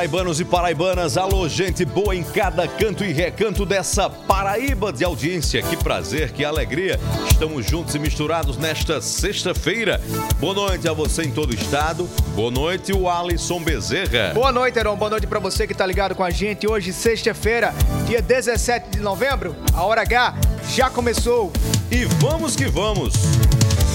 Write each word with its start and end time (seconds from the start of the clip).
Paraibanos 0.00 0.40
e 0.40 0.46
paraibanas. 0.46 1.18
Alô, 1.18 1.46
gente 1.46 1.84
boa 1.84 2.16
em 2.16 2.22
cada 2.22 2.66
canto 2.66 3.04
e 3.04 3.12
recanto 3.12 3.66
dessa 3.66 4.08
Paraíba 4.08 4.90
de 4.90 5.04
audiência. 5.04 5.60
Que 5.60 5.76
prazer, 5.76 6.32
que 6.32 6.42
alegria. 6.42 6.98
Estamos 7.30 7.66
juntos 7.66 7.94
e 7.94 7.98
misturados 7.98 8.56
nesta 8.56 9.02
sexta-feira. 9.02 10.00
Boa 10.38 10.54
noite 10.54 10.88
a 10.88 10.94
você 10.94 11.24
em 11.24 11.30
todo 11.30 11.50
o 11.50 11.54
estado. 11.54 12.08
Boa 12.34 12.50
noite, 12.50 12.94
o 12.94 13.10
Alisson 13.10 13.62
Bezerra. 13.62 14.32
Boa 14.32 14.50
noite, 14.50 14.78
Heron. 14.78 14.96
Boa 14.96 15.10
noite 15.10 15.26
pra 15.26 15.38
você 15.38 15.66
que 15.66 15.74
tá 15.74 15.84
ligado 15.84 16.14
com 16.14 16.24
a 16.24 16.30
gente. 16.30 16.66
Hoje, 16.66 16.94
sexta-feira, 16.94 17.74
dia 18.06 18.22
17 18.22 18.92
de 18.92 19.00
novembro. 19.00 19.54
A 19.74 19.84
hora 19.84 20.00
H 20.00 20.34
já 20.74 20.88
começou. 20.88 21.52
E 21.90 22.06
vamos 22.22 22.56
que 22.56 22.64
vamos. 22.64 23.12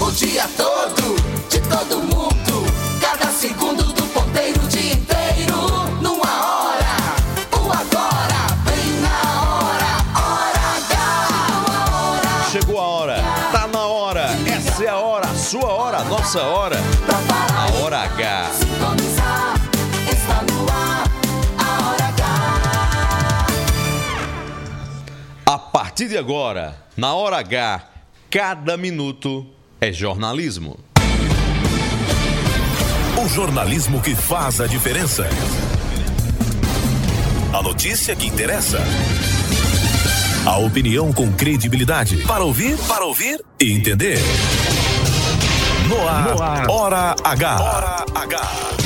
O 0.00 0.12
dia 0.12 0.48
todo, 0.56 1.16
de 1.50 1.58
todo 1.62 1.98
mundo. 1.98 2.72
Cada 3.00 3.26
segundo 3.32 3.82
do 3.92 4.04
ponteiro, 4.04 4.60
dia 4.68 4.92
inteiro. 4.92 5.15
Numa 6.00 6.32
hora, 6.46 6.96
o 7.52 7.72
agora. 7.72 8.40
Bem 8.64 9.00
na 9.00 9.18
hora, 9.42 9.92
hora 10.16 10.64
H. 10.78 10.94
Uma 11.66 11.84
hora 12.00 12.50
Chegou 12.50 12.78
a 12.80 12.86
hora, 12.86 13.16
tá 13.52 13.66
na 13.66 13.86
hora. 13.86 14.26
Essa 14.46 14.84
é 14.84 14.88
a 14.88 14.96
hora, 14.96 15.26
a 15.28 15.34
sua 15.34 15.72
hora, 15.72 15.98
a 15.98 16.04
nossa 16.04 16.42
hora. 16.42 16.76
a 17.56 17.82
hora 17.82 17.98
H. 18.00 18.50
A 25.48 25.58
partir 25.58 26.08
de 26.08 26.18
agora, 26.18 26.76
na 26.96 27.14
hora 27.14 27.38
H, 27.38 27.84
cada 28.28 28.76
minuto 28.76 29.46
é 29.80 29.92
jornalismo. 29.92 30.78
O 33.16 33.28
jornalismo 33.28 34.00
que 34.00 34.14
faz 34.14 34.60
a 34.60 34.66
diferença. 34.66 35.28
A 37.52 37.62
notícia 37.62 38.14
que 38.14 38.26
interessa. 38.26 38.78
A 40.44 40.58
opinião 40.58 41.12
com 41.12 41.32
credibilidade. 41.32 42.18
Para 42.18 42.44
ouvir, 42.44 42.76
para 42.86 43.04
ouvir 43.04 43.42
e 43.60 43.72
entender. 43.72 44.18
No 45.88 46.08
ar, 46.08 46.68
Hora 46.68 47.16
H. 47.24 47.60
Hora 47.60 48.04
H. 48.14 48.85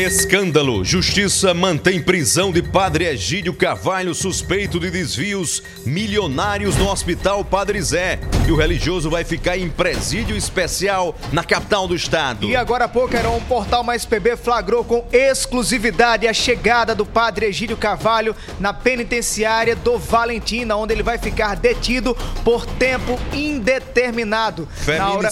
Escândalo. 0.00 0.82
Justiça 0.82 1.52
mantém 1.52 2.00
prisão 2.02 2.50
de 2.50 2.62
padre 2.62 3.04
Egídio 3.04 3.52
Carvalho, 3.52 4.14
suspeito 4.14 4.80
de 4.80 4.90
desvios 4.90 5.62
milionários 5.84 6.74
no 6.76 6.88
Hospital 6.88 7.44
Padre 7.44 7.82
Zé. 7.82 8.18
E 8.48 8.50
o 8.50 8.56
religioso 8.56 9.10
vai 9.10 9.24
ficar 9.24 9.58
em 9.58 9.68
presídio 9.68 10.34
especial 10.34 11.14
na 11.30 11.44
capital 11.44 11.86
do 11.86 11.94
estado. 11.94 12.46
E 12.48 12.56
agora 12.56 12.86
há 12.86 12.88
pouco, 12.88 13.14
Heron, 13.14 13.36
um 13.36 13.40
portal 13.42 13.84
mais 13.84 14.06
PB 14.06 14.38
flagrou 14.38 14.82
com 14.84 15.06
exclusividade 15.12 16.26
a 16.26 16.32
chegada 16.32 16.94
do 16.94 17.04
padre 17.04 17.44
Egídio 17.44 17.76
Carvalho 17.76 18.34
na 18.58 18.72
penitenciária 18.72 19.76
do 19.76 19.98
Valentina, 19.98 20.76
onde 20.76 20.94
ele 20.94 21.02
vai 21.02 21.18
ficar 21.18 21.56
detido 21.56 22.16
por 22.42 22.64
tempo 22.64 23.18
indeterminado. 23.34 24.66
Na 24.86 25.10
hora- 25.10 25.28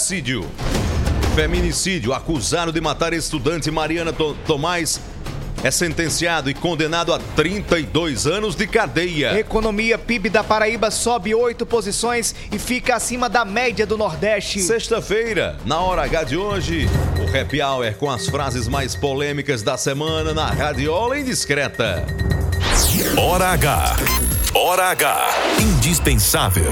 Feminicídio. 1.42 2.12
Acusado 2.12 2.72
de 2.72 2.80
matar 2.80 3.12
estudante 3.12 3.70
Mariana 3.70 4.12
To- 4.12 4.34
Tomás 4.44 5.00
é 5.62 5.70
sentenciado 5.70 6.50
e 6.50 6.54
condenado 6.54 7.14
a 7.14 7.18
32 7.36 8.26
anos 8.26 8.56
de 8.56 8.66
cadeia. 8.66 9.38
Economia 9.38 9.96
PIB 9.96 10.30
da 10.30 10.42
Paraíba 10.42 10.90
sobe 10.90 11.32
oito 11.36 11.64
posições 11.64 12.34
e 12.50 12.58
fica 12.58 12.96
acima 12.96 13.28
da 13.28 13.44
média 13.44 13.86
do 13.86 13.96
Nordeste. 13.96 14.60
Sexta-feira, 14.60 15.56
na 15.64 15.78
hora 15.78 16.02
H 16.02 16.24
de 16.24 16.36
hoje, 16.36 16.88
o 17.20 17.38
Happy 17.40 17.62
Hour 17.62 17.94
com 17.94 18.10
as 18.10 18.26
frases 18.26 18.66
mais 18.66 18.96
polêmicas 18.96 19.62
da 19.62 19.76
semana 19.76 20.34
na 20.34 20.46
Radiola 20.50 21.20
Indiscreta. 21.20 22.04
Hora 23.16 23.50
H. 23.50 23.96
Hora 24.54 24.86
H. 24.90 25.28
Indispensável. 25.60 26.66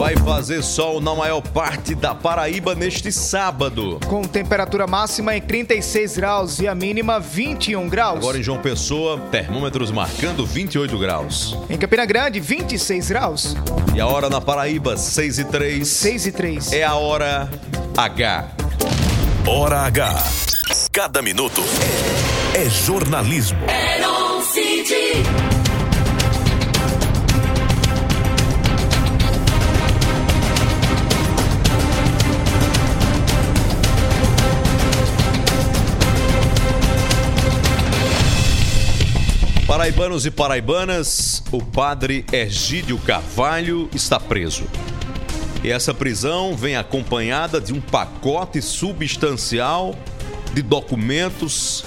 Vai 0.00 0.16
fazer 0.16 0.62
sol 0.62 0.98
na 0.98 1.14
maior 1.14 1.42
parte 1.42 1.94
da 1.94 2.14
Paraíba 2.14 2.74
neste 2.74 3.12
sábado. 3.12 4.00
Com 4.08 4.22
temperatura 4.22 4.86
máxima 4.86 5.36
em 5.36 5.42
36 5.42 6.16
graus 6.16 6.58
e 6.58 6.66
a 6.66 6.74
mínima 6.74 7.20
21 7.20 7.86
graus. 7.86 8.16
Agora 8.16 8.38
em 8.38 8.42
João 8.42 8.56
Pessoa, 8.62 9.20
termômetros 9.30 9.90
marcando 9.90 10.46
28 10.46 10.98
graus. 10.98 11.54
Em 11.68 11.76
Campina 11.76 12.06
Grande, 12.06 12.40
26 12.40 13.10
graus. 13.10 13.54
E 13.94 14.00
a 14.00 14.06
hora 14.06 14.30
na 14.30 14.40
Paraíba, 14.40 14.96
6 14.96 15.38
e 15.38 15.44
3. 15.44 15.86
6 15.86 16.26
e 16.28 16.32
3. 16.32 16.72
É 16.72 16.82
a 16.82 16.94
hora 16.94 17.50
H. 17.94 18.48
Hora 19.46 19.80
H. 19.80 20.14
Cada 20.90 21.20
minuto 21.20 21.60
é 22.54 22.70
jornalismo. 22.70 23.58
Heron 23.68 24.40
Paraibanos 40.00 40.24
e 40.24 40.30
paraibanas, 40.30 41.42
o 41.52 41.62
padre 41.62 42.24
Egídio 42.32 42.96
Carvalho 43.00 43.86
está 43.94 44.18
preso. 44.18 44.64
E 45.62 45.70
essa 45.70 45.92
prisão 45.92 46.56
vem 46.56 46.74
acompanhada 46.74 47.60
de 47.60 47.74
um 47.74 47.82
pacote 47.82 48.62
substancial 48.62 49.94
de 50.54 50.62
documentos 50.62 51.84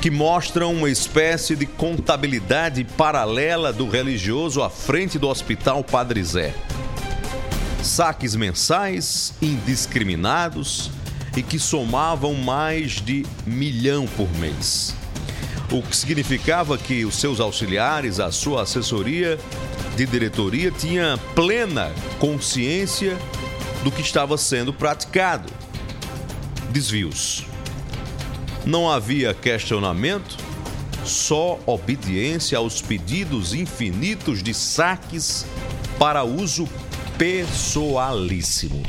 que 0.00 0.12
mostram 0.12 0.72
uma 0.72 0.88
espécie 0.88 1.56
de 1.56 1.66
contabilidade 1.66 2.84
paralela 2.84 3.72
do 3.72 3.88
religioso 3.88 4.62
à 4.62 4.70
frente 4.70 5.18
do 5.18 5.26
Hospital 5.26 5.82
Padre 5.82 6.22
Zé. 6.22 6.54
Saques 7.82 8.36
mensais 8.36 9.34
indiscriminados 9.42 10.88
e 11.36 11.42
que 11.42 11.58
somavam 11.58 12.32
mais 12.32 13.00
de 13.00 13.26
milhão 13.44 14.06
por 14.06 14.30
mês 14.38 14.99
o 15.70 15.82
que 15.82 15.96
significava 15.96 16.76
que 16.76 17.04
os 17.04 17.14
seus 17.14 17.38
auxiliares, 17.38 18.18
a 18.18 18.32
sua 18.32 18.62
assessoria 18.62 19.38
de 19.96 20.04
diretoria 20.04 20.70
tinha 20.70 21.18
plena 21.34 21.92
consciência 22.18 23.16
do 23.84 23.90
que 23.90 24.02
estava 24.02 24.36
sendo 24.36 24.72
praticado. 24.72 25.52
Desvios. 26.70 27.46
Não 28.64 28.90
havia 28.90 29.32
questionamento, 29.32 30.36
só 31.04 31.58
obediência 31.66 32.58
aos 32.58 32.82
pedidos 32.82 33.54
infinitos 33.54 34.42
de 34.42 34.52
saques 34.52 35.46
para 35.98 36.24
uso 36.24 36.68
pessoalíssimo. 37.16 38.82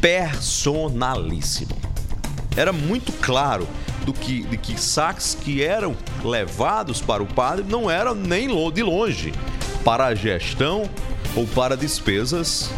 Personalíssimo. 0.00 1.76
Era 2.56 2.72
muito 2.72 3.12
claro 3.12 3.66
do 4.08 4.12
que, 4.14 4.42
de 4.42 4.56
que 4.56 4.80
saques 4.80 5.36
que 5.38 5.62
eram 5.62 5.94
levados 6.24 6.98
para 6.98 7.22
o 7.22 7.26
padre 7.26 7.62
não 7.68 7.90
eram 7.90 8.14
nem 8.14 8.48
de 8.72 8.82
longe 8.82 9.34
para 9.84 10.06
a 10.06 10.14
gestão 10.14 10.88
ou 11.36 11.46
para 11.48 11.76
despesas 11.76 12.70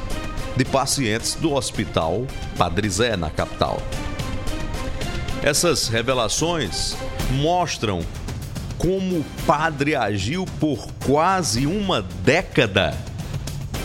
de 0.56 0.64
pacientes 0.64 1.36
do 1.36 1.52
hospital 1.52 2.26
Padre 2.58 2.90
Zé, 2.90 3.16
na 3.16 3.30
capital. 3.30 3.80
Essas 5.40 5.86
revelações 5.86 6.96
mostram 7.30 8.00
como 8.76 9.20
o 9.20 9.24
padre 9.46 9.94
agiu 9.94 10.44
por 10.58 10.84
quase 11.06 11.64
uma 11.64 12.02
década 12.24 12.92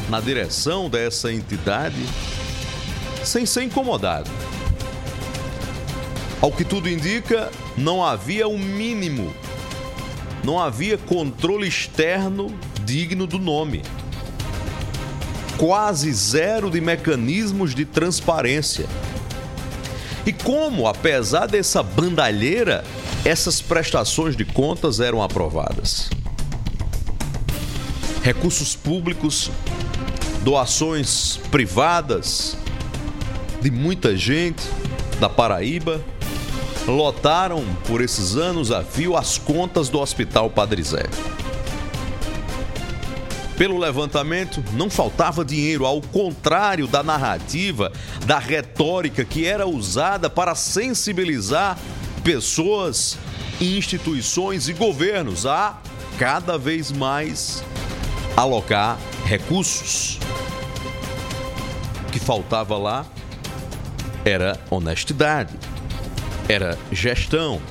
na 0.09 0.19
direção 0.19 0.89
dessa 0.89 1.31
entidade 1.31 2.03
sem 3.23 3.45
ser 3.45 3.61
incomodado. 3.65 4.31
Ao 6.41 6.51
que 6.51 6.63
tudo 6.63 6.89
indica, 6.89 7.51
não 7.77 8.03
havia 8.03 8.47
o 8.47 8.53
um 8.53 8.59
mínimo, 8.59 9.33
não 10.43 10.59
havia 10.59 10.97
controle 10.97 11.67
externo 11.67 12.53
digno 12.83 13.25
do 13.25 13.39
nome. 13.39 13.81
Quase 15.57 16.11
zero 16.13 16.69
de 16.69 16.81
mecanismos 16.81 17.73
de 17.73 17.85
transparência. 17.85 18.85
E 20.25 20.33
como, 20.33 20.87
apesar 20.87 21.47
dessa 21.47 21.81
bandalheira, 21.81 22.83
essas 23.23 23.61
prestações 23.61 24.35
de 24.35 24.43
contas 24.43 24.99
eram 24.99 25.23
aprovadas? 25.23 26.09
Recursos 28.21 28.75
públicos, 28.75 29.49
doações 30.43 31.39
privadas 31.49 32.57
de 33.61 33.71
muita 33.71 34.17
gente 34.17 34.63
da 35.19 35.29
Paraíba 35.29 36.03
lotaram 36.87 37.63
por 37.87 38.01
esses 38.01 38.35
anos 38.35 38.71
a 38.71 38.83
fio 38.83 39.15
as 39.15 39.37
contas 39.37 39.89
do 39.89 39.99
Hospital 39.99 40.49
Padre 40.49 40.83
Zé. 40.83 41.05
Pelo 43.57 43.77
levantamento, 43.77 44.63
não 44.73 44.89
faltava 44.89 45.45
dinheiro, 45.45 45.85
ao 45.85 46.01
contrário 46.01 46.87
da 46.87 47.01
narrativa, 47.01 47.91
da 48.25 48.37
retórica 48.37 49.23
que 49.23 49.45
era 49.45 49.65
usada 49.65 50.29
para 50.29 50.53
sensibilizar 50.55 51.77
pessoas, 52.21 53.17
instituições 53.61 54.67
e 54.67 54.73
governos 54.73 55.45
a 55.45 55.79
cada 56.19 56.57
vez 56.57 56.91
mais 56.91 57.63
alocar 58.35 58.97
recursos. 59.23 60.19
O 62.07 62.11
que 62.11 62.19
faltava 62.19 62.77
lá 62.77 63.05
era 64.25 64.59
honestidade, 64.69 65.57
era 66.47 66.77
gestão, 66.91 67.61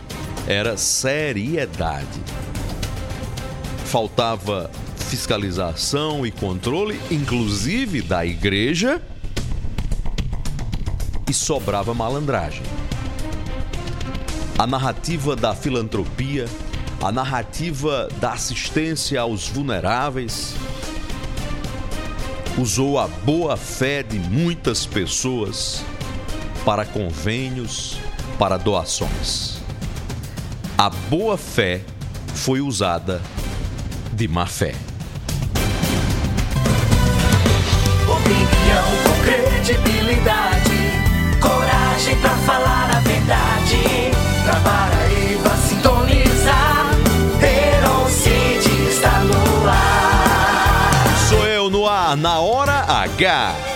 era 0.46 0.76
seriedade. 0.76 2.20
Faltava 3.84 4.70
fiscalização 4.96 6.26
e 6.26 6.30
controle, 6.30 7.00
inclusive 7.10 8.02
da 8.02 8.26
igreja, 8.26 9.00
e 11.28 11.32
sobrava 11.32 11.94
malandragem. 11.94 12.64
A 14.58 14.66
narrativa 14.66 15.36
da 15.36 15.54
filantropia, 15.54 16.46
a 17.00 17.12
narrativa 17.12 18.08
da 18.20 18.32
assistência 18.32 19.20
aos 19.20 19.48
vulneráveis, 19.48 20.54
usou 22.58 22.98
a 22.98 23.06
boa 23.06 23.56
fé 23.56 24.02
de 24.02 24.18
muitas 24.18 24.86
pessoas 24.86 25.84
para 26.64 26.84
convênios, 26.84 27.98
para 28.38 28.56
doações. 28.56 29.58
A 30.76 30.90
boa 30.90 31.36
fé 31.38 31.82
foi 32.34 32.60
usada 32.60 33.22
de 34.12 34.26
má 34.26 34.46
fé. 34.46 34.74
Opinião 38.08 38.84
com 39.04 39.22
credibilidade, 39.24 40.76
coragem 41.40 42.16
pra 42.16 42.30
falar 42.38 42.90
a 42.96 43.00
verdade. 43.00 44.10
Pra 44.44 44.60
Paraíba 44.60 45.56
sintonizar, 45.56 46.90
Heron 47.40 48.08
City 48.08 48.88
está 48.90 49.20
no 49.20 49.68
ar. 49.68 51.28
Sou 51.28 51.46
eu 51.46 51.70
no 51.70 51.88
ar, 51.88 52.16
na. 52.16 52.40
Hora 52.40 52.84
H. 52.86 53.73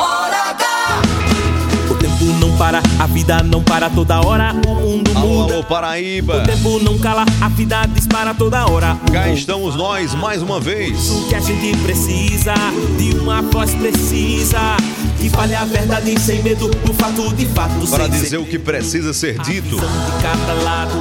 Para, 2.59 2.83
a 2.99 3.07
vida 3.07 3.41
não 3.43 3.63
para 3.63 3.89
toda 3.89 4.21
hora. 4.21 4.53
O 4.67 4.75
mundo 4.75 5.13
Alô, 5.15 5.29
muda. 5.29 5.55
alô, 5.55 5.65
Paraíba. 5.65 6.39
O 6.39 6.43
tempo 6.45 6.81
não 6.81 6.99
cala, 6.99 7.25
a 7.41 7.49
vida 7.49 7.87
dispara 7.87 8.35
toda 8.35 8.67
hora. 8.67 8.97
Cá 9.13 9.29
estamos 9.29 9.77
nós 9.77 10.13
mais 10.15 10.43
uma 10.43 10.59
vez. 10.59 11.09
O 11.11 11.29
que 11.29 11.37
a 11.37 11.41
gente 11.41 11.77
precisa 11.79 12.55
de 12.99 13.17
uma 13.17 13.43
voz 13.43 13.73
precisa 13.77 14.77
que 15.19 15.31
fale 15.31 15.55
a 15.55 15.65
verdade 15.65 16.19
sem 16.21 16.43
medo 16.43 16.69
do 16.69 16.93
fato 16.95 17.33
de 17.35 17.47
fato. 17.47 17.87
Para 17.89 18.09
dizer 18.09 18.39
o 18.39 18.45
que 18.45 18.59
precisa 18.59 19.13
ser 19.15 19.39
dito 19.39 19.77
de 19.77 20.23
cada 20.23 20.53
lado, 20.55 20.99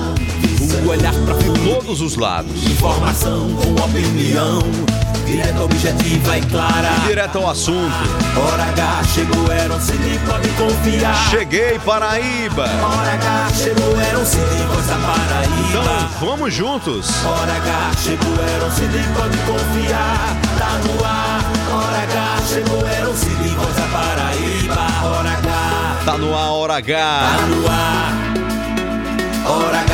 o 0.76 0.90
olhar 0.90 1.14
frente, 1.14 1.60
todos 1.74 2.02
os 2.02 2.16
lados. 2.16 2.52
informação 2.64 3.50
com 3.56 3.72
opinião, 3.84 4.60
direta, 5.26 5.64
objetiva 5.64 6.38
e 6.38 6.42
clara. 6.42 6.90
Direto 7.08 7.38
ao 7.38 7.50
assunto. 7.50 7.94
Hora 8.36 8.64
H 8.64 9.04
chegou, 9.14 9.52
era 9.52 9.74
um 9.74 9.80
City, 9.82 10.20
pode 10.28 10.50
confiar. 10.50 11.30
Cheguei, 11.30 11.80
Paraíba. 11.80 12.64
Hora 12.64 13.14
H 13.14 13.50
chegou, 13.56 14.00
era 14.00 14.20
um 14.20 14.26
City, 14.26 14.64
voz 14.74 14.86
da 14.88 14.96
Então 14.96 15.84
Paraíba. 15.84 16.10
vamos 16.20 16.54
juntos. 16.54 17.10
Hora 17.26 17.54
H 17.54 17.92
chegou, 18.04 18.34
era 18.56 18.66
um 18.66 18.72
City, 18.72 19.04
pode 19.16 19.38
confiar. 19.40 20.38
Tá 20.58 20.80
no 20.86 21.06
ar. 21.06 21.42
Hora 21.72 22.04
H 22.04 22.38
chegou, 22.48 22.88
era 22.88 23.10
um 23.10 23.14
voz 23.56 23.76
da 23.76 23.88
Paraíba. 23.88 25.08
Hora 25.08 25.30
H, 25.30 26.02
Tá 26.06 26.18
no 26.18 26.36
ar, 26.38 26.52
hora 26.52 26.74
tá 26.74 26.80
H. 26.80 27.46
no 27.48 27.68
ar. 27.68 28.27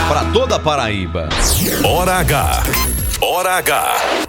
Para 0.09 0.31
toda 0.31 0.55
a 0.55 0.59
Paraíba. 0.59 1.29
Hora 1.85 2.19
H. 2.19 2.63
Hora 3.21 3.57
H. 3.57 4.22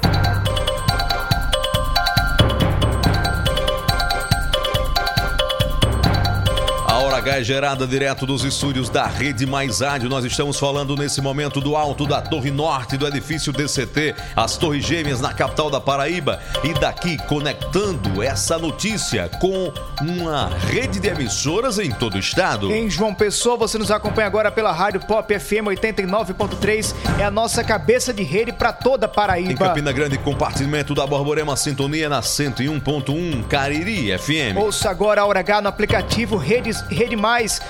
Hora 7.05 7.19
H 7.19 7.39
é 7.39 7.45
gerada 7.45 7.87
direto 7.87 8.25
dos 8.25 8.45
estúdios 8.45 8.89
da 8.89 9.07
Rede 9.07 9.45
Mais 9.45 9.81
Rádio. 9.81 10.09
Nós 10.09 10.25
estamos 10.25 10.59
falando 10.59 10.97
nesse 10.97 11.21
momento 11.21 11.61
do 11.61 11.77
alto 11.77 12.07
da 12.07 12.23
Torre 12.23 12.51
Norte 12.51 12.97
do 12.97 13.07
edifício 13.07 13.53
DCT, 13.53 14.15
as 14.35 14.57
Torres 14.57 14.87
Gêmeas 14.87 15.21
na 15.21 15.31
capital 15.31 15.69
da 15.69 15.79
Paraíba. 15.79 16.41
E 16.65 16.73
daqui 16.73 17.19
conectando 17.27 18.23
essa 18.23 18.57
notícia 18.57 19.29
com 19.39 19.71
uma 20.01 20.49
rede 20.49 20.99
de 20.99 21.09
emissoras 21.09 21.79
em 21.79 21.91
todo 21.91 22.15
o 22.15 22.19
estado. 22.19 22.73
Em 22.73 22.89
João 22.89 23.15
Pessoa, 23.15 23.59
você 23.59 23.77
nos 23.77 23.91
acompanha 23.91 24.27
agora 24.27 24.51
pela 24.51 24.73
Rádio 24.73 25.01
Pop 25.01 25.39
FM 25.39 25.69
89.3. 25.77 26.95
É 27.21 27.25
a 27.25 27.31
nossa 27.31 27.63
cabeça 27.63 28.15
de 28.15 28.23
rede 28.23 28.51
para 28.51 28.73
toda 28.73 29.05
a 29.05 29.11
Em 29.11 29.13
Paraíba. 29.13 29.67
Campina 29.67 29.93
Grande, 29.93 30.17
compartimento 30.17 30.95
da 30.95 31.07
Borborema 31.07 31.55
Sintonia 31.55 32.09
na 32.09 32.23
101.1 32.23 33.47
Cariri 33.47 34.17
FM. 34.19 34.57
Ouça 34.57 34.89
agora 34.89 35.21
a 35.21 35.27
Hora 35.27 35.41
H 35.41 35.61
no 35.61 35.69
aplicativo 35.69 36.39
Rede, 36.39 36.71
Rede 36.95 37.17
Mais, 37.17 37.61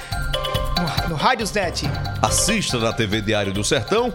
no, 0.78 1.08
no 1.08 1.14
Rádiosnet. 1.14 1.84
Assista 2.20 2.78
na 2.78 2.92
TV 2.92 3.22
Diário 3.22 3.52
do 3.54 3.64
Sertão, 3.64 4.12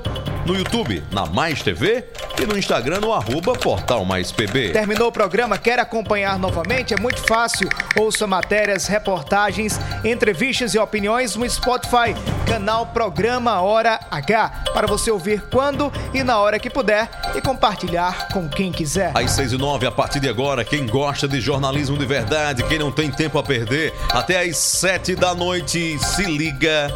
no 0.50 0.58
YouTube, 0.58 1.04
na 1.12 1.28
Mais 1.28 1.62
TV 1.62 2.04
e 2.42 2.46
no 2.46 2.58
Instagram 2.58 3.00
no 3.02 3.14
arroba 3.14 3.54
Portal 3.54 4.04
Mais 4.04 4.32
PB. 4.32 4.72
Terminou 4.72 5.10
o 5.10 5.12
programa, 5.12 5.60
quer 5.60 5.78
acompanhar 5.78 6.40
novamente? 6.40 6.92
É 6.92 6.98
muito 6.98 7.22
fácil. 7.28 7.70
Ouça 7.96 8.26
matérias, 8.26 8.88
reportagens, 8.88 9.80
entrevistas 10.04 10.74
e 10.74 10.80
opiniões 10.80 11.36
no 11.36 11.48
Spotify, 11.48 12.16
canal 12.48 12.88
Programa 12.88 13.62
Hora 13.62 14.00
H, 14.10 14.64
para 14.74 14.88
você 14.88 15.12
ouvir 15.12 15.44
quando 15.52 15.94
e 16.16 16.24
na 16.24 16.40
hora 16.40 16.58
que 16.58 16.70
puder 16.70 17.08
e 17.36 17.42
compartilhar 17.42 18.30
com 18.30 18.50
quem 18.50 18.72
quiser. 18.72 19.12
Às 19.16 19.32
6 19.32 19.54
e 19.54 19.58
9, 19.58 19.86
a 19.86 19.92
partir 19.92 20.20
de 20.20 20.28
agora, 20.28 20.66
quem 20.66 20.88
gosta 20.88 21.28
de 21.28 21.40
jornalismo 21.40 21.96
de 21.96 22.08
verdade, 22.08 22.64
quem 22.64 22.80
não 22.80 22.92
tem 22.92 23.12
tempo 23.12 23.38
a 23.38 23.44
perder, 23.44 23.94
até 24.10 24.42
às 24.42 24.58
7 24.58 25.16
da 25.16 25.36
noite, 25.36 26.00
se 26.00 26.24
liga 26.24 26.92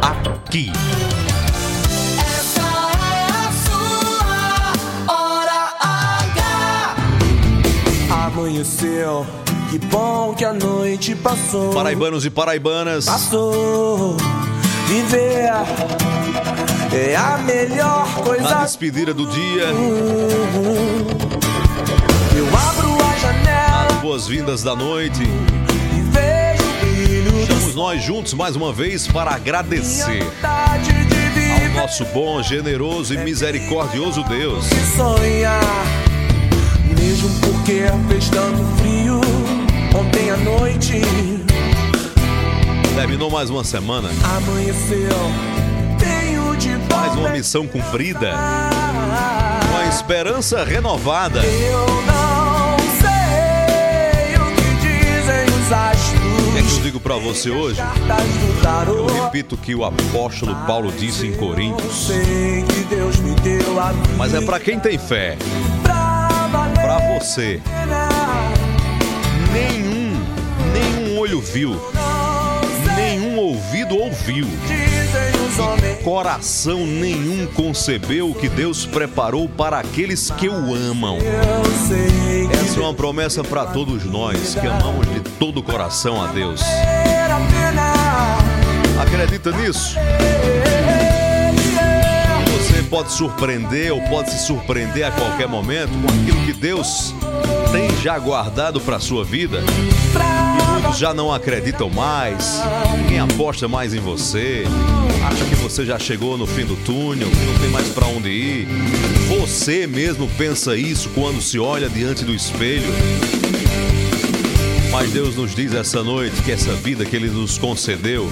aqui. 0.00 0.70
Amanheceu, 8.42 9.26
que 9.68 9.78
bom 9.86 10.32
que 10.32 10.44
a 10.44 10.52
noite 10.52 11.12
passou. 11.16 11.72
Paraibanos 11.74 12.24
e 12.24 12.30
paraibanas, 12.30 13.04
Passou, 13.06 14.16
viver 14.86 15.50
é 16.92 17.16
a 17.16 17.36
melhor 17.38 18.06
coisa. 18.22 18.54
despedida 18.62 19.12
do 19.12 19.26
dia, 19.26 19.64
Eu 22.36 22.46
abro 22.56 22.96
a 23.04 23.18
janela 23.18 23.92
boas-vindas 24.00 24.62
da 24.62 24.76
noite. 24.76 25.20
e 25.24 26.00
vejo 26.12 26.62
o 26.62 26.80
brilho 26.80 27.40
Estamos 27.42 27.74
nós 27.74 28.00
juntos 28.04 28.34
mais 28.34 28.54
uma 28.54 28.72
vez 28.72 29.08
para 29.08 29.32
agradecer. 29.32 30.22
de 30.22 31.68
nosso 31.76 32.04
bom, 32.14 32.40
generoso 32.40 33.14
e 33.14 33.18
misericordioso 33.18 34.22
Deus. 34.22 34.64
sonhar, 34.96 35.60
mesmo 37.20 37.28
porque 37.40 37.84
fez 38.08 38.28
tanto 38.30 38.62
frio 38.78 39.20
ontem 39.98 40.30
à 40.30 40.36
noite. 40.36 41.00
Terminou 42.94 43.30
mais 43.30 43.50
uma 43.50 43.64
semana, 43.64 44.08
Amanheceu, 44.36 45.08
tenho 45.98 46.56
de 46.56 46.70
mais 46.92 47.14
uma 47.14 47.28
missão 47.30 47.66
cumprida, 47.66 48.32
a- 48.34 49.60
uma 49.70 49.86
esperança 49.86 50.64
renovada. 50.64 51.40
Eu 51.44 51.86
não 52.06 52.76
sei 53.00 54.36
o 54.36 54.54
que 54.54 54.74
dizem 54.80 55.44
os 55.46 55.66
O 55.66 56.52
que 56.52 56.58
é 56.58 56.60
que 56.60 56.60
eu 56.60 56.64
astros. 56.64 56.82
digo 56.82 57.00
pra 57.00 57.14
você 57.16 57.50
hoje? 57.50 57.80
Eu 58.86 59.06
repito 59.24 59.54
o 59.54 59.58
que 59.58 59.74
o 59.74 59.84
apóstolo 59.84 60.54
Paulo 60.66 60.92
disse 60.92 61.26
em 61.26 61.32
Coríntios. 61.34 62.08
Mas 64.16 64.34
é 64.34 64.40
pra 64.40 64.58
quem 64.58 64.78
tem 64.80 64.98
fé, 64.98 65.36
você. 67.18 67.60
Nenhum, 69.52 70.12
nenhum 70.72 71.18
olho 71.18 71.40
viu, 71.40 71.76
nenhum 72.94 73.38
ouvido 73.38 73.96
ouviu. 73.96 74.46
Homens 75.58 76.02
Coração 76.04 76.86
nenhum 76.86 77.46
concebeu 77.46 78.30
o 78.30 78.34
que 78.34 78.48
Deus 78.48 78.86
preparou 78.86 79.48
para 79.48 79.80
aqueles 79.80 80.30
que 80.30 80.48
o 80.48 80.74
amam. 80.74 81.18
Essa 82.52 82.78
é 82.78 82.82
uma 82.82 82.94
promessa 82.94 83.42
para 83.42 83.66
todos 83.66 84.04
nós 84.04 84.54
que 84.54 84.66
amamos 84.66 85.06
de 85.12 85.20
todo 85.38 85.58
o 85.58 85.62
coração 85.62 86.22
a 86.22 86.28
Deus. 86.28 86.62
Acredita 89.00 89.50
nisso? 89.52 89.96
Pode 92.90 93.12
surpreender 93.12 93.92
ou 93.92 94.00
pode 94.02 94.30
se 94.30 94.46
surpreender 94.46 95.04
a 95.04 95.10
qualquer 95.10 95.46
momento 95.46 95.90
com 95.90 96.08
aquilo 96.08 96.46
que 96.46 96.52
Deus 96.54 97.14
tem 97.70 97.94
já 98.02 98.18
guardado 98.18 98.80
para 98.80 98.98
sua 98.98 99.24
vida. 99.24 99.62
E 99.62 100.72
muitos 100.72 100.98
já 100.98 101.12
não 101.12 101.32
acreditam 101.32 101.90
mais, 101.90 102.62
ninguém 102.96 103.20
aposta 103.20 103.68
mais 103.68 103.92
em 103.92 104.00
você, 104.00 104.64
acha 105.26 105.44
que 105.44 105.54
você 105.56 105.84
já 105.84 105.98
chegou 105.98 106.38
no 106.38 106.46
fim 106.46 106.64
do 106.64 106.76
túnel, 106.76 107.28
que 107.28 107.44
não 107.44 107.58
tem 107.58 107.68
mais 107.68 107.88
para 107.88 108.06
onde 108.06 108.30
ir. 108.30 108.68
Você 109.28 109.86
mesmo 109.86 110.26
pensa 110.38 110.74
isso 110.74 111.10
quando 111.10 111.42
se 111.42 111.58
olha 111.58 111.90
diante 111.90 112.24
do 112.24 112.34
espelho. 112.34 112.92
Mas 114.90 115.10
Deus 115.10 115.36
nos 115.36 115.54
diz 115.54 115.74
essa 115.74 116.02
noite 116.02 116.40
que 116.42 116.50
essa 116.50 116.72
vida 116.72 117.04
que 117.04 117.14
Ele 117.14 117.28
nos 117.28 117.58
concedeu 117.58 118.28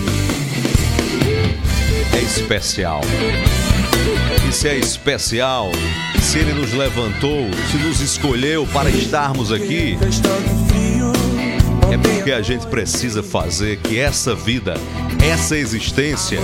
é 2.14 2.22
especial. 2.22 3.02
Se 4.52 4.68
é 4.68 4.76
especial, 4.76 5.70
se 6.20 6.38
Ele 6.38 6.54
nos 6.54 6.72
levantou, 6.72 7.50
se 7.70 7.76
nos 7.76 8.00
escolheu 8.00 8.66
para 8.72 8.88
estarmos 8.88 9.52
aqui, 9.52 9.98
é 11.92 11.98
porque 11.98 12.32
a 12.32 12.40
gente 12.40 12.66
precisa 12.66 13.22
fazer 13.22 13.76
que 13.76 13.98
essa 13.98 14.34
vida, 14.34 14.74
essa 15.22 15.56
existência, 15.56 16.38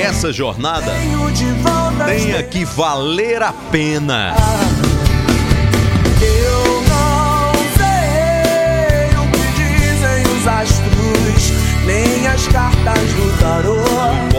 essa 0.00 0.32
jornada 0.32 0.92
tenha 2.06 2.42
que 2.44 2.64
valer 2.64 3.42
a 3.42 3.52
pena. 3.52 4.34
Eu 6.20 6.82
não 6.88 7.52
sei 7.76 9.16
o 9.18 9.30
que 9.32 9.48
dizem 9.56 10.22
os 10.38 10.46
astros, 10.46 11.52
nem 11.84 12.26
as 12.28 12.46
cartas 12.48 13.12
do 13.14 13.38
tarô. 13.40 13.81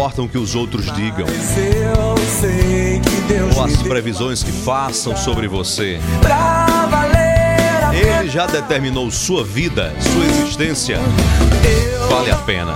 Importam 0.04 0.26
o 0.26 0.30
que 0.30 0.38
os 0.38 0.54
outros 0.54 0.94
digam, 0.96 1.26
ou 3.56 3.64
as 3.64 3.82
previsões 3.84 4.44
que 4.44 4.52
façam 4.52 5.16
sobre 5.16 5.48
você. 5.48 5.98
Ele 7.94 8.30
já 8.30 8.46
determinou 8.46 9.10
sua 9.10 9.46
vida, 9.46 9.96
sua 10.02 10.26
existência. 10.26 11.00
Vale 12.10 12.32
a 12.32 12.36
pena. 12.36 12.74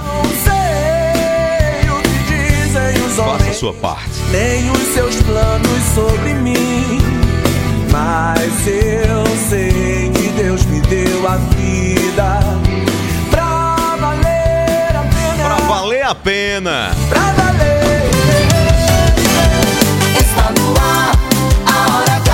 Faça 3.18 3.50
a 3.50 3.54
sua 3.54 3.74
parte. 3.74 4.10
nem 4.32 4.72
os 4.72 4.94
seus 4.94 5.22
planos 5.24 5.84
sobre 5.94 6.34
mim. 6.34 7.02
Mas 7.92 8.68
eu 8.68 9.26
sei 9.50 10.12
que 10.16 10.30
Deus 10.42 10.64
me 10.68 10.80
deu 10.80 11.28
a 11.28 11.36
vida 11.36 11.97
a 16.08 16.16
pena. 16.16 16.92
Pra 17.10 17.34
valer. 17.34 18.02
Está 20.18 20.54
no 20.58 20.74
ar, 20.80 21.12
a 21.66 21.98
hora 21.98 22.16
H. 22.16 22.32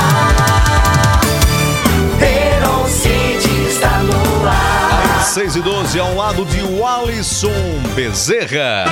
Está 3.68 3.98
no 4.00 4.48
ar. 4.48 5.24
6 5.26 5.56
e 5.56 5.62
12 5.62 6.00
ao 6.00 6.14
lado 6.14 6.46
de 6.46 6.62
Walisson 6.62 7.50
Bezerra. 7.96 8.86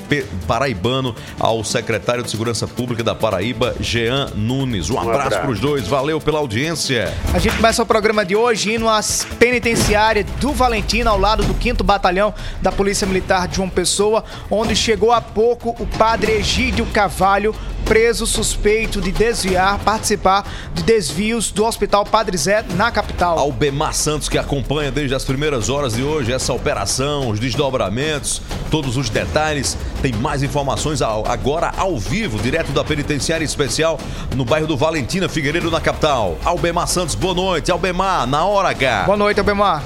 paraibano 0.47 1.13
ao 1.37 1.61
secretário 1.65 2.23
de 2.23 2.31
Segurança 2.31 2.65
Pública 2.65 3.03
da 3.03 3.13
Paraíba, 3.13 3.75
Jean 3.81 4.29
Nunes. 4.33 4.89
Um 4.89 4.97
abraço 4.97 5.19
abraço. 5.27 5.41
pros 5.45 5.59
dois, 5.59 5.87
valeu 5.89 6.21
pela 6.21 6.39
audiência. 6.39 7.13
A 7.33 7.39
gente 7.39 7.57
começa 7.57 7.83
o 7.83 7.85
programa 7.85 8.28
de 8.29 8.35
hoje 8.35 8.75
indo 8.75 8.87
às 8.87 9.25
penitenciárias 9.39 10.23
do 10.39 10.53
Valentina, 10.53 11.09
ao 11.09 11.19
lado 11.19 11.43
do 11.43 11.59
5 11.59 11.83
Batalhão 11.83 12.31
da 12.61 12.71
Polícia 12.71 13.07
Militar 13.07 13.47
de 13.47 13.55
João 13.55 13.67
Pessoa, 13.67 14.23
onde 14.51 14.75
chegou 14.75 15.11
há 15.11 15.19
pouco 15.19 15.75
o 15.79 15.87
padre 15.97 16.33
Egídio 16.33 16.85
Cavalho, 16.85 17.55
preso 17.85 18.27
suspeito 18.27 19.01
de 19.01 19.11
desviar, 19.11 19.79
participar 19.79 20.45
de 20.75 20.83
desvios 20.83 21.49
do 21.49 21.65
Hospital 21.65 22.05
Padre 22.05 22.37
Zé 22.37 22.63
na 22.75 22.91
capital. 22.91 23.39
Albemar 23.39 23.95
Santos 23.95 24.29
que 24.29 24.37
acompanha 24.37 24.91
desde 24.91 25.15
as 25.15 25.23
primeiras 25.23 25.67
horas 25.67 25.93
de 25.93 26.03
hoje 26.03 26.31
essa 26.31 26.53
operação, 26.53 27.29
os 27.31 27.39
desdobramentos, 27.39 28.43
todos 28.69 28.95
os 28.95 29.09
detalhes. 29.09 29.75
Tem 30.03 30.13
mais 30.13 30.43
informações 30.43 31.01
agora 31.01 31.73
ao 31.75 31.97
vivo, 31.97 32.37
direto 32.37 32.71
da 32.71 32.83
penitenciária 32.83 33.43
especial 33.43 33.99
no 34.35 34.45
bairro 34.45 34.67
do 34.67 34.77
Valentina 34.77 35.27
Figueiredo, 35.27 35.71
na 35.71 35.81
capital. 35.81 36.37
Albemar 36.45 36.87
Santos, 36.87 37.15
boa 37.15 37.33
noite. 37.33 37.71
Albemar, 37.71 38.18
na 38.25 38.45
hora 38.45 38.69
H. 38.69 39.03
Boa 39.03 39.17
noite, 39.17 39.39
Albemar. 39.39 39.83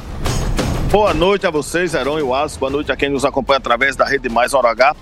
Boa 0.91 1.13
noite 1.13 1.47
a 1.47 1.49
vocês, 1.49 1.93
Heron 1.93 2.19
e 2.19 2.21
Wallace. 2.21 2.59
Boa 2.59 2.71
noite 2.71 2.91
a 2.91 2.95
quem 2.95 3.09
nos 3.09 3.25
acompanha 3.25 3.57
através 3.57 3.95
da 3.95 4.05
Rede 4.05 4.29
Mais 4.29 4.53
Hora 4.53 4.69
H. 4.69 4.95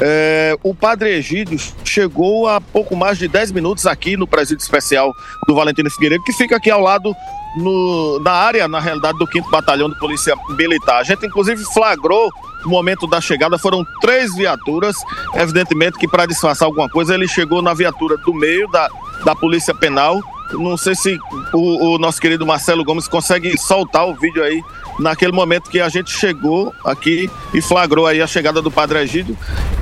É, 0.00 0.58
o 0.62 0.74
Padre 0.74 1.10
Egídio 1.10 1.58
chegou 1.84 2.48
há 2.48 2.60
pouco 2.60 2.94
mais 2.94 3.18
de 3.18 3.28
10 3.28 3.52
minutos 3.52 3.86
aqui 3.86 4.16
no 4.16 4.26
presídio 4.26 4.62
especial 4.62 5.12
do 5.46 5.54
Valentino 5.54 5.90
Figueiredo, 5.90 6.22
que 6.24 6.32
fica 6.32 6.56
aqui 6.56 6.70
ao 6.70 6.80
lado 6.80 7.14
no, 7.56 8.20
na 8.20 8.32
área, 8.32 8.68
na 8.68 8.78
realidade, 8.78 9.18
do 9.18 9.26
5 9.30 9.50
Batalhão 9.50 9.88
de 9.88 9.98
Polícia 9.98 10.34
Militar. 10.50 11.00
A 11.00 11.02
gente, 11.02 11.24
inclusive, 11.26 11.64
flagrou 11.72 12.30
no 12.62 12.70
momento 12.70 13.06
da 13.06 13.20
chegada, 13.20 13.58
foram 13.58 13.84
três 14.00 14.34
viaturas. 14.34 14.96
Evidentemente 15.34 15.98
que, 15.98 16.06
para 16.06 16.26
disfarçar 16.26 16.66
alguma 16.66 16.88
coisa, 16.88 17.14
ele 17.14 17.26
chegou 17.26 17.62
na 17.62 17.72
viatura 17.72 18.16
do 18.18 18.34
meio 18.34 18.68
da, 18.68 18.88
da 19.24 19.34
Polícia 19.34 19.74
Penal. 19.74 20.20
Não 20.52 20.76
sei 20.76 20.94
se 20.94 21.18
o, 21.52 21.94
o 21.94 21.98
nosso 21.98 22.20
querido 22.20 22.46
Marcelo 22.46 22.84
Gomes 22.84 23.08
consegue 23.08 23.56
soltar 23.58 24.06
o 24.06 24.14
vídeo 24.14 24.42
aí 24.42 24.62
naquele 24.98 25.32
momento 25.32 25.70
que 25.70 25.80
a 25.80 25.88
gente 25.88 26.10
chegou 26.10 26.72
aqui 26.84 27.30
e 27.52 27.60
flagrou 27.60 28.06
aí 28.06 28.22
a 28.22 28.26
chegada 28.26 28.62
do 28.62 28.70
Padre 28.70 29.00
Egídio. 29.00 29.36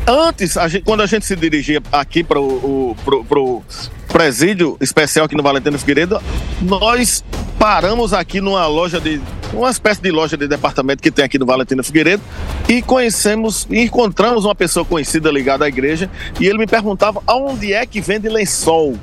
Antes, 0.06 0.56
a 0.56 0.68
gente, 0.68 0.84
quando 0.84 1.02
a 1.02 1.06
gente 1.06 1.24
se 1.24 1.36
dirigia 1.36 1.82
aqui 1.92 2.24
para 2.24 2.40
o 2.40 2.96
pro, 3.04 3.24
pro 3.24 3.62
presídio 4.08 4.76
especial 4.80 5.26
aqui 5.26 5.36
no 5.36 5.42
Valentino 5.42 5.78
Figueiredo, 5.78 6.20
nós 6.60 7.24
paramos 7.58 8.12
aqui 8.12 8.40
numa 8.40 8.66
loja 8.66 9.00
de 9.00 9.20
uma 9.52 9.70
espécie 9.70 10.02
de 10.02 10.10
loja 10.10 10.36
de 10.36 10.48
departamento 10.48 11.02
que 11.02 11.10
tem 11.10 11.24
aqui 11.24 11.38
no 11.38 11.46
Valentino 11.46 11.82
Figueiredo 11.82 12.22
e 12.68 12.82
conhecemos, 12.82 13.66
encontramos 13.70 14.44
uma 14.44 14.54
pessoa 14.54 14.84
conhecida 14.84 15.30
ligada 15.30 15.64
à 15.64 15.68
igreja 15.68 16.10
e 16.40 16.46
ele 16.46 16.58
me 16.58 16.66
perguntava 16.66 17.22
aonde 17.26 17.72
é 17.72 17.86
que 17.86 18.00
vende 18.00 18.28
lençol. 18.28 18.98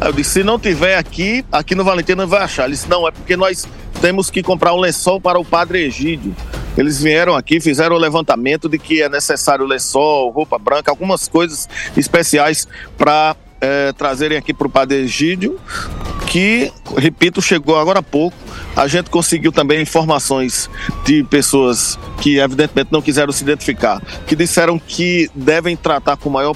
Aí 0.00 0.08
eu 0.08 0.12
disse, 0.12 0.30
se 0.30 0.44
não 0.44 0.58
tiver 0.58 0.96
aqui, 0.96 1.44
aqui 1.50 1.74
no 1.74 1.84
Valentino 1.84 2.22
não 2.22 2.28
vai 2.28 2.42
achar. 2.42 2.64
Ele 2.64 2.72
disse, 2.72 2.88
não, 2.88 3.06
é 3.06 3.10
porque 3.10 3.36
nós 3.36 3.66
temos 4.00 4.30
que 4.30 4.42
comprar 4.42 4.74
um 4.74 4.80
lençol 4.80 5.20
para 5.20 5.38
o 5.38 5.44
Padre 5.44 5.84
Egídio. 5.84 6.34
Eles 6.76 7.00
vieram 7.00 7.36
aqui, 7.36 7.60
fizeram 7.60 7.94
o 7.94 7.98
levantamento 7.98 8.68
de 8.68 8.78
que 8.78 9.00
é 9.00 9.08
necessário 9.08 9.64
lençol, 9.64 10.30
roupa 10.30 10.58
branca, 10.58 10.90
algumas 10.90 11.28
coisas 11.28 11.68
especiais 11.96 12.66
para 12.98 13.36
é, 13.64 13.92
trazerem 13.92 14.36
aqui 14.36 14.52
para 14.52 14.66
o 14.66 14.70
Padre 14.70 14.98
Egídio, 14.98 15.58
que, 16.26 16.70
repito, 16.98 17.40
chegou 17.40 17.78
agora 17.78 18.00
há 18.00 18.02
pouco. 18.02 18.36
A 18.76 18.86
gente 18.86 19.08
conseguiu 19.08 19.50
também 19.50 19.80
informações 19.80 20.68
de 21.04 21.24
pessoas 21.24 21.98
que, 22.20 22.38
evidentemente, 22.38 22.92
não 22.92 23.00
quiseram 23.00 23.32
se 23.32 23.42
identificar, 23.42 24.02
que 24.26 24.36
disseram 24.36 24.78
que 24.78 25.30
devem 25.34 25.76
tratar 25.76 26.18
com 26.18 26.28
maior 26.28 26.54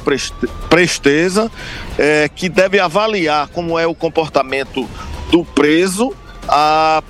presteza, 0.68 1.50
é, 1.96 2.28
que 2.28 2.48
devem 2.48 2.80
avaliar 2.80 3.48
como 3.48 3.78
é 3.78 3.86
o 3.86 3.94
comportamento 3.94 4.86
do 5.30 5.44
preso 5.44 6.12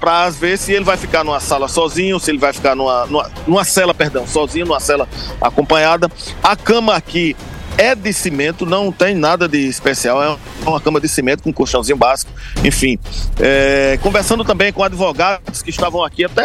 para 0.00 0.30
ver 0.30 0.58
se 0.58 0.72
ele 0.72 0.84
vai 0.84 0.96
ficar 0.96 1.24
numa 1.24 1.40
sala 1.40 1.68
sozinho, 1.68 2.20
se 2.20 2.30
ele 2.30 2.38
vai 2.38 2.52
ficar 2.52 2.74
numa, 2.74 3.06
numa, 3.06 3.30
numa 3.46 3.64
cela, 3.64 3.94
perdão, 3.94 4.26
sozinho, 4.26 4.66
numa 4.66 4.80
cela 4.80 5.08
acompanhada. 5.40 6.10
A 6.42 6.54
cama 6.56 6.94
aqui 6.94 7.36
é 7.78 7.94
de 7.94 8.12
cimento, 8.12 8.66
não 8.66 8.90
tem 8.90 9.14
nada 9.14 9.48
de 9.48 9.68
especial, 9.68 10.20
é 10.22 10.36
uma 10.68 10.80
cama 10.80 11.00
de 11.00 11.08
cimento 11.08 11.44
com 11.44 11.50
um 11.50 11.52
colchãozinho 11.52 11.96
básico, 11.96 12.30
enfim. 12.64 12.98
É, 13.38 13.96
conversando 14.02 14.44
também 14.44 14.72
com 14.72 14.82
advogados 14.82 15.62
que 15.62 15.70
estavam 15.70 16.02
aqui 16.04 16.24
até 16.24 16.44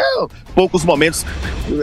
poucos 0.53 0.85
momentos, 0.85 1.25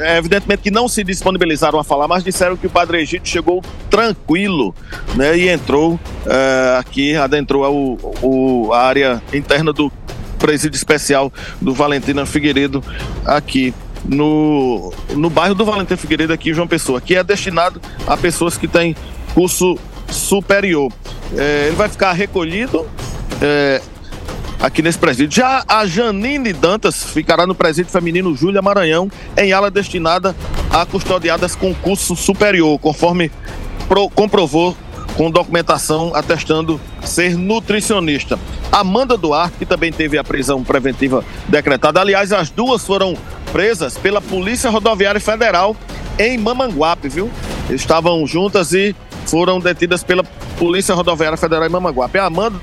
é, 0.02 0.18
evidentemente 0.18 0.62
que 0.62 0.70
não 0.70 0.88
se 0.88 1.02
disponibilizaram 1.02 1.80
a 1.80 1.84
falar, 1.84 2.06
mas 2.06 2.22
disseram 2.22 2.56
que 2.56 2.68
o 2.68 2.70
Padre 2.70 3.02
Egito 3.02 3.28
chegou 3.28 3.60
tranquilo, 3.90 4.72
né, 5.16 5.36
e 5.36 5.48
entrou 5.48 5.98
é, 6.24 6.78
aqui, 6.78 7.16
adentrou 7.16 8.72
a 8.72 8.78
área 8.80 9.20
interna 9.32 9.72
do 9.72 9.92
presídio 10.38 10.76
especial 10.76 11.32
do 11.60 11.74
Valentina 11.74 12.24
Figueiredo 12.24 12.82
aqui 13.26 13.74
no, 14.04 14.92
no 15.14 15.28
bairro 15.28 15.54
do 15.54 15.64
Valentim 15.64 15.96
Figueiredo, 15.96 16.32
aqui 16.32 16.50
em 16.50 16.54
João 16.54 16.68
Pessoa, 16.68 17.00
que 17.00 17.16
é 17.16 17.22
destinado 17.22 17.80
a 18.06 18.16
pessoas 18.16 18.56
que 18.56 18.66
têm 18.66 18.96
curso 19.34 19.78
superior. 20.10 20.92
É, 21.36 21.66
ele 21.68 21.76
vai 21.76 21.88
ficar 21.88 22.12
recolhido 22.12 22.86
é, 23.40 23.80
aqui 24.60 24.82
nesse 24.82 24.98
presídio. 24.98 25.34
Já 25.34 25.64
a 25.66 25.86
Janine 25.86 26.52
Dantas 26.52 27.04
ficará 27.04 27.46
no 27.46 27.54
presídio 27.54 27.90
feminino 27.90 28.34
Júlia 28.34 28.60
Maranhão, 28.60 29.10
em 29.36 29.52
ala 29.52 29.70
destinada 29.70 30.34
a 30.70 30.84
custodiadas 30.84 31.54
com 31.56 31.74
curso 31.74 32.14
superior, 32.14 32.78
conforme 32.78 33.30
pro, 33.88 34.08
comprovou 34.10 34.76
com 35.16 35.30
documentação 35.30 36.12
atestando 36.14 36.80
ser 37.04 37.36
nutricionista. 37.36 38.38
Amanda 38.70 39.16
Duarte, 39.16 39.56
que 39.58 39.66
também 39.66 39.92
teve 39.92 40.16
a 40.16 40.22
prisão 40.22 40.62
preventiva 40.62 41.24
decretada. 41.48 42.00
Aliás, 42.00 42.32
as 42.32 42.50
duas 42.50 42.86
foram 42.86 43.16
presas 43.52 43.98
pela 43.98 44.20
Polícia 44.20 44.70
Rodoviária 44.70 45.20
Federal 45.20 45.76
em 46.18 46.38
Mamanguape, 46.38 47.08
viu? 47.08 47.30
Estavam 47.68 48.24
juntas 48.26 48.72
e 48.72 48.94
foram 49.30 49.60
detidas 49.60 50.02
pela 50.02 50.24
Polícia 50.58 50.94
Rodoviária 50.94 51.38
Federal 51.38 51.64
em 51.64 51.70
Mamanguape. 51.70 52.18
A 52.18 52.24
Amanda, 52.24 52.58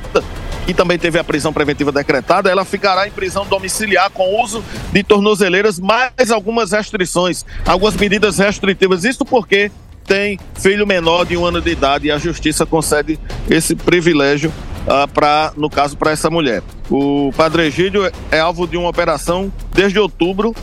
que 0.66 0.74
também 0.74 1.00
teve 1.00 1.18
a 1.18 1.24
prisão 1.24 1.54
preventiva 1.54 1.94
decretada, 1.94 2.50
ela 2.50 2.66
ficará 2.66 3.08
em 3.08 3.12
prisão 3.12 3.46
domiciliar 3.46 4.10
com 4.10 4.42
uso 4.44 4.62
de 4.92 5.02
tornozeleiras, 5.02 5.80
mais 5.80 6.30
algumas 6.30 6.74
restrições, 6.74 7.46
algumas 7.66 7.96
medidas 7.96 8.38
restritivas. 8.38 9.06
Isso 9.06 9.24
porque 9.24 9.72
tem 10.06 10.38
filho 10.56 10.86
menor 10.86 11.26
de 11.26 11.38
um 11.38 11.46
ano 11.46 11.62
de 11.62 11.72
idade 11.72 12.08
e 12.08 12.12
a 12.12 12.18
justiça 12.18 12.66
concede 12.66 13.18
esse 13.50 13.74
privilégio 13.74 14.52
uh, 14.86 15.08
para, 15.08 15.54
no 15.56 15.70
caso, 15.70 15.96
para 15.96 16.12
essa 16.12 16.30
mulher. 16.30 16.62
O 16.90 17.32
Padre 17.36 17.68
Egídio 17.68 18.12
é 18.30 18.40
alvo 18.40 18.68
de 18.68 18.76
uma 18.76 18.90
operação 18.90 19.52
desde 19.74 20.00
outubro 20.00 20.54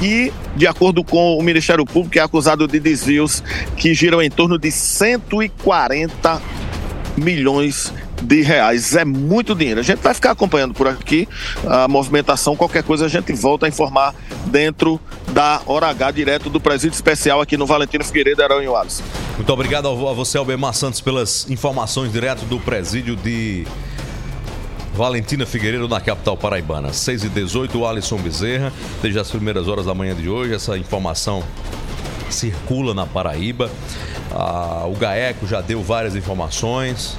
e, 0.00 0.32
de 0.56 0.66
acordo 0.66 1.02
com 1.02 1.36
o 1.36 1.42
Ministério 1.42 1.84
Público, 1.84 2.18
é 2.18 2.22
acusado 2.22 2.66
de 2.68 2.78
desvios 2.78 3.42
que 3.76 3.94
giram 3.94 4.22
em 4.22 4.30
torno 4.30 4.58
de 4.58 4.70
140 4.70 6.40
milhões 7.16 7.92
de 8.22 8.42
reais. 8.42 8.94
É 8.94 9.04
muito 9.04 9.54
dinheiro. 9.54 9.80
A 9.80 9.82
gente 9.82 9.98
vai 9.98 10.14
ficar 10.14 10.30
acompanhando 10.32 10.74
por 10.74 10.86
aqui 10.86 11.28
a 11.66 11.88
movimentação. 11.88 12.56
Qualquer 12.56 12.82
coisa 12.82 13.06
a 13.06 13.08
gente 13.08 13.32
volta 13.32 13.66
a 13.66 13.68
informar 13.68 14.14
dentro 14.46 15.00
da 15.32 15.60
Hora 15.66 15.88
H, 15.88 16.10
direto 16.12 16.50
do 16.50 16.60
presídio 16.60 16.94
especial 16.94 17.40
aqui 17.40 17.56
no 17.56 17.66
Valentino 17.66 18.04
Figueiredo, 18.04 18.42
Aranho 18.42 18.74
Alisson. 18.76 19.02
Muito 19.36 19.52
obrigado 19.52 19.88
a 19.88 20.12
você, 20.12 20.38
Albemar 20.38 20.74
Santos, 20.74 21.00
pelas 21.00 21.48
informações 21.50 22.12
direto 22.12 22.44
do 22.44 22.58
presídio 22.58 23.16
de 23.16 23.66
Valentina 24.98 25.46
Figueiredo 25.46 25.86
na 25.86 26.00
capital 26.00 26.36
paraibana. 26.36 26.92
6 26.92 27.22
e 27.22 27.28
18 27.28 27.78
o 27.78 27.86
Alisson 27.86 28.16
Bezerra, 28.16 28.72
desde 29.00 29.20
as 29.20 29.30
primeiras 29.30 29.68
horas 29.68 29.86
da 29.86 29.94
manhã 29.94 30.12
de 30.12 30.28
hoje, 30.28 30.52
essa 30.52 30.76
informação 30.76 31.44
circula 32.28 32.92
na 32.92 33.06
Paraíba. 33.06 33.70
Ah, 34.32 34.86
o 34.88 34.96
GAECO 34.96 35.46
já 35.46 35.60
deu 35.60 35.84
várias 35.84 36.16
informações. 36.16 37.16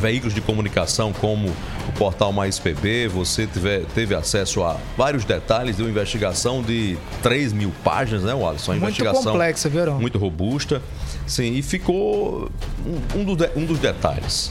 Veículos 0.00 0.34
de 0.34 0.40
comunicação 0.40 1.12
como 1.12 1.48
o 1.88 1.92
portal 1.96 2.32
Mais 2.32 2.58
PB, 2.58 3.06
você 3.06 3.46
tiver, 3.46 3.84
teve 3.94 4.12
acesso 4.12 4.64
a 4.64 4.76
vários 4.96 5.24
detalhes 5.24 5.76
de 5.76 5.82
uma 5.84 5.88
investigação 5.88 6.62
de 6.62 6.98
3 7.22 7.52
mil 7.52 7.72
páginas, 7.84 8.24
né, 8.24 8.32
Alisson? 8.32 8.72
Uma 8.72 8.80
muito 8.80 9.00
investigação 9.00 9.32
complexa, 9.32 9.68
viu? 9.68 9.94
Muito 10.00 10.18
robusta. 10.18 10.82
Sim, 11.28 11.54
e 11.54 11.62
ficou 11.62 12.50
um, 12.84 13.20
um, 13.20 13.24
do, 13.24 13.50
um 13.54 13.64
dos 13.64 13.78
detalhes 13.78 14.50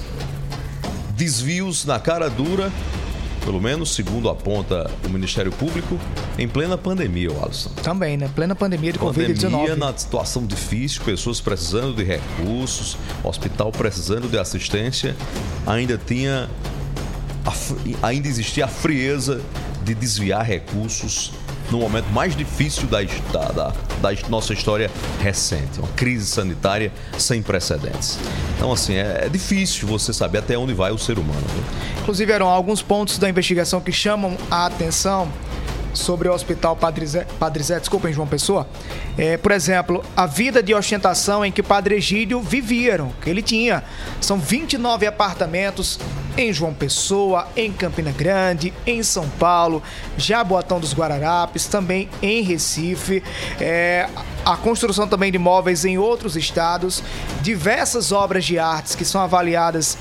desvios 1.15 1.85
na 1.85 1.99
cara 1.99 2.29
dura, 2.29 2.71
pelo 3.43 3.61
menos 3.61 3.93
segundo 3.93 4.29
aponta 4.29 4.89
o 5.05 5.09
Ministério 5.09 5.51
Público, 5.51 5.99
em 6.37 6.47
plena 6.47 6.77
pandemia, 6.77 7.29
Alisson. 7.41 7.69
Também, 7.81 8.17
né? 8.17 8.29
Plena 8.33 8.55
pandemia 8.55 8.93
de 8.93 8.99
Covid-19. 8.99 9.41
Pandemia 9.41 9.75
na 9.75 9.95
situação 9.95 10.45
difícil, 10.45 11.01
pessoas 11.03 11.41
precisando 11.41 11.93
de 11.95 12.03
recursos, 12.03 12.97
hospital 13.23 13.71
precisando 13.71 14.29
de 14.29 14.37
assistência, 14.37 15.15
ainda 15.65 15.97
tinha 15.97 16.49
ainda 18.01 18.27
existia 18.27 18.65
a 18.65 18.69
frieza 18.69 19.41
de 19.83 19.93
desviar 19.93 20.45
recursos 20.45 21.33
no 21.71 21.79
momento 21.79 22.07
mais 22.11 22.35
difícil 22.35 22.87
da, 22.87 23.01
da, 23.31 23.73
da, 24.01 24.29
nossa 24.29 24.53
história 24.53 24.89
recente. 25.19 25.79
Uma 25.79 25.87
crise 25.89 26.27
sanitária 26.27 26.91
sem 27.17 27.41
precedentes. 27.41 28.19
Então, 28.55 28.71
assim, 28.71 28.95
é, 28.95 29.25
é 29.25 29.29
difícil 29.29 29.87
você 29.87 30.13
saber 30.13 30.39
até 30.39 30.57
onde 30.57 30.73
vai 30.73 30.91
o 30.91 30.97
ser 30.97 31.17
humano. 31.17 31.43
Viu? 31.53 31.63
Inclusive, 32.01 32.31
eram 32.31 32.49
alguns 32.49 32.81
pontos 32.81 33.17
da 33.17 33.29
investigação 33.29 33.79
que 33.79 33.91
chamam 33.91 34.37
a 34.51 34.65
atenção 34.65 35.31
sobre 35.93 36.27
o 36.27 36.33
Hospital 36.33 36.75
Padre 36.75 37.05
Zé, 37.05 37.25
Padre 37.39 37.63
Zé 37.63 37.79
João 38.11 38.27
Pessoa. 38.27 38.67
É, 39.17 39.37
por 39.37 39.51
exemplo, 39.51 40.03
a 40.17 40.25
vida 40.25 40.61
de 40.61 40.73
ostentação 40.73 41.45
em 41.45 41.51
que 41.51 41.61
Padre 41.61 41.95
Egídio 41.95 42.41
vivia, 42.41 43.05
que 43.21 43.29
ele 43.29 43.41
tinha. 43.41 43.83
São 44.19 44.39
29 44.39 45.05
apartamentos 45.05 45.99
em 46.37 46.51
João 46.51 46.73
Pessoa, 46.73 47.47
em 47.55 47.71
Campina 47.71 48.11
Grande, 48.11 48.73
em 48.85 49.03
São 49.03 49.27
Paulo, 49.39 49.81
Jaboatão 50.17 50.79
dos 50.79 50.93
Guararapes, 50.93 51.65
também 51.65 52.09
em 52.21 52.41
Recife. 52.41 53.23
É, 53.59 54.09
a 54.45 54.57
construção 54.57 55.07
também 55.07 55.31
de 55.31 55.37
imóveis 55.37 55.85
em 55.85 55.97
outros 55.97 56.35
estados, 56.35 57.03
diversas 57.41 58.11
obras 58.11 58.45
de 58.45 58.59
artes 58.59 58.95
que 58.95 59.05
são 59.05 59.21
avaliadas 59.21 59.97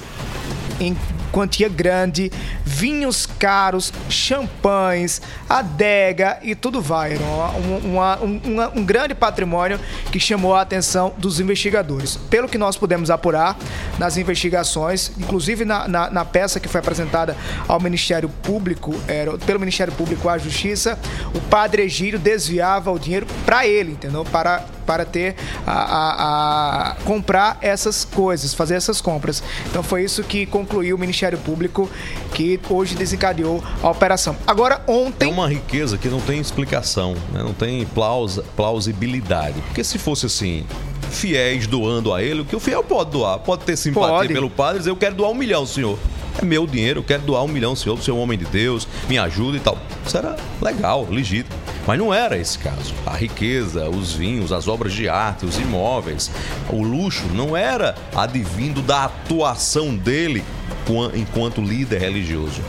em 0.81 0.97
quantia 1.33 1.69
grande, 1.69 2.31
vinhos 2.65 3.27
caros, 3.27 3.93
champanhes, 4.09 5.21
adega 5.49 6.39
e 6.43 6.55
tudo 6.55 6.81
vai. 6.81 7.15
Era 7.15 7.25
um, 7.25 7.93
uma- 7.93 8.19
um- 8.23 8.85
grande 8.85 9.15
patrimônio 9.15 9.81
que 10.11 10.21
chamou 10.21 10.55
a 10.55 10.61
atenção 10.61 11.13
dos 11.17 11.41
investigadores. 11.41 12.17
Pelo 12.31 12.49
que 12.49 12.59
nós 12.59 12.77
pudemos 12.77 13.11
apurar 13.11 13.57
nas 13.99 14.17
investigações, 14.17 15.11
inclusive 15.19 15.65
na, 15.65 15.89
na- 15.89 16.11
na 16.11 16.25
peça 16.25 16.61
que 16.61 16.69
foi 16.69 16.81
apresentada 16.81 17.37
ao 17.67 17.81
Ministério 17.81 18.29
Público, 18.29 18.95
era, 19.09 19.37
pelo 19.39 19.59
Ministério 19.59 19.93
Público 19.95 20.29
à 20.29 20.37
Justiça, 20.39 20.99
o 21.35 21.41
padre 21.41 21.83
Egídio 21.83 22.19
desviava 22.19 22.91
o 22.93 22.99
dinheiro 22.99 23.27
para 23.47 23.67
ele, 23.67 23.93
entendeu? 23.93 24.25
Para, 24.25 24.65
para 24.87 25.05
ter 25.05 25.35
a, 25.67 25.73
a- 25.73 26.91
a- 26.93 26.95
comprar 27.05 27.59
essas 27.61 28.05
coisas, 28.05 28.53
fazer 28.55 28.75
essas 28.75 29.01
compras. 29.01 29.43
Então 29.67 29.83
foi 29.83 30.05
isso 30.05 30.23
que 30.23 30.47
concluiu 30.47 30.97
o 30.97 30.99
Ministério 30.99 31.39
Público, 31.39 31.91
que 32.35 32.61
hoje 32.69 32.95
desencadeou 32.95 33.63
a 33.83 33.91
operação. 33.91 34.37
Agora, 34.47 34.83
É 34.87 34.91
ontem. 34.91 35.29
uma 35.31 35.49
riqueza 35.49 35.97
que 35.99 36.09
não 36.09 36.21
tem 36.21 36.39
explicação, 36.41 37.15
né? 37.33 37.43
não 37.43 37.53
tem 37.55 37.85
plausa- 37.87 38.45
plausibilidade. 38.57 39.61
Porque 39.63 39.85
se 39.85 39.99
fosse 39.99 40.27
assim, 40.27 40.65
fiéis 41.11 41.67
doando 41.67 42.13
a 42.13 42.23
ele, 42.23 42.41
o 42.41 42.45
que 42.45 42.57
o 42.57 42.61
fiel 42.61 42.83
pode 42.83 43.11
doar? 43.11 43.39
Pode 43.39 43.65
ter 43.65 43.77
simpatia 43.77 44.09
Pode. 44.09 44.33
pelo 44.33 44.51
padre 44.51 44.77
e 44.77 44.79
dizer, 44.81 44.91
eu 44.91 44.97
quero 44.97 45.15
doar 45.15 45.31
um 45.31 45.35
milhão, 45.35 45.67
senhor. 45.67 45.99
É 46.41 46.45
meu 46.45 46.67
dinheiro, 46.67 47.01
eu 47.01 47.05
quero 47.05 47.23
doar 47.23 47.43
um 47.45 47.49
milhão, 47.49 47.77
senhor, 47.77 47.95
você 47.97 48.11
é 48.11 48.15
um 48.15 48.19
homem 48.21 48.39
de 48.39 48.47
Deus, 48.47 48.89
me 49.09 49.19
ajuda 49.19 49.59
e 49.59 49.61
tal. 49.61 49.77
Isso 50.07 50.17
era 50.17 50.37
legal, 50.63 51.07
legítimo. 51.11 51.55
Mas 51.87 51.99
não 51.99 52.15
era 52.15 52.39
esse 52.39 52.59
caso. 52.59 52.95
A 53.05 53.17
riqueza, 53.17 53.89
os 53.91 54.13
vinhos, 54.13 54.53
as 54.53 54.69
obras 54.69 54.93
de 54.93 55.09
arte, 55.09 55.45
os 55.45 55.57
imóveis, 55.59 56.31
o 56.69 56.81
luxo 56.83 57.27
não 57.35 57.57
era 57.57 57.95
advindo 58.15 58.81
da 58.83 59.05
atuação 59.05 59.97
dele 59.97 60.45
qua- 60.87 61.11
enquanto 61.15 61.61
líder 61.61 62.01
religioso. 62.01 62.61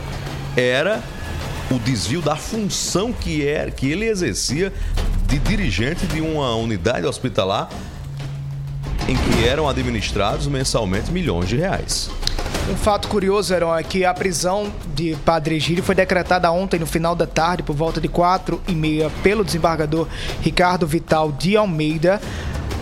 Era 0.56 1.00
o 1.70 1.78
desvio 1.78 2.20
da 2.20 2.34
função 2.36 3.12
que, 3.12 3.46
era, 3.46 3.70
que 3.70 3.90
ele 3.90 4.04
exercia 4.06 4.72
de 5.28 5.38
dirigente 5.38 6.06
de 6.06 6.20
uma 6.20 6.54
unidade 6.56 7.06
hospitalar 7.06 7.68
em 9.08 9.16
que 9.16 9.46
eram 9.46 9.68
administrados 9.68 10.46
mensalmente 10.46 11.10
milhões 11.12 11.48
de 11.48 11.56
reais. 11.56 12.10
Um 12.66 12.76
fato 12.76 13.08
curioso, 13.08 13.52
Heron, 13.52 13.76
é 13.76 13.82
que 13.82 14.06
a 14.06 14.14
prisão 14.14 14.72
de 14.94 15.14
Padre 15.16 15.56
Egídio 15.56 15.84
foi 15.84 15.94
decretada 15.94 16.50
ontem, 16.50 16.80
no 16.80 16.86
final 16.86 17.14
da 17.14 17.26
tarde, 17.26 17.62
por 17.62 17.76
volta 17.76 18.00
de 18.00 18.08
quatro 18.08 18.58
e 18.66 18.72
meia, 18.72 19.10
pelo 19.22 19.44
desembargador 19.44 20.08
Ricardo 20.40 20.86
Vital 20.86 21.30
de 21.30 21.58
Almeida. 21.58 22.18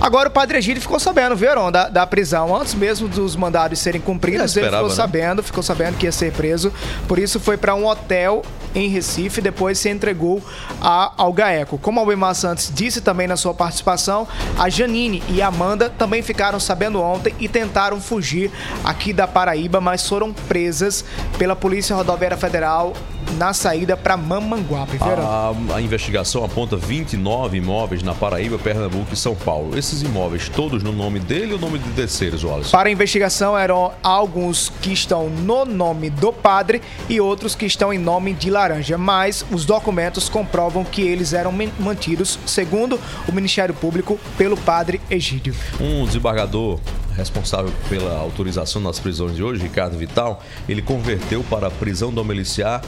Agora 0.03 0.29
o 0.29 0.33
Padre 0.33 0.59
Egídio 0.59 0.83
ficou 0.83 0.99
sabendo, 0.99 1.37
viu, 1.37 1.49
Heron, 1.49 1.71
da, 1.71 1.89
da 1.89 2.05
prisão. 2.05 2.57
Antes 2.57 2.75
mesmo 2.75 3.07
dos 3.07 3.37
mandados 3.37 3.79
serem 3.79 4.01
cumpridos, 4.01 4.57
ele 4.57 4.67
esperava, 4.67 4.89
ficou 4.89 4.89
né? 4.89 4.95
sabendo, 4.97 5.43
ficou 5.45 5.63
sabendo 5.63 5.97
que 5.97 6.07
ia 6.07 6.13
ser 6.13 6.33
preso. 6.33 6.73
Por 7.07 7.21
isso 7.21 7.39
foi 7.39 7.57
para 7.57 7.73
um 7.77 7.87
hotel 7.87 8.43
em 8.75 8.89
Recife, 8.89 9.41
depois 9.41 9.79
se 9.79 9.89
entregou 9.89 10.43
a, 10.81 11.13
ao 11.17 11.33
GAECO. 11.33 11.79
Como 11.79 12.01
Albemar 12.01 12.35
Santos 12.35 12.73
disse 12.75 13.01
também 13.01 13.29
na 13.29 13.37
sua 13.37 13.55
participação, 13.55 14.27
a 14.59 14.69
Janine 14.69 15.23
e 15.29 15.41
a 15.41 15.47
Amanda 15.47 15.89
também 15.89 16.21
ficaram 16.21 16.59
sabendo 16.59 17.01
ontem 17.01 17.33
e 17.39 17.49
tentaram 17.49 18.01
fugir 18.01 18.51
aqui 18.83 19.13
da 19.13 19.29
Paraíba, 19.29 19.81
mas 19.81 20.09
foram 20.09 20.33
presas 20.33 21.05
pela 21.39 21.55
Polícia 21.55 21.95
Rodoviária 21.95 22.37
Federal 22.37 22.93
na 23.37 23.53
saída 23.53 23.97
para 23.97 24.17
Mamanguape. 24.17 24.99
A, 25.01 25.53
a 25.75 25.81
investigação 25.81 26.45
aponta 26.45 26.77
29 26.77 27.59
imóveis 27.59 28.03
na 28.03 28.15
Paraíba, 28.15 28.59
Pernambuco 28.59 29.13
e 29.13 29.17
São 29.17 29.35
Paulo. 29.35 29.77
Esses 29.93 30.05
imóveis 30.05 30.49
todos 30.49 30.83
no 30.83 30.91
nome 30.91 31.21
dele 31.21 31.53
ou 31.53 31.59
nome 31.59 31.79
de 31.79 31.91
terceiros, 31.91 32.43
Wallace? 32.43 32.71
Para 32.71 32.89
a 32.89 32.93
investigação 32.93 33.59
eram 33.59 33.93
alguns 34.03 34.73
que 34.81 34.91
estão 34.91 35.29
no 35.29 35.67
nome 35.67 36.09
do 36.09 36.33
padre 36.33 36.81
e 37.11 37.21
outros 37.21 37.55
que 37.55 37.67
estão 37.67 37.93
em 37.93 37.99
nome 37.99 38.33
de 38.33 38.49
Laranja, 38.49 38.97
mas 38.97 39.45
os 39.51 39.67
documentos 39.67 40.31
comprovam 40.31 40.83
que 40.83 41.03
eles 41.03 41.35
eram 41.35 41.53
mantidos, 41.79 42.39
segundo 42.47 42.99
o 43.29 43.33
Ministério 43.33 43.75
Público, 43.75 44.19
pelo 44.39 44.57
padre 44.57 44.99
Egídio. 45.11 45.55
Um 45.79 46.07
desembargador 46.07 46.81
responsável 47.17 47.73
pela 47.89 48.17
autorização 48.19 48.83
das 48.83 48.99
prisões 48.99 49.35
de 49.37 49.43
hoje, 49.43 49.63
Ricardo 49.63 49.97
Vital, 49.97 50.43
ele 50.69 50.83
converteu 50.83 51.45
para 51.49 51.69
a 51.69 51.71
prisão 51.71 52.13
domiciliar 52.13 52.83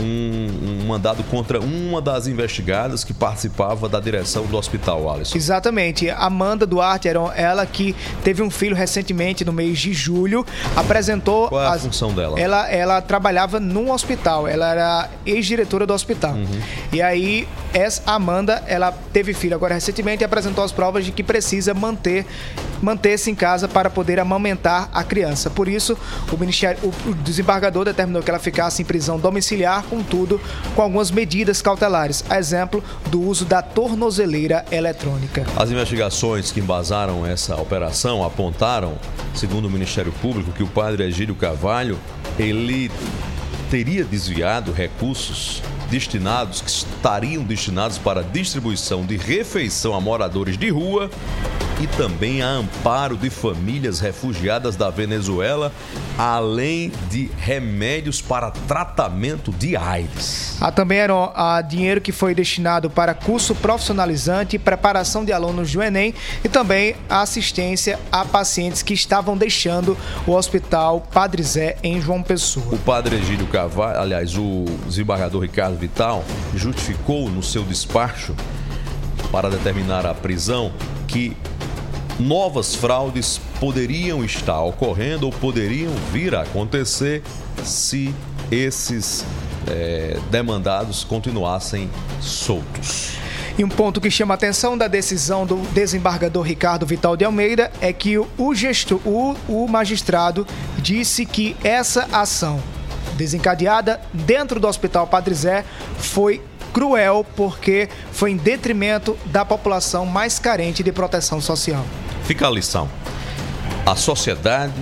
um, 0.00 0.82
um 0.82 0.86
mandado 0.86 1.22
contra 1.24 1.60
uma 1.60 2.00
das 2.00 2.26
investigadas 2.26 3.04
que 3.04 3.12
participava 3.12 3.88
da 3.88 4.00
direção 4.00 4.46
do 4.46 4.56
hospital, 4.56 5.10
Alisson. 5.12 5.36
Exatamente. 5.36 6.08
Amanda 6.08 6.66
Duarte 6.66 7.06
era 7.08 7.18
ela 7.36 7.66
que 7.66 7.94
teve 8.24 8.42
um 8.42 8.50
filho 8.50 8.74
recentemente 8.74 9.44
no 9.44 9.52
mês 9.52 9.78
de 9.78 9.92
julho, 9.92 10.46
apresentou 10.74 11.48
Qual 11.48 11.62
é 11.62 11.66
a 11.66 11.72
as- 11.72 11.82
função 11.82 12.12
dela? 12.14 12.40
Ela, 12.40 12.68
ela 12.70 13.02
trabalhava 13.02 13.60
num 13.60 13.90
hospital, 13.90 14.48
ela 14.48 14.70
era 14.70 15.10
ex-diretora 15.26 15.86
do 15.86 15.92
hospital. 15.92 16.32
Uhum. 16.32 16.60
E 16.92 17.02
aí, 17.02 17.46
essa 17.74 18.02
Amanda, 18.10 18.62
ela 18.66 18.92
teve 19.12 19.34
filho 19.34 19.54
agora 19.54 19.74
recentemente 19.74 20.22
e 20.22 20.24
apresentou 20.24 20.64
as 20.64 20.72
provas 20.72 21.04
de 21.04 21.12
que 21.12 21.22
precisa 21.22 21.74
manter 21.74 22.24
manter-se 22.82 23.30
em 23.30 23.34
casa 23.34 23.68
para 23.72 23.90
poder 23.90 24.18
amamentar 24.18 24.88
a 24.92 25.02
criança. 25.02 25.50
Por 25.50 25.68
isso, 25.68 25.96
o 26.30 26.36
Ministério, 26.36 26.78
o, 27.06 27.14
desembargador 27.14 27.84
determinou 27.84 28.22
que 28.22 28.30
ela 28.30 28.38
ficasse 28.38 28.82
em 28.82 28.84
prisão 28.84 29.18
domiciliar, 29.18 29.84
contudo, 29.84 30.40
com 30.74 30.82
algumas 30.82 31.10
medidas 31.10 31.62
cautelares, 31.62 32.24
a 32.28 32.38
exemplo 32.38 32.82
do 33.10 33.22
uso 33.22 33.44
da 33.44 33.62
tornozeleira 33.62 34.64
eletrônica. 34.70 35.46
As 35.56 35.70
investigações 35.70 36.50
que 36.52 36.60
embasaram 36.60 37.26
essa 37.26 37.56
operação 37.56 38.24
apontaram, 38.24 38.98
segundo 39.34 39.66
o 39.66 39.70
Ministério 39.70 40.12
Público, 40.20 40.52
que 40.52 40.62
o 40.62 40.66
padre 40.66 41.04
Egídio 41.04 41.34
Carvalho, 41.34 41.98
ele 42.38 42.90
teria 43.70 44.04
desviado 44.04 44.72
recursos 44.72 45.62
destinados, 45.90 46.60
que 46.60 46.70
estariam 46.70 47.42
destinados 47.42 47.98
para 47.98 48.22
distribuição 48.22 49.04
de 49.04 49.16
refeição 49.16 49.94
a 49.94 50.00
moradores 50.00 50.56
de 50.56 50.70
rua 50.70 51.10
e 51.80 51.86
também 51.86 52.42
a 52.42 52.48
amparo 52.48 53.16
de 53.16 53.30
famílias 53.30 54.00
refugiadas 54.00 54.76
da 54.76 54.90
Venezuela, 54.90 55.72
além 56.18 56.92
de 57.08 57.30
remédios 57.38 58.20
para 58.20 58.50
tratamento 58.50 59.50
de 59.50 59.76
AIDS. 59.76 60.58
Há 60.60 60.70
também 60.70 60.98
era 60.98 61.14
ah, 61.34 61.62
dinheiro 61.62 62.02
que 62.02 62.12
foi 62.12 62.34
destinado 62.34 62.90
para 62.90 63.14
curso 63.14 63.54
profissionalizante, 63.54 64.58
preparação 64.58 65.24
de 65.24 65.32
alunos 65.32 65.72
do 65.72 65.82
Enem 65.82 66.14
e 66.44 66.48
também 66.50 66.96
assistência 67.08 67.98
a 68.12 68.26
pacientes 68.26 68.82
que 68.82 68.92
estavam 68.92 69.34
deixando 69.34 69.96
o 70.26 70.32
Hospital 70.32 71.00
Padre 71.12 71.42
Zé 71.42 71.78
em 71.82 71.98
João 71.98 72.22
Pessoa. 72.22 72.74
O 72.74 72.78
padre 72.78 73.16
Egídio 73.16 73.46
Carvalho, 73.46 73.98
aliás, 73.98 74.36
o 74.36 74.66
desembargador 74.86 75.40
Ricardo 75.40 75.79
Vital, 75.80 76.24
justificou 76.54 77.30
no 77.30 77.42
seu 77.42 77.64
despacho 77.64 78.34
para 79.32 79.48
determinar 79.48 80.06
a 80.06 80.14
prisão 80.14 80.72
que 81.08 81.36
novas 82.18 82.74
fraudes 82.74 83.40
poderiam 83.58 84.22
estar 84.22 84.60
ocorrendo 84.60 85.26
ou 85.26 85.32
poderiam 85.32 85.92
vir 86.12 86.34
a 86.34 86.42
acontecer 86.42 87.22
se 87.64 88.14
esses 88.50 89.24
eh, 89.66 90.18
demandados 90.30 91.02
continuassem 91.02 91.90
soltos. 92.20 93.18
E 93.58 93.64
um 93.64 93.68
ponto 93.68 94.00
que 94.00 94.10
chama 94.10 94.34
a 94.34 94.36
atenção 94.36 94.76
da 94.76 94.88
decisão 94.88 95.44
do 95.44 95.56
desembargador 95.72 96.42
Ricardo 96.42 96.86
Vital 96.86 97.16
de 97.16 97.24
Almeida 97.24 97.70
é 97.80 97.92
que 97.92 98.16
o, 98.18 98.54
gesto, 98.54 99.00
o, 99.04 99.34
o 99.48 99.68
magistrado 99.68 100.46
disse 100.78 101.26
que 101.26 101.56
essa 101.62 102.08
ação 102.12 102.60
desencadeada 103.20 104.00
dentro 104.14 104.58
do 104.58 104.66
Hospital 104.66 105.06
Padre 105.06 105.34
Zé 105.34 105.62
foi 105.98 106.42
cruel 106.72 107.26
porque 107.36 107.90
foi 108.10 108.30
em 108.30 108.36
detrimento 108.36 109.18
da 109.26 109.44
população 109.44 110.06
mais 110.06 110.38
carente 110.38 110.82
de 110.82 110.90
proteção 110.90 111.38
social. 111.38 111.84
Fica 112.24 112.46
a 112.46 112.50
lição. 112.50 112.88
A 113.84 113.94
sociedade, 113.94 114.72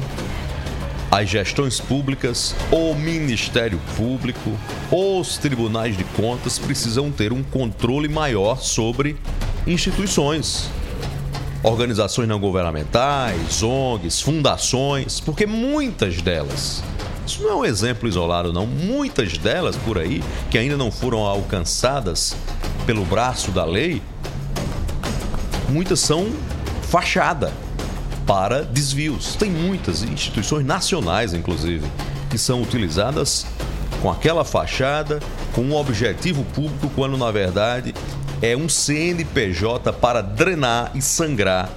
as 1.10 1.28
gestões 1.28 1.80
públicas, 1.80 2.54
o 2.70 2.94
Ministério 2.94 3.80
Público, 3.96 4.56
os 4.92 5.36
tribunais 5.36 5.96
de 5.96 6.04
contas 6.04 6.60
precisam 6.60 7.10
ter 7.10 7.32
um 7.32 7.42
controle 7.42 8.08
maior 8.08 8.60
sobre 8.60 9.16
instituições, 9.66 10.70
organizações 11.64 12.28
não 12.28 12.38
governamentais, 12.38 13.64
ONGs, 13.64 14.20
fundações, 14.20 15.18
porque 15.18 15.44
muitas 15.44 16.22
delas, 16.22 16.84
isso 17.28 17.42
não 17.42 17.50
é 17.50 17.54
um 17.56 17.64
exemplo 17.64 18.08
isolado, 18.08 18.52
não, 18.52 18.66
muitas 18.66 19.36
delas 19.36 19.76
por 19.76 19.98
aí 19.98 20.24
que 20.50 20.56
ainda 20.56 20.76
não 20.76 20.90
foram 20.90 21.20
alcançadas 21.20 22.34
pelo 22.86 23.04
braço 23.04 23.50
da 23.50 23.64
lei, 23.64 24.02
muitas 25.68 26.00
são 26.00 26.32
fachada 26.82 27.52
para 28.26 28.62
desvios. 28.62 29.36
Tem 29.36 29.50
muitas 29.50 30.02
instituições 30.02 30.64
nacionais, 30.64 31.34
inclusive, 31.34 31.86
que 32.30 32.38
são 32.38 32.62
utilizadas 32.62 33.46
com 34.00 34.10
aquela 34.10 34.44
fachada, 34.44 35.20
com 35.52 35.62
um 35.62 35.74
objetivo 35.74 36.44
público, 36.54 36.90
quando 36.94 37.18
na 37.18 37.30
verdade 37.30 37.94
é 38.40 38.56
um 38.56 38.68
CNPJ 38.68 39.92
para 39.92 40.22
drenar 40.22 40.92
e 40.94 41.02
sangrar 41.02 41.68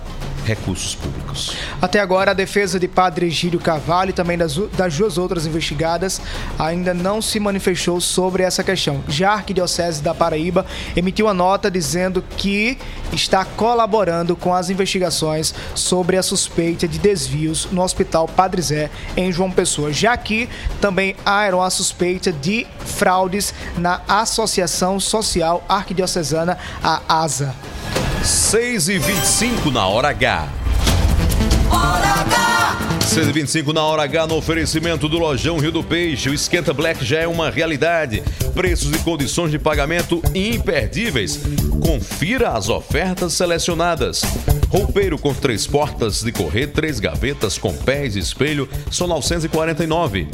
recursos 0.54 0.96
públicos. 0.96 1.56
Até 1.82 2.00
agora, 2.00 2.32
a 2.32 2.34
defesa 2.34 2.80
de 2.80 2.88
Padre 2.88 3.28
Egílio 3.28 3.60
Carvalho 3.60 4.10
e 4.10 4.14
também 4.14 4.38
das, 4.38 4.56
das 4.78 4.98
duas 4.98 5.18
outras 5.18 5.46
investigadas 5.46 6.22
ainda 6.60 6.94
não 6.94 7.22
se 7.22 7.40
manifestou 7.40 8.02
sobre 8.02 8.44
essa 8.44 8.64
questão. 8.64 9.02
Já 9.08 9.32
a 9.32 9.34
Arquidiocese 9.36 10.02
da 10.02 10.14
Paraíba 10.14 10.66
emitiu 10.96 11.28
uma 11.28 11.34
nota 11.34 11.72
dizendo 11.72 12.24
que 12.38 12.78
está 13.14 13.46
colaborando 13.46 14.36
com 14.36 14.54
as 14.54 14.70
investigações 14.70 15.54
sobre 15.74 16.18
a 16.18 16.24
suspeita 16.24 16.88
de 16.88 17.00
desvios 17.00 17.68
no 17.72 17.82
Hospital 17.82 18.28
Padre 18.28 18.62
Zé, 18.62 18.90
em 19.16 19.32
João 19.32 19.52
Pessoa. 19.52 19.94
Já 19.94 20.18
que 20.18 20.50
também 20.80 21.16
há 21.26 21.50
uma 21.54 21.70
suspeita 21.70 22.32
de 22.32 22.68
fraudes 22.86 23.54
na 23.78 24.02
Associação 24.08 25.00
Social 25.00 25.64
Arquidiocesana, 25.68 26.58
a 26.84 27.24
ASA. 27.24 27.56
6 28.24 28.90
e 28.90 29.00
25 29.00 29.72
na 29.72 29.88
hora 29.88 30.10
H. 30.10 30.48
Hora 31.72 32.08
H! 32.22 32.78
6 33.08 33.28
e 33.28 33.32
25 33.32 33.74
na 33.74 33.82
hora 33.82 34.04
H 34.04 34.28
no 34.28 34.36
oferecimento 34.36 35.10
do 35.10 35.18
Lojão 35.18 35.58
Rio 35.58 35.72
do 35.72 35.84
Peixe. 35.84 36.30
O 36.30 36.34
Esquenta 36.34 36.72
Black 36.72 37.04
já 37.04 37.20
é 37.20 37.28
uma 37.28 37.50
realidade. 37.50 38.22
Preços 38.54 38.94
e 38.94 39.00
condições 39.00 39.50
de 39.50 39.58
pagamento 39.58 40.22
imperdíveis. 40.36 41.40
Confira 41.84 42.52
as 42.52 42.70
ofertas 42.70 43.34
selecionadas. 43.34 44.22
Roupeiro 44.70 45.18
com 45.18 45.34
três 45.34 45.66
portas 45.66 46.22
de 46.22 46.32
correr, 46.32 46.68
três 46.68 47.00
gavetas 47.00 47.58
com 47.58 47.74
pés 47.74 48.16
e 48.16 48.20
espelho, 48.20 48.70
só 48.92 49.08
949. 49.08 50.28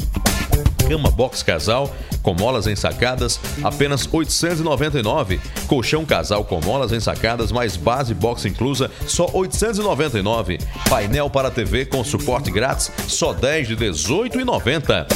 Cama 0.88 1.10
box 1.10 1.42
casal 1.42 1.94
com 2.22 2.34
molas 2.34 2.66
ensacadas, 2.66 3.38
apenas 3.62 4.08
899. 4.10 5.40
Colchão 5.66 6.04
casal 6.04 6.44
com 6.44 6.60
molas 6.60 6.92
ensacadas 6.92 7.52
mais 7.52 7.76
base 7.76 8.14
box 8.14 8.46
inclusa, 8.46 8.90
só 9.06 9.28
899. 9.32 10.58
Painel 10.88 11.30
para 11.30 11.50
TV 11.50 11.86
com 11.86 12.02
suporte 12.02 12.50
grátis, 12.50 12.90
só 13.06 13.32
10 13.32 13.68
de 13.68 13.76
18,90. 13.76 15.06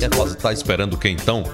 É, 0.00 0.34
tá 0.36 0.52
esperando 0.52 0.96
quem 0.96 1.14
então? 1.14 1.44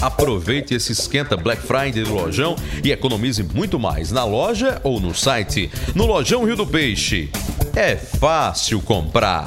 Aproveite 0.00 0.74
esse 0.74 0.92
esquenta 0.92 1.36
Black 1.36 1.62
Friday 1.62 2.02
do 2.02 2.12
Lojão 2.14 2.56
e 2.82 2.90
economize 2.90 3.42
muito 3.42 3.78
mais 3.78 4.10
na 4.10 4.24
loja 4.24 4.80
ou 4.82 4.98
no 4.98 5.14
site. 5.14 5.70
No 5.94 6.06
Lojão 6.06 6.44
Rio 6.44 6.56
do 6.56 6.66
Peixe. 6.66 7.30
É 7.74 7.96
fácil 7.96 8.82
comprar. 8.82 9.44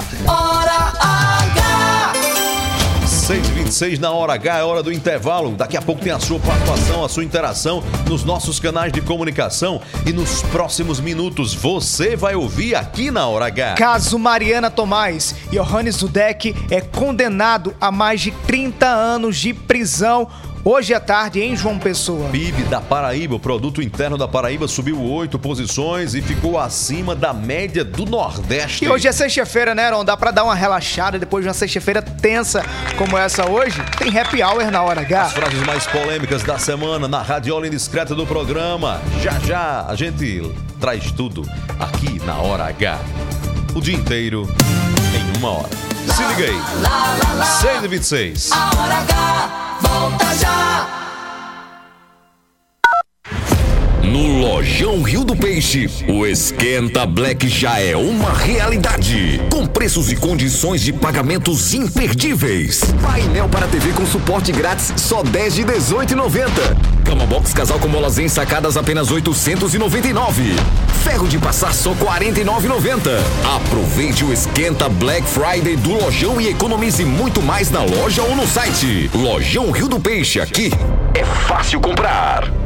6h26 3.66 3.98
na 3.98 4.10
hora 4.10 4.34
H, 4.34 4.58
é 4.58 4.62
hora 4.62 4.82
do 4.82 4.92
intervalo. 4.92 5.50
Daqui 5.52 5.76
a 5.76 5.82
pouco 5.82 6.02
tem 6.02 6.12
a 6.12 6.18
sua 6.18 6.38
participação, 6.38 7.04
a 7.04 7.08
sua 7.08 7.24
interação 7.24 7.82
nos 8.08 8.24
nossos 8.24 8.60
canais 8.60 8.92
de 8.92 9.00
comunicação. 9.00 9.80
E 10.06 10.12
nos 10.12 10.42
próximos 10.42 11.00
minutos 11.00 11.54
você 11.54 12.16
vai 12.16 12.34
ouvir 12.34 12.74
aqui 12.74 13.10
na 13.10 13.26
hora 13.26 13.46
H. 13.46 13.74
Caso 13.74 14.18
Mariana 14.18 14.70
Tomás, 14.70 15.34
Johannes 15.50 15.96
Dudek 15.96 16.54
é 16.70 16.80
condenado 16.80 17.74
a 17.80 17.90
mais 17.90 18.20
de 18.20 18.30
30 18.30 18.86
anos 18.86 19.36
de 19.36 19.52
prisão 19.52 20.28
hoje 20.68 20.92
à 20.92 20.98
tarde 20.98 21.40
em 21.40 21.56
João 21.56 21.78
Pessoa. 21.78 22.28
PIB 22.30 22.64
da 22.64 22.80
Paraíba, 22.80 23.36
o 23.36 23.38
produto 23.38 23.80
interno 23.80 24.18
da 24.18 24.26
Paraíba 24.26 24.66
subiu 24.66 25.00
oito 25.00 25.38
posições 25.38 26.12
e 26.12 26.20
ficou 26.20 26.58
acima 26.58 27.14
da 27.14 27.32
média 27.32 27.84
do 27.84 28.04
Nordeste. 28.04 28.84
E 28.84 28.88
hoje 28.88 29.06
é 29.06 29.12
sexta-feira, 29.12 29.76
né, 29.76 29.84
Aaron? 29.84 30.04
Dá 30.04 30.16
pra 30.16 30.32
dar 30.32 30.42
uma 30.42 30.56
relaxada 30.56 31.20
depois 31.20 31.44
de 31.44 31.48
uma 31.48 31.54
sexta-feira 31.54 32.02
tensa 32.02 32.64
como 32.98 33.16
essa 33.16 33.48
hoje? 33.48 33.80
Tem 33.96 34.18
happy 34.18 34.42
hour 34.42 34.68
na 34.72 34.82
hora 34.82 35.02
H. 35.02 35.22
As 35.22 35.32
frases 35.32 35.62
mais 35.64 35.86
polêmicas 35.86 36.42
da 36.42 36.58
semana 36.58 37.06
na 37.06 37.22
radiola 37.22 37.68
indiscreta 37.68 38.12
do 38.12 38.26
programa. 38.26 39.00
Já 39.22 39.38
já 39.38 39.86
a 39.86 39.94
gente 39.94 40.42
traz 40.80 41.12
tudo 41.12 41.42
aqui 41.78 42.20
na 42.24 42.38
hora 42.38 42.64
H. 42.64 42.98
O 43.72 43.80
dia 43.80 43.94
inteiro 43.94 44.48
em 45.14 45.38
uma 45.38 45.50
hora. 45.50 45.95
Se 46.14 46.22
liga 46.24 46.44
aí. 46.44 47.46
6 47.60 47.84
e 47.84 47.88
26. 47.88 48.50
A 48.52 48.70
Hora 48.78 48.94
H 48.98 49.78
volta 49.80 50.34
já! 50.36 51.05
No 54.06 54.38
Lojão 54.38 55.02
Rio 55.02 55.24
do 55.24 55.34
Peixe, 55.34 55.90
o 56.06 56.24
Esquenta 56.24 57.04
Black 57.04 57.48
já 57.48 57.80
é 57.80 57.96
uma 57.96 58.32
realidade. 58.32 59.40
Com 59.50 59.66
preços 59.66 60.12
e 60.12 60.14
condições 60.14 60.80
de 60.80 60.92
pagamentos 60.92 61.74
imperdíveis. 61.74 62.82
Painel 63.02 63.48
para 63.48 63.66
TV 63.66 63.90
com 63.94 64.06
suporte 64.06 64.52
grátis, 64.52 64.92
só 64.96 65.24
10 65.24 65.56
de 65.56 65.64
18,90. 65.64 66.48
Cama 67.04 67.26
box 67.26 67.52
casal 67.52 67.80
com 67.80 67.88
molas 67.88 68.16
ensacadas, 68.16 68.76
apenas 68.76 69.10
899. 69.10 70.54
Ferro 71.02 71.26
de 71.26 71.38
passar, 71.38 71.74
só 71.74 71.90
49,90. 71.90 73.10
Aproveite 73.56 74.24
o 74.24 74.32
Esquenta 74.32 74.88
Black 74.88 75.26
Friday 75.26 75.74
do 75.74 75.94
Lojão 75.94 76.40
e 76.40 76.46
economize 76.46 77.04
muito 77.04 77.42
mais 77.42 77.72
na 77.72 77.82
loja 77.82 78.22
ou 78.22 78.36
no 78.36 78.46
site. 78.46 79.10
Lojão 79.12 79.72
Rio 79.72 79.88
do 79.88 79.98
Peixe, 79.98 80.40
aqui 80.40 80.70
é 81.12 81.24
fácil 81.24 81.80
comprar. 81.80 82.65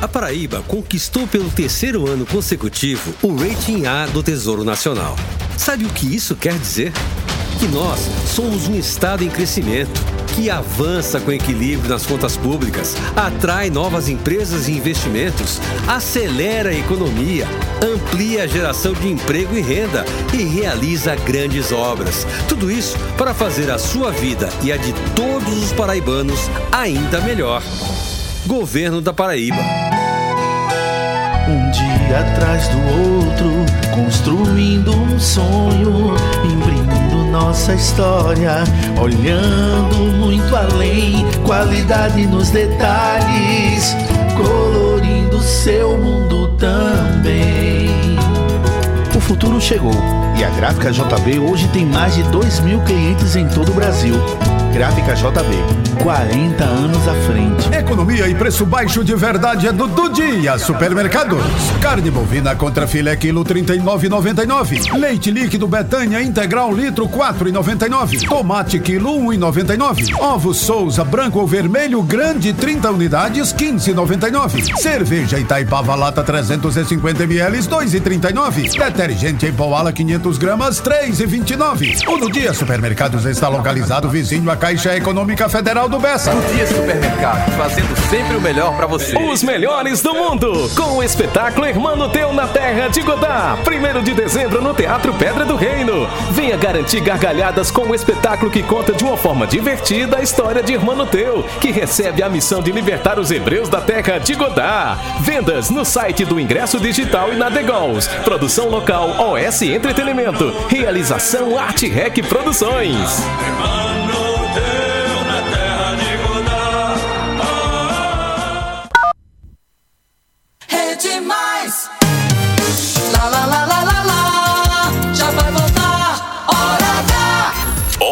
A 0.00 0.06
Paraíba 0.06 0.62
conquistou 0.68 1.26
pelo 1.26 1.50
terceiro 1.50 2.06
ano 2.06 2.26
consecutivo 2.26 3.14
o 3.22 3.34
rating 3.34 3.86
A 3.86 4.06
do 4.06 4.22
Tesouro 4.22 4.62
Nacional. 4.62 5.16
Sabe 5.56 5.86
o 5.86 5.88
que 5.88 6.14
isso 6.14 6.36
quer 6.36 6.52
dizer? 6.58 6.92
Que 7.58 7.66
nós 7.68 7.98
somos 8.26 8.68
um 8.68 8.78
estado 8.78 9.24
em 9.24 9.30
crescimento, 9.30 9.98
que 10.34 10.50
avança 10.50 11.18
com 11.18 11.32
equilíbrio 11.32 11.88
nas 11.88 12.04
contas 12.04 12.36
públicas, 12.36 12.94
atrai 13.16 13.70
novas 13.70 14.06
empresas 14.06 14.68
e 14.68 14.72
investimentos, 14.72 15.58
acelera 15.88 16.68
a 16.68 16.78
economia, 16.78 17.48
amplia 17.82 18.44
a 18.44 18.46
geração 18.46 18.92
de 18.92 19.08
emprego 19.08 19.56
e 19.56 19.62
renda 19.62 20.04
e 20.34 20.42
realiza 20.42 21.16
grandes 21.16 21.72
obras. 21.72 22.26
Tudo 22.46 22.70
isso 22.70 22.98
para 23.16 23.32
fazer 23.32 23.70
a 23.70 23.78
sua 23.78 24.10
vida 24.12 24.50
e 24.62 24.70
a 24.70 24.76
de 24.76 24.92
todos 25.14 25.64
os 25.64 25.72
paraibanos 25.72 26.50
ainda 26.70 27.18
melhor. 27.22 27.62
Governo 28.46 29.00
da 29.00 29.12
Paraíba. 29.12 29.58
Um 31.48 31.70
dia 31.72 32.20
atrás 32.20 32.68
do 32.68 32.78
outro, 32.78 33.50
construindo 33.92 34.94
um 34.94 35.18
sonho, 35.18 36.14
imprimindo 36.44 37.24
nossa 37.32 37.74
história, 37.74 38.62
olhando 39.00 39.96
muito 40.16 40.54
além, 40.54 41.26
qualidade 41.44 42.24
nos 42.28 42.50
detalhes, 42.50 43.96
colorindo 44.36 45.40
seu 45.40 45.98
mundo 45.98 46.56
também. 46.56 47.90
O 49.14 49.20
futuro 49.20 49.60
chegou 49.60 49.94
e 50.38 50.44
a 50.44 50.50
Gráfica 50.50 50.92
JB 50.92 51.40
hoje 51.40 51.66
tem 51.68 51.84
mais 51.84 52.14
de 52.14 52.22
2 52.24 52.60
mil 52.60 52.80
clientes 52.82 53.34
em 53.34 53.48
todo 53.48 53.72
o 53.72 53.74
Brasil. 53.74 54.14
Gráfica 54.76 55.14
JB, 55.14 56.02
40 56.02 56.62
anos 56.62 57.08
à 57.08 57.14
frente. 57.14 57.74
Economia 57.74 58.28
e 58.28 58.34
preço 58.34 58.66
baixo 58.66 59.02
de 59.02 59.14
verdade 59.14 59.66
é 59.66 59.72
do 59.72 59.86
Do 59.86 60.10
Dia 60.10 60.58
Supermercados. 60.58 61.40
Carne 61.80 62.10
bovina 62.10 62.54
contra 62.54 62.86
filé 62.86 63.16
quilo 63.16 63.42
39,99. 63.42 64.92
Leite 64.98 65.30
líquido 65.30 65.66
Betânia 65.66 66.20
integral 66.20 66.74
litro 66.74 67.08
4,99. 67.08 68.28
Tomate 68.28 68.78
quilo 68.78 69.18
1,99. 69.18 70.14
Ovos 70.20 70.58
Souza 70.58 71.02
branco 71.04 71.40
ou 71.40 71.46
vermelho 71.46 72.02
grande 72.02 72.52
30 72.52 72.90
unidades 72.90 73.54
15,99. 73.54 74.76
Cerveja 74.76 75.38
Itaipava 75.38 75.94
lata 75.94 76.22
350 76.22 77.24
ml 77.24 77.60
2,39. 77.60 78.76
Detergente 78.76 79.46
em 79.46 79.52
pó 79.54 79.74
ala 79.74 79.90
500 79.90 80.36
gramas 80.36 80.82
3,29. 80.82 82.06
O 82.08 82.18
Do 82.18 82.30
Dia 82.30 82.52
Supermercados 82.52 83.24
está 83.24 83.48
localizado 83.48 84.10
vizinho 84.10 84.50
a 84.50 84.65
Caixa 84.66 84.96
Econômica 84.96 85.48
Federal 85.48 85.88
do 85.88 85.96
Bessa. 85.96 86.34
O 86.34 86.40
Dia 86.52 86.66
Supermercado, 86.66 87.52
fazendo 87.52 87.96
sempre 88.10 88.36
o 88.36 88.40
melhor 88.40 88.74
para 88.74 88.88
você. 88.88 89.16
Os 89.16 89.40
melhores 89.40 90.02
do 90.02 90.12
mundo, 90.12 90.68
com 90.74 90.96
o 90.96 91.04
espetáculo 91.04 91.68
Irmão 91.68 92.08
Teu 92.08 92.32
na 92.32 92.48
Terra 92.48 92.88
de 92.88 93.00
Godá. 93.00 93.56
Primeiro 93.62 94.02
de 94.02 94.12
dezembro 94.12 94.60
no 94.60 94.74
Teatro 94.74 95.14
Pedra 95.14 95.44
do 95.44 95.54
Reino. 95.54 96.08
Venha 96.32 96.56
garantir 96.56 96.98
gargalhadas 96.98 97.70
com 97.70 97.82
o 97.82 97.94
espetáculo 97.94 98.50
que 98.50 98.60
conta 98.60 98.92
de 98.92 99.04
uma 99.04 99.16
forma 99.16 99.46
divertida 99.46 100.16
a 100.16 100.22
história 100.22 100.64
de 100.64 100.72
Irmão 100.72 101.06
Teu, 101.06 101.44
que 101.60 101.70
recebe 101.70 102.20
a 102.20 102.28
missão 102.28 102.60
de 102.60 102.72
libertar 102.72 103.20
os 103.20 103.30
hebreus 103.30 103.68
da 103.68 103.80
Terra 103.80 104.18
de 104.18 104.34
Godá. 104.34 104.98
Vendas 105.20 105.70
no 105.70 105.84
site 105.84 106.24
do 106.24 106.40
Ingresso 106.40 106.80
Digital 106.80 107.32
e 107.32 107.36
na 107.36 107.48
Degols. 107.48 108.08
Produção 108.24 108.68
local 108.68 109.10
OS 109.16 109.62
Entretenimento. 109.62 110.52
Realização 110.68 111.56
Arte 111.56 111.86
Rec 111.86 112.18
Produções. 112.28 113.22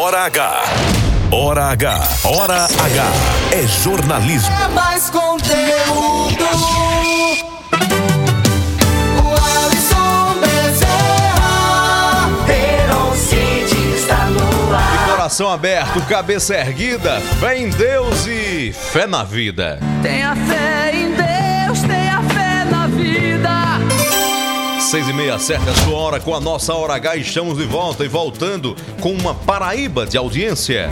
Hora 0.05 0.25
H. 0.25 0.63
Hora 1.31 1.65
H. 1.71 2.03
Hora 2.25 2.65
H. 2.65 3.05
É 3.51 3.65
jornalismo. 3.65 4.53
É 4.63 4.67
mais 4.67 5.09
conteúdo. 5.09 6.45
O 9.17 9.29
Alisson 9.65 10.35
Bezerra. 10.41 12.29
Heron 12.47 13.15
City 13.15 13.95
está 13.95 14.25
no 14.25 14.75
ar. 14.75 15.07
Coração 15.09 15.49
aberto, 15.49 15.99
cabeça 16.01 16.53
erguida, 16.53 17.19
fé 17.39 17.57
em 17.57 17.71
Deus 17.71 18.27
e 18.27 18.71
fé 18.71 19.07
na 19.07 19.23
vida. 19.23 19.79
Tenha 20.03 20.35
fé 20.35 20.91
em 20.93 21.15
Deus, 21.15 21.34
Seis 24.85 25.09
e 25.09 25.13
meia, 25.13 25.39
certa 25.39 25.71
a 25.71 25.73
sua 25.73 25.97
hora 25.97 26.19
com 26.19 26.35
a 26.35 26.39
nossa 26.39 26.71
Hora 26.71 26.93
H. 26.93 27.15
Estamos 27.15 27.57
de 27.57 27.65
volta 27.65 28.05
e 28.05 28.07
voltando 28.07 28.75
com 29.01 29.11
uma 29.13 29.33
Paraíba 29.33 30.05
de 30.05 30.15
audiência. 30.15 30.87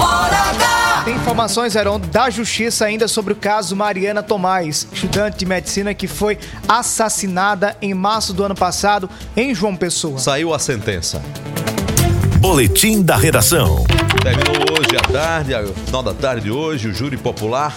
Tem 1.05 1.15
informações, 1.15 1.75
Heron, 1.75 1.99
da 1.99 2.27
justiça 2.31 2.85
ainda 2.85 3.07
sobre 3.07 3.33
o 3.33 3.35
caso 3.35 3.75
Mariana 3.75 4.23
Tomás, 4.23 4.87
estudante 4.91 5.37
de 5.37 5.45
medicina 5.45 5.93
que 5.93 6.07
foi 6.07 6.39
assassinada 6.67 7.77
em 7.83 7.93
março 7.93 8.33
do 8.33 8.43
ano 8.43 8.55
passado 8.55 9.07
em 9.37 9.53
João 9.53 9.75
Pessoa. 9.75 10.17
Saiu 10.17 10.55
a 10.55 10.57
sentença. 10.57 11.21
Boletim 12.39 13.03
da 13.03 13.15
redação. 13.15 13.83
Terminou 14.23 14.75
hoje 14.75 14.97
à 14.97 15.01
tarde, 15.01 15.53
final 15.85 16.01
da 16.01 16.15
tarde 16.15 16.45
de 16.45 16.51
hoje, 16.51 16.87
o 16.87 16.93
júri 16.93 17.15
popular 17.15 17.75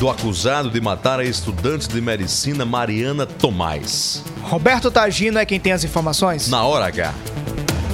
do 0.00 0.08
acusado 0.08 0.70
de 0.70 0.80
matar 0.80 1.20
a 1.20 1.24
estudante 1.24 1.86
de 1.86 2.00
medicina 2.00 2.64
Mariana 2.64 3.26
Tomás. 3.26 4.24
Roberto 4.44 4.90
Tagino 4.90 5.38
é 5.38 5.44
quem 5.44 5.60
tem 5.60 5.72
as 5.74 5.84
informações? 5.84 6.48
Na 6.48 6.64
hora 6.64 6.86
H. 6.86 7.12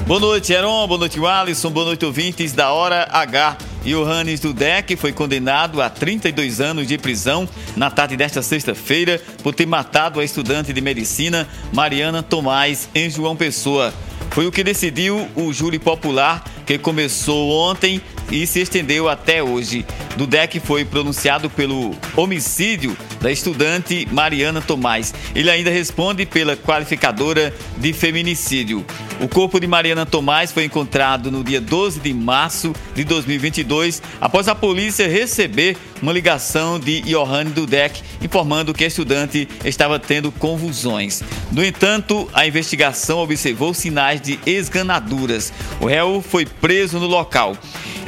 Boa 0.07 0.21
noite, 0.21 0.53
Heron. 0.53 0.87
Boa 0.87 1.01
noite, 1.01 1.19
Alisson. 1.19 1.69
Boa 1.69 1.87
noite, 1.87 2.07
ouvintes 2.07 2.53
da 2.53 2.71
Hora 2.71 3.09
H. 3.11 3.59
Johannes 3.85 4.39
Dudek 4.39 4.95
foi 4.95 5.13
condenado 5.13 5.83
a 5.83 5.91
32 5.91 6.61
anos 6.61 6.87
de 6.87 6.97
prisão 6.97 7.49
na 7.77 7.91
tarde 7.91 8.17
desta 8.17 8.41
sexta-feira 8.41 9.21
por 9.43 9.53
ter 9.53 9.67
matado 9.67 10.21
a 10.21 10.25
estudante 10.25 10.73
de 10.73 10.81
medicina 10.81 11.49
Mariana 11.73 12.23
Tomás 12.23 12.89
em 12.95 13.11
João 13.11 13.35
Pessoa. 13.35 13.93
Foi 14.31 14.47
o 14.47 14.53
que 14.53 14.63
decidiu 14.63 15.29
o 15.35 15.53
júri 15.53 15.81
popular 15.81 16.45
que 16.65 16.79
começou 16.79 17.51
ontem 17.51 18.01
e 18.31 18.47
se 18.47 18.61
estendeu 18.61 19.09
até 19.09 19.43
hoje. 19.43 19.85
Dudek 20.17 20.61
foi 20.61 20.85
pronunciado 20.85 21.51
pelo 21.51 21.95
homicídio 22.17 22.97
da 23.21 23.31
estudante 23.31 24.07
Mariana 24.11 24.61
Tomás. 24.61 25.13
Ele 25.35 25.51
ainda 25.51 25.71
responde 25.71 26.25
pela 26.25 26.57
qualificadora 26.57 27.55
de 27.77 27.93
feminicídio. 27.93 28.85
O 29.21 29.29
corpo 29.29 29.59
de 29.59 29.67
Mariana 29.67 30.05
Tomás 30.05 30.53
foi 30.53 30.65
encontrado 30.65 31.31
no 31.31 31.43
dia 31.43 31.61
12 31.61 32.01
de 32.01 32.13
março 32.13 32.75
de 32.95 33.05
2022, 33.05 34.03
após 34.21 34.49
a 34.49 34.55
polícia 34.55 35.09
receber 35.09 35.77
uma 36.03 36.13
ligação 36.13 36.79
de 36.79 37.01
Johanne 37.03 37.51
Dudek 37.51 38.03
informando 38.23 38.75
que 38.75 38.85
a 38.85 38.87
estudante 38.87 39.49
estava 39.65 39.99
tendo 39.99 40.31
convulsões. 40.33 41.23
No 41.51 41.65
entanto, 41.65 42.29
a 42.35 42.47
investigação 42.47 43.19
observou 43.19 43.73
sinais 43.73 44.21
de 44.21 44.39
esganaduras. 44.45 45.53
O 45.81 45.87
réu 45.87 46.23
foi 46.27 46.45
preso 46.45 46.99
no 46.99 47.07
local 47.07 47.57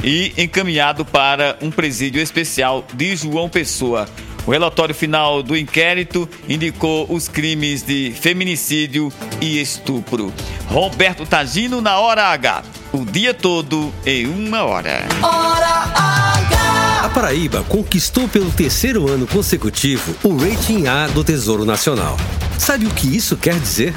e 0.03 0.33
encaminhado 0.37 1.03
para 1.03 1.57
um 1.61 1.71
presídio 1.71 2.21
especial 2.21 2.85
de 2.93 3.15
João 3.15 3.49
Pessoa. 3.49 4.07
O 4.45 4.51
relatório 4.51 4.95
final 4.95 5.43
do 5.43 5.55
inquérito 5.55 6.27
indicou 6.47 7.05
os 7.09 7.27
crimes 7.27 7.83
de 7.83 8.13
feminicídio 8.19 9.11
e 9.39 9.61
estupro. 9.61 10.33
Roberto 10.67 11.25
Tagino 11.25 11.81
na 11.81 11.99
hora 11.99 12.27
H. 12.27 12.63
O 12.91 13.05
dia 13.05 13.33
todo 13.33 13.93
em 14.05 14.25
uma 14.25 14.63
hora. 14.63 15.05
Hora 15.21 15.83
H. 15.93 17.01
A 17.03 17.09
Paraíba 17.09 17.63
conquistou 17.63 18.27
pelo 18.27 18.51
terceiro 18.51 19.07
ano 19.07 19.27
consecutivo 19.27 20.15
o 20.23 20.35
rating 20.35 20.87
A 20.87 21.07
do 21.07 21.23
Tesouro 21.23 21.63
Nacional. 21.63 22.17
Sabe 22.57 22.85
o 22.85 22.89
que 22.89 23.15
isso 23.15 23.37
quer 23.37 23.59
dizer? 23.59 23.93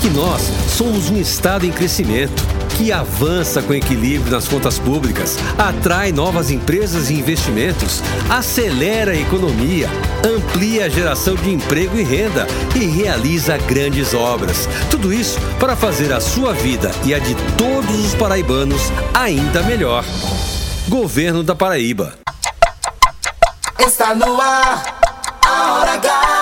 Que 0.00 0.08
nós 0.10 0.42
somos 0.76 1.10
um 1.10 1.20
estado 1.20 1.66
em 1.66 1.70
crescimento, 1.70 2.42
que 2.76 2.90
avança 2.90 3.60
com 3.60 3.74
equilíbrio 3.74 4.32
nas 4.32 4.48
contas 4.48 4.78
públicas, 4.78 5.36
atrai 5.58 6.10
novas 6.10 6.50
empresas 6.50 7.10
e 7.10 7.14
investimentos, 7.14 8.02
acelera 8.30 9.12
a 9.12 9.16
economia, 9.16 9.88
amplia 10.26 10.86
a 10.86 10.88
geração 10.88 11.34
de 11.34 11.50
emprego 11.50 11.98
e 11.98 12.02
renda 12.02 12.46
e 12.74 12.86
realiza 12.86 13.58
grandes 13.58 14.14
obras. 14.14 14.66
Tudo 14.90 15.12
isso 15.12 15.38
para 15.58 15.76
fazer 15.76 16.12
a 16.12 16.20
sua 16.20 16.54
vida 16.54 16.90
e 17.04 17.12
a 17.12 17.18
de 17.18 17.34
todos 17.58 18.06
os 18.06 18.14
paraibanos 18.14 18.80
ainda 19.12 19.62
melhor. 19.62 20.04
Governo 20.88 21.42
da 21.42 21.54
Paraíba. 21.54 22.14
Está 23.78 24.14
no 24.14 24.40
ar. 24.40 24.98
A 25.44 25.72
Hora. 25.74 26.39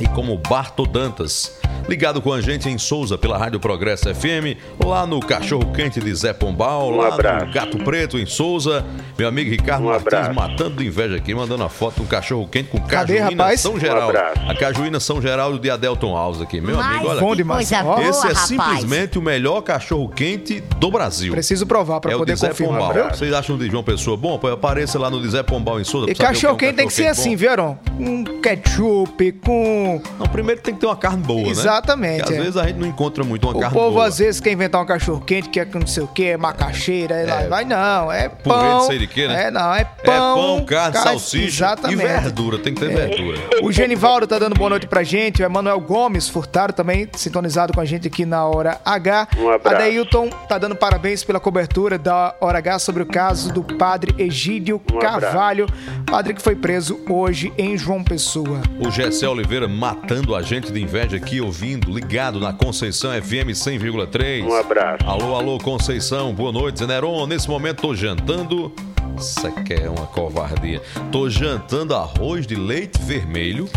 e 0.00 0.06
como 0.08 0.36
Barto 0.38 0.86
Dantas. 0.86 1.56
Ligado 1.88 2.20
com 2.20 2.32
a 2.32 2.40
gente 2.40 2.68
em 2.68 2.76
Souza 2.76 3.16
pela 3.16 3.38
Rádio 3.38 3.58
Progresso 3.58 4.14
FM, 4.14 4.58
lá 4.84 5.06
no 5.06 5.20
Cachorro 5.20 5.72
Quente 5.72 5.98
de 6.00 6.14
Zé 6.14 6.34
Pombal, 6.34 6.92
Um 6.92 6.96
lá 6.96 7.08
abraço. 7.08 7.46
no 7.46 7.52
Gato 7.52 7.78
Preto 7.78 8.18
em 8.18 8.26
Souza. 8.26 8.84
Meu 9.18 9.26
amigo 9.26 9.50
Ricardo 9.50 9.84
Um 9.84 9.86
Martins 9.86 10.06
abraço. 10.06 10.34
matando 10.34 10.76
de 10.76 10.86
inveja 10.86 11.16
aqui, 11.16 11.34
mandando 11.34 11.64
a 11.64 11.68
foto 11.70 12.02
do 12.02 12.06
Cachorro 12.06 12.46
Quente 12.46 12.68
com 12.68 12.78
Cadê, 12.80 13.14
Cajuína 13.18 13.42
rapaz? 13.42 13.60
São 13.62 13.72
Um 13.74 13.80
Geraldo. 13.80 14.16
abraço. 14.18 14.40
a 14.50 14.54
Cajuína 14.54 15.00
São 15.00 15.22
Geraldo 15.22 15.58
de 15.58 15.70
Adelton 15.70 16.14
House 16.14 16.42
aqui. 16.42 16.60
Meu 16.60 16.76
Mas 16.76 16.86
amigo, 16.96 17.08
olha. 17.08 17.20
bom 17.20 17.34
demais. 17.34 17.70
Boa, 17.70 18.02
Esse 18.02 18.26
é 18.26 18.32
rapaz. 18.32 18.38
simplesmente 18.48 19.18
o 19.18 19.22
melhor 19.22 19.62
cachorro 19.62 20.08
quente 20.10 20.60
do 20.60 20.90
Brasil. 20.90 21.32
Preciso 21.32 21.66
provar 21.66 22.00
para 22.00 22.12
é 22.12 22.16
o 22.16 22.18
poder 22.18 22.34
de 22.34 22.40
Zé 22.40 22.48
confirmar. 22.48 22.92
Pombal. 22.92 23.10
Vocês 23.10 23.32
acham 23.32 23.56
de 23.56 23.66
João 23.70 23.82
Pessoa 23.82 24.16
bom? 24.16 24.38
Pois 24.38 24.52
apareça 24.52 24.98
lá 24.98 25.08
no 25.08 25.22
de 25.22 25.28
Zé 25.30 25.42
Pombal 25.42 25.80
em 25.80 25.84
Souza. 25.84 26.06
E 26.08 26.10
é 26.10 26.12
um 26.12 26.16
cachorro 26.18 26.56
quente 26.56 26.74
tem 26.76 26.86
que 26.86 26.92
ser 26.92 27.06
assim, 27.06 27.30
bom. 27.30 27.36
viu? 27.36 27.48
Com 27.96 28.24
ketchup, 28.42 29.32
com. 29.44 29.87
Não, 30.18 30.26
primeiro 30.26 30.60
tem 30.60 30.74
que 30.74 30.80
ter 30.80 30.86
uma 30.86 30.96
carne 30.96 31.22
boa, 31.22 31.42
né? 31.42 31.48
Exatamente. 31.50 32.18
Porque 32.22 32.32
às 32.34 32.38
é. 32.38 32.42
vezes 32.42 32.56
a 32.56 32.66
gente 32.66 32.76
não 32.78 32.86
encontra 32.86 33.24
muito 33.24 33.46
uma 33.46 33.56
O 33.56 33.60
carne 33.60 33.74
povo 33.76 33.92
boa. 33.94 34.06
às 34.06 34.18
vezes 34.18 34.40
quer 34.40 34.52
inventar 34.52 34.82
um 34.82 34.86
cachorro 34.86 35.20
quente, 35.20 35.48
quer 35.48 35.66
que 35.66 35.78
não 35.78 35.86
sei 35.86 36.02
o 36.02 36.06
que, 36.08 36.24
é 36.26 36.36
macaxeira, 36.36 37.14
aí 37.16 37.26
lá 37.26 37.46
vai. 37.48 37.64
Não, 37.64 38.12
é 38.12 38.28
pão. 38.28 38.82
sei 38.86 38.98
de 38.98 39.06
quê, 39.06 39.26
né? 39.28 39.46
É, 39.46 39.50
não, 39.50 39.74
é 39.74 39.80
É 39.80 39.84
pão. 39.84 40.34
pão, 40.36 40.64
carne, 40.64 40.96
salsicha 40.98 41.46
Exatamente. 41.64 42.02
e 42.02 42.06
verdura. 42.06 42.58
Tem 42.58 42.74
que 42.74 42.80
ter 42.80 42.94
verdura. 42.94 43.38
O 43.62 43.72
Genivaldo 43.72 44.26
tá 44.26 44.38
dando 44.38 44.54
boa 44.54 44.70
noite 44.70 44.86
pra 44.86 45.02
gente. 45.02 45.42
O 45.42 45.46
Emanuel 45.46 45.80
Gomes 45.80 46.28
Furtado 46.28 46.72
também 46.72 47.08
sintonizado 47.14 47.72
com 47.72 47.80
a 47.80 47.84
gente 47.84 48.08
aqui 48.08 48.24
na 48.24 48.44
Hora 48.44 48.80
H. 48.84 49.28
Um 49.38 49.50
abraço. 49.50 49.76
Adeilton 49.76 50.28
tá 50.48 50.58
dando 50.58 50.76
parabéns 50.76 51.22
pela 51.24 51.40
cobertura 51.40 51.98
da 51.98 52.34
Hora 52.40 52.58
H 52.58 52.78
sobre 52.80 53.02
o 53.02 53.06
caso 53.06 53.52
do 53.52 53.62
padre 53.62 54.14
Egídio 54.18 54.80
Um. 54.92 54.98
Carvalho, 54.98 55.66
padre 56.06 56.34
que 56.34 56.42
foi 56.42 56.54
preso 56.56 57.00
hoje 57.08 57.52
em 57.56 57.76
João 57.76 58.02
Pessoa. 58.02 58.60
O 58.80 58.90
Gessé 58.90 59.28
Oliveira 59.28 59.68
matando 59.78 60.34
a 60.34 60.42
gente 60.42 60.72
de 60.72 60.82
inveja 60.82 61.16
aqui, 61.16 61.40
ouvindo, 61.40 61.88
ligado 61.92 62.40
na 62.40 62.52
Conceição 62.52 63.10
FM 63.12 63.50
100,3. 63.54 64.44
Um 64.44 64.52
abraço. 64.56 65.04
Alô, 65.06 65.36
alô, 65.36 65.58
Conceição, 65.58 66.34
boa 66.34 66.50
noite, 66.50 66.80
Zeneron. 66.80 67.26
Nesse 67.28 67.48
momento 67.48 67.82
tô 67.82 67.94
jantando. 67.94 68.72
Isso 69.16 69.46
aqui 69.46 69.74
é 69.74 69.88
uma 69.88 70.06
covardia. 70.06 70.82
Tô 71.12 71.30
jantando 71.30 71.94
arroz 71.94 72.44
de 72.46 72.56
leite 72.56 73.00
vermelho. 73.02 73.68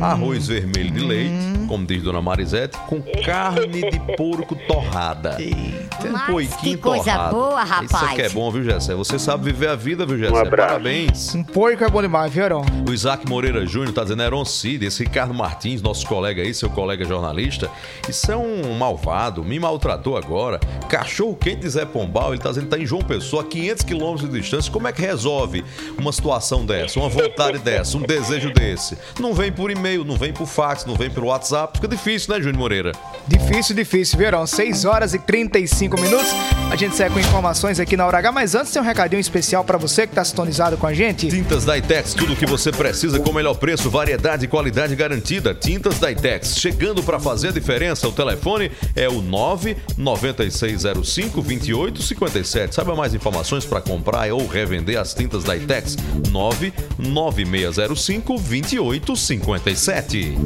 Arroz 0.00 0.48
vermelho 0.48 0.90
de 0.90 1.00
leite, 1.00 1.34
como 1.68 1.84
diz 1.84 2.02
Dona 2.02 2.22
Marisete, 2.22 2.74
com 2.88 3.02
carne 3.22 3.90
de 3.90 4.00
porco 4.16 4.56
torrada. 4.66 5.36
Um 5.38 6.12
Mas 6.12 6.22
poiquinho 6.30 6.76
que 6.76 6.82
coisa 6.82 7.04
torrado. 7.12 7.36
boa, 7.36 7.62
Isso 7.62 7.96
aqui 7.96 8.04
é 8.04 8.08
rapaz. 8.16 8.32
bom, 8.32 8.50
viu, 8.50 8.64
Gessé? 8.64 8.94
Você 8.94 9.18
sabe 9.18 9.44
viver 9.44 9.68
a 9.68 9.76
vida, 9.76 10.06
viu, 10.06 10.16
Gessé? 10.18 10.32
Um 10.32 10.36
abraço. 10.38 10.68
Parabéns. 10.70 11.34
Um 11.34 11.44
porco 11.44 11.84
é 11.84 11.90
bom 11.90 12.00
demais, 12.00 12.32
viu, 12.32 12.42
Heron? 12.44 12.64
O 12.88 12.92
Isaac 12.94 13.28
Moreira 13.28 13.66
Júnior 13.66 13.92
tá 13.92 14.02
dizendo, 14.02 14.22
Heron 14.22 14.44
Cid, 14.46 14.86
esse 14.86 15.04
Ricardo 15.10 15.34
Martins, 15.34 15.82
nosso 15.82 16.06
colega 16.06 16.40
aí, 16.40 16.54
seu 16.54 16.70
colega 16.70 17.04
jornalista, 17.04 17.68
isso 18.08 18.30
é 18.30 18.36
um 18.36 18.74
malvado, 18.78 19.42
me 19.42 19.58
maltratou 19.58 20.16
agora. 20.16 20.60
Cachorro 20.88 21.34
quente 21.34 21.68
Zé 21.68 21.84
Pombal, 21.84 22.32
ele 22.32 22.40
tá 22.40 22.50
dizendo 22.50 22.64
que 22.64 22.70
tá 22.70 22.78
em 22.78 22.86
João 22.86 23.02
Pessoa, 23.02 23.42
a 23.42 23.44
500 23.44 23.84
quilômetros 23.84 24.30
de 24.30 24.40
distância. 24.40 24.70
Como 24.70 24.86
é 24.86 24.92
que 24.92 25.02
resolve 25.02 25.64
uma 25.98 26.12
situação 26.12 26.64
dessa, 26.64 27.00
uma 27.00 27.08
vontade 27.08 27.58
dessa, 27.64 27.96
um 27.96 28.02
desejo 28.02 28.52
desse? 28.52 28.96
Não 29.18 29.34
vem 29.34 29.50
por 29.50 29.68
e-mail, 29.68 30.04
não 30.04 30.14
vem 30.14 30.32
por 30.32 30.46
fax, 30.46 30.84
não 30.84 30.94
vem 30.94 31.10
pelo 31.10 31.26
WhatsApp. 31.26 31.78
Fica 31.78 31.88
difícil, 31.88 32.32
né, 32.32 32.40
Júnior 32.40 32.58
Moreira? 32.58 32.92
Difícil, 33.26 33.74
difícil, 33.74 34.16
Verão. 34.16 34.46
6 34.46 34.84
horas 34.84 35.12
e 35.12 35.18
35 35.18 36.00
minutos. 36.00 36.30
A 36.70 36.76
gente 36.76 36.94
segue 36.94 37.14
com 37.14 37.20
informações 37.20 37.80
aqui 37.80 37.96
na 37.96 38.06
Hora 38.06 38.18
H, 38.18 38.30
mas 38.30 38.54
antes 38.54 38.72
tem 38.72 38.80
um 38.80 38.84
recadinho 38.84 39.18
especial 39.18 39.64
pra 39.64 39.76
você 39.76 40.06
que 40.06 40.14
tá 40.14 40.24
sintonizado 40.24 40.76
com 40.76 40.86
a 40.86 40.94
gente. 40.94 41.26
Tintas 41.26 41.64
da 41.64 41.76
Itex, 41.76 42.14
tudo 42.14 42.34
o 42.34 42.36
que 42.36 42.46
você 42.46 42.70
precisa 42.70 43.18
com 43.18 43.30
o 43.30 43.34
melhor 43.34 43.54
preço, 43.54 43.90
variedade 43.90 44.44
e 44.44 44.48
qualidade 44.48 44.89
garantida. 44.96 45.54
Tintas 45.54 45.98
da 45.98 46.10
Itex, 46.10 46.58
chegando 46.58 47.02
para 47.02 47.18
fazer 47.18 47.48
a 47.48 47.52
diferença. 47.52 48.06
O 48.08 48.12
telefone 48.12 48.70
é 48.94 49.08
o 49.08 49.22
99605 49.22 51.40
2857. 51.42 52.74
Saiba 52.74 52.94
mais 52.94 53.14
informações 53.14 53.64
para 53.64 53.80
comprar 53.80 54.30
ou 54.32 54.46
revender 54.46 54.98
as 54.98 55.14
tintas 55.14 55.44
da 55.44 55.56
Itex. 55.56 55.96
99605 56.30 58.38
2857. 58.40 60.38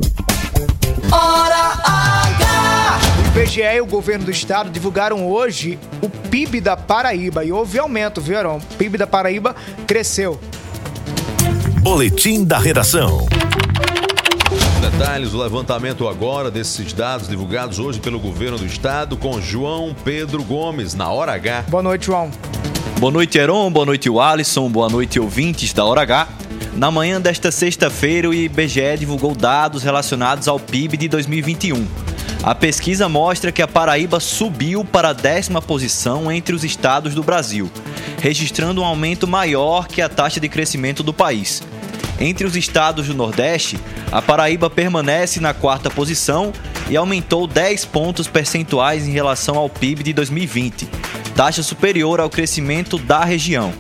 Hora 1.11 1.73
H! 1.85 2.99
O 3.19 3.39
IBGE 3.39 3.63
e 3.63 3.81
o 3.81 3.87
governo 3.87 4.25
do 4.25 4.31
estado 4.31 4.71
divulgaram 4.71 5.29
hoje 5.29 5.79
o 6.01 6.09
PIB 6.09 6.61
da 6.61 6.77
Paraíba 6.77 7.45
e 7.45 7.53
houve 7.53 7.79
aumento, 7.79 8.21
viu? 8.21 8.57
O 8.57 8.61
PIB 8.79 8.99
da 8.99 9.07
Paraíba 9.07 9.55
cresceu. 9.87 10.41
Boletim 11.81 12.45
da 12.45 12.59
redação. 12.59 13.27
Detalhes, 14.97 15.35
o 15.35 15.43
levantamento 15.43 16.07
agora 16.07 16.53
desses 16.53 16.93
dados 16.93 17.27
divulgados 17.27 17.81
hoje 17.81 17.99
pelo 17.99 18.21
governo 18.21 18.57
do 18.57 18.65
estado 18.65 19.17
com 19.17 19.41
João 19.41 19.93
Pedro 20.05 20.45
Gomes, 20.45 20.95
na 20.95 21.11
hora 21.11 21.33
H. 21.33 21.65
Boa 21.69 21.83
noite, 21.83 22.07
João. 22.07 22.31
Boa 23.01 23.11
noite, 23.11 23.37
Heron. 23.37 23.73
Boa 23.73 23.85
noite, 23.85 24.09
Alisson. 24.09 24.71
Boa 24.71 24.89
noite, 24.89 25.19
ouvintes 25.19 25.73
da 25.73 25.85
Hora 25.85 26.03
H. 26.03 26.29
Na 26.77 26.93
manhã 26.93 27.21
desta 27.21 27.51
sexta-feira, 27.51 28.29
o 28.29 28.35
IBGE 28.35 28.97
divulgou 28.97 29.35
dados 29.35 29.83
relacionados 29.83 30.47
ao 30.47 30.61
PIB 30.61 30.97
de 30.97 31.09
2021. 31.09 31.85
A 32.45 32.55
pesquisa 32.55 33.09
mostra 33.09 33.51
que 33.51 33.63
a 33.63 33.67
Paraíba 33.67 34.21
subiu 34.21 34.85
para 34.85 35.09
a 35.09 35.13
décima 35.13 35.61
posição 35.61 36.31
entre 36.31 36.55
os 36.55 36.63
estados 36.63 37.15
do 37.15 37.23
Brasil, 37.25 37.69
registrando 38.21 38.81
um 38.81 38.85
aumento 38.85 39.27
maior 39.27 39.89
que 39.89 40.01
a 40.01 40.09
taxa 40.09 40.39
de 40.39 40.49
crescimento 40.49 41.03
do 41.03 41.13
país. 41.13 41.65
Entre 42.21 42.47
os 42.47 42.57
estados 42.57 43.09
do 43.09 43.15
Nordeste, 43.15 43.79
a 44.13 44.23
Paraíba 44.23 44.71
permanece 44.71 45.41
na 45.41 45.53
quarta 45.53 45.91
posição 45.91 46.53
e 46.89 46.97
aumentou 46.97 47.47
10 47.47 47.85
pontos 47.87 48.29
percentuais 48.29 49.07
em 49.07 49.11
relação 49.11 49.57
ao 49.57 49.69
PIB 49.69 50.03
de 50.03 50.13
2020, 50.13 50.89
taxa 51.35 51.63
superior 51.63 52.21
ao 52.21 52.31
crescimento 52.31 52.99
da 52.99 53.25
região. 53.25 53.73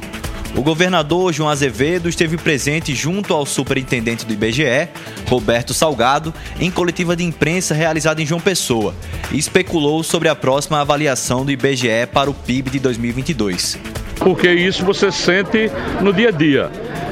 O 0.57 0.63
governador 0.63 1.33
João 1.33 1.49
Azevedo 1.49 2.09
esteve 2.09 2.37
presente 2.37 2.95
junto 2.95 3.35
ao 3.35 3.45
superintendente 3.45 4.25
do 4.25 4.33
IBGE, 4.33 4.89
Roberto 5.29 5.75
Salgado, 5.75 6.33
em 6.61 6.71
coletiva 6.71 7.17
de 7.17 7.25
imprensa 7.25 7.75
realizada 7.75 8.23
em 8.23 8.27
João 8.27 8.41
Pessoa 8.41 8.95
e 9.33 9.39
especulou 9.39 10.05
sobre 10.05 10.29
a 10.29 10.35
próxima 10.35 10.81
avaliação 10.81 11.45
do 11.45 11.51
IBGE 11.51 12.07
para 12.13 12.31
o 12.31 12.35
PIB 12.35 12.71
de 12.71 12.79
2022. 12.79 13.79
Porque 14.17 14.51
isso 14.51 14.85
você 14.85 15.11
sente 15.11 15.71
no 16.01 16.13
dia 16.13 16.29
a 16.29 16.33
dia. 16.33 16.71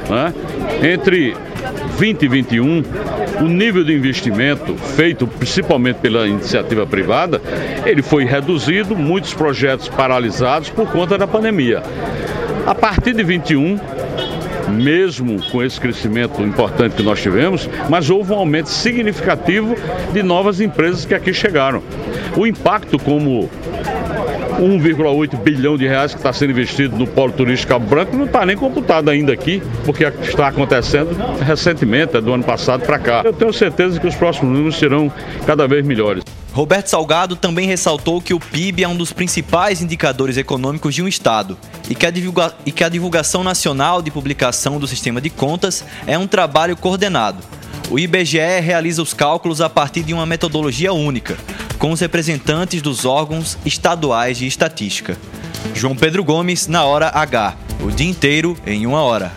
né? 0.09 0.33
Entre 0.81 1.35
20 1.97 2.23
e 2.23 2.27
21, 2.27 2.83
o 3.41 3.43
nível 3.43 3.83
de 3.83 3.93
investimento 3.93 4.75
feito 4.75 5.27
principalmente 5.27 5.97
pela 5.97 6.27
iniciativa 6.27 6.85
privada, 6.85 7.41
ele 7.85 8.01
foi 8.01 8.25
reduzido, 8.25 8.95
muitos 8.95 9.33
projetos 9.33 9.87
paralisados 9.87 10.69
por 10.69 10.89
conta 10.91 11.17
da 11.17 11.27
pandemia. 11.27 11.83
A 12.65 12.73
partir 12.73 13.13
de 13.13 13.23
21, 13.23 13.79
mesmo 14.69 15.41
com 15.51 15.63
esse 15.63 15.79
crescimento 15.79 16.41
importante 16.41 16.95
que 16.95 17.03
nós 17.03 17.21
tivemos, 17.21 17.69
mas 17.89 18.09
houve 18.09 18.33
um 18.33 18.37
aumento 18.37 18.69
significativo 18.69 19.75
de 20.11 20.23
novas 20.23 20.59
empresas 20.59 21.05
que 21.05 21.13
aqui 21.13 21.33
chegaram. 21.33 21.83
O 22.35 22.47
impacto 22.47 22.97
como 22.97 23.49
1,8 24.59 25.37
bilhão 25.37 25.77
de 25.77 25.87
reais 25.87 26.11
que 26.11 26.17
está 26.17 26.31
sendo 26.31 26.51
investido 26.51 26.97
no 26.97 27.07
polo 27.07 27.31
turístico 27.31 27.73
Cabo 27.73 27.87
Branco 27.87 28.15
não 28.15 28.25
está 28.25 28.45
nem 28.45 28.55
computado 28.55 29.09
ainda 29.09 29.33
aqui, 29.33 29.61
porque 29.85 30.03
está 30.03 30.47
acontecendo 30.47 31.15
recentemente, 31.41 32.17
é 32.17 32.21
do 32.21 32.33
ano 32.33 32.43
passado 32.43 32.85
para 32.85 32.99
cá. 32.99 33.21
Eu 33.23 33.33
tenho 33.33 33.53
certeza 33.53 33.99
que 33.99 34.07
os 34.07 34.15
próximos 34.15 34.51
números 34.51 34.77
serão 34.77 35.11
cada 35.45 35.67
vez 35.67 35.85
melhores. 35.85 36.23
Roberto 36.53 36.87
Salgado 36.87 37.35
também 37.35 37.67
ressaltou 37.67 38.21
que 38.21 38.33
o 38.33 38.39
PIB 38.39 38.83
é 38.83 38.87
um 38.87 38.95
dos 38.95 39.11
principais 39.11 39.81
indicadores 39.81 40.37
econômicos 40.37 40.93
de 40.93 41.01
um 41.01 41.07
Estado 41.07 41.57
e 41.89 41.95
que, 41.95 42.05
e 42.65 42.71
que 42.71 42.83
a 42.83 42.89
divulgação 42.89 43.43
nacional 43.43 44.03
de 44.03 44.11
publicação 44.11 44.79
do 44.79 44.87
sistema 44.87 45.19
de 45.19 45.31
contas 45.31 45.83
é 46.05 46.15
um 46.17 46.27
trabalho 46.27 46.77
coordenado. 46.77 47.39
O 47.89 47.99
IBGE 47.99 48.59
realiza 48.61 49.01
os 49.01 49.13
cálculos 49.13 49.61
a 49.61 49.69
partir 49.69 50.03
de 50.03 50.13
uma 50.13 50.25
metodologia 50.25 50.93
única, 50.93 51.37
com 51.77 51.91
os 51.91 51.99
representantes 51.99 52.81
dos 52.81 53.05
órgãos 53.05 53.57
estaduais 53.65 54.37
de 54.37 54.47
estatística. 54.47 55.17
João 55.73 55.95
Pedro 55.95 56.23
Gomes, 56.23 56.67
na 56.67 56.85
hora 56.85 57.09
H. 57.09 57.55
O 57.81 57.91
dia 57.91 58.09
inteiro 58.09 58.57
em 58.65 58.85
uma 58.85 59.01
hora. 59.01 59.31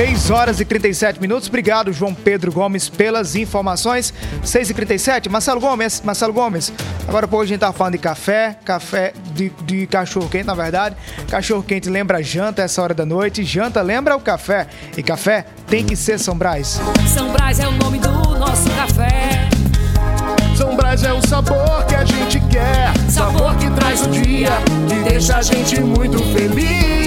6 0.00 0.30
horas 0.30 0.60
e 0.60 0.64
37 0.64 1.20
minutos. 1.20 1.46
Obrigado, 1.46 1.92
João 1.92 2.14
Pedro 2.14 2.50
Gomes, 2.50 2.88
pelas 2.88 3.36
informações. 3.36 4.14
6 4.42 4.70
e 4.70 4.72
37 4.72 5.28
Marcelo 5.28 5.60
Gomes, 5.60 6.00
Marcelo 6.00 6.32
Gomes. 6.32 6.72
Agora 7.06 7.28
pouco 7.28 7.44
a 7.44 7.46
gente 7.46 7.60
tá 7.60 7.70
falando 7.70 7.92
de 7.92 7.98
café, 7.98 8.56
café 8.64 9.12
de, 9.34 9.50
de 9.62 9.86
cachorro 9.86 10.26
quente, 10.30 10.46
na 10.46 10.54
verdade. 10.54 10.96
Cachorro 11.28 11.62
quente 11.62 11.90
lembra 11.90 12.22
janta 12.22 12.62
essa 12.62 12.80
hora 12.80 12.94
da 12.94 13.04
noite, 13.04 13.44
janta 13.44 13.82
lembra 13.82 14.16
o 14.16 14.20
café. 14.20 14.68
E 14.96 15.02
café 15.02 15.44
tem 15.66 15.84
que 15.84 15.94
ser 15.94 16.18
São 16.18 16.34
Brás. 16.34 16.80
São 17.12 17.30
Brás 17.32 17.60
é 17.60 17.68
o 17.68 17.72
nome 17.72 17.98
do 17.98 18.38
nosso 18.38 18.70
café. 18.70 19.50
São 20.56 20.76
Brás 20.76 21.02
é 21.02 21.12
o 21.12 21.20
sabor 21.28 21.84
que 21.86 21.94
a 21.94 22.06
gente 22.06 22.40
quer. 22.48 22.90
Sabor 23.10 23.54
que 23.58 23.70
traz 23.72 24.00
o 24.06 24.08
dia, 24.08 24.52
que 24.88 25.10
deixa 25.10 25.36
a 25.36 25.42
gente 25.42 25.78
muito 25.78 26.18
feliz. 26.32 26.99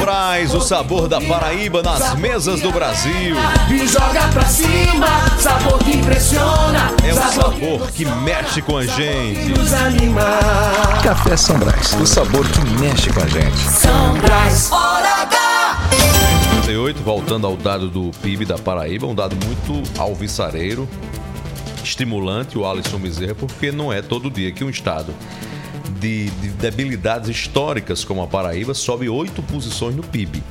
Brás, 0.00 0.54
o 0.54 0.60
sabor 0.60 1.08
da 1.08 1.20
Paraíba 1.20 1.82
nas 1.82 2.14
mesas 2.16 2.60
do 2.60 2.70
Brasil. 2.70 3.36
e 3.70 3.86
joga 3.86 4.28
pra 4.28 4.44
cima. 4.44 5.06
Sabor 5.38 5.78
que 5.78 5.96
impressiona. 5.96 6.94
É 7.02 7.12
o 7.12 7.32
sabor 7.32 7.90
que 7.92 8.04
mexe 8.04 8.60
com 8.62 8.76
a 8.76 8.86
gente. 8.86 9.52
Café 11.02 11.36
São 11.36 11.58
Brás, 11.58 11.92
o 11.94 12.06
sabor 12.06 12.46
que 12.48 12.60
mexe 12.80 13.10
com 13.12 13.20
a 13.20 13.26
gente. 13.26 13.58
São 13.58 14.14
Brás. 14.18 14.70
Hora 14.70 15.22
H! 15.22 15.78
38, 16.62 17.02
voltando 17.02 17.46
ao 17.46 17.56
dado 17.56 17.88
do 17.88 18.10
PIB 18.22 18.44
da 18.44 18.58
Paraíba, 18.58 19.06
um 19.06 19.14
dado 19.14 19.36
muito 19.46 19.82
alvissareiro, 19.98 20.88
estimulante, 21.82 22.58
o 22.58 22.68
Alisson 22.68 22.98
Bezerra, 22.98 23.34
porque 23.34 23.70
não 23.70 23.92
é 23.92 24.02
todo 24.02 24.30
dia 24.30 24.50
que 24.52 24.64
um 24.64 24.70
estado 24.70 25.14
de, 26.00 26.30
de 26.30 26.48
debilidades 26.50 27.28
históricas 27.28 28.04
como 28.04 28.22
a 28.22 28.26
Paraíba 28.26 28.74
sobe 28.74 29.08
oito 29.08 29.42
posições 29.42 29.94
no 29.94 30.02
PIB. 30.02 30.42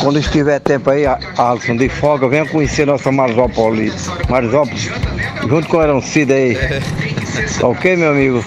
Quando 0.00 0.18
estiver 0.18 0.58
tempo 0.58 0.90
aí, 0.90 1.04
Alisson, 1.06 1.76
de 1.76 1.88
folga, 1.88 2.26
venha 2.28 2.44
conhecer 2.46 2.84
nossa 2.84 3.12
Marisópolis. 3.12 4.08
Marisópolis, 4.28 4.90
junto 5.48 5.68
com 5.68 5.76
o 5.76 5.80
Arancida 5.80 6.34
aí. 6.34 6.56
Tá 7.60 7.68
ok, 7.68 7.94
meu 7.96 8.10
amigo? 8.10 8.44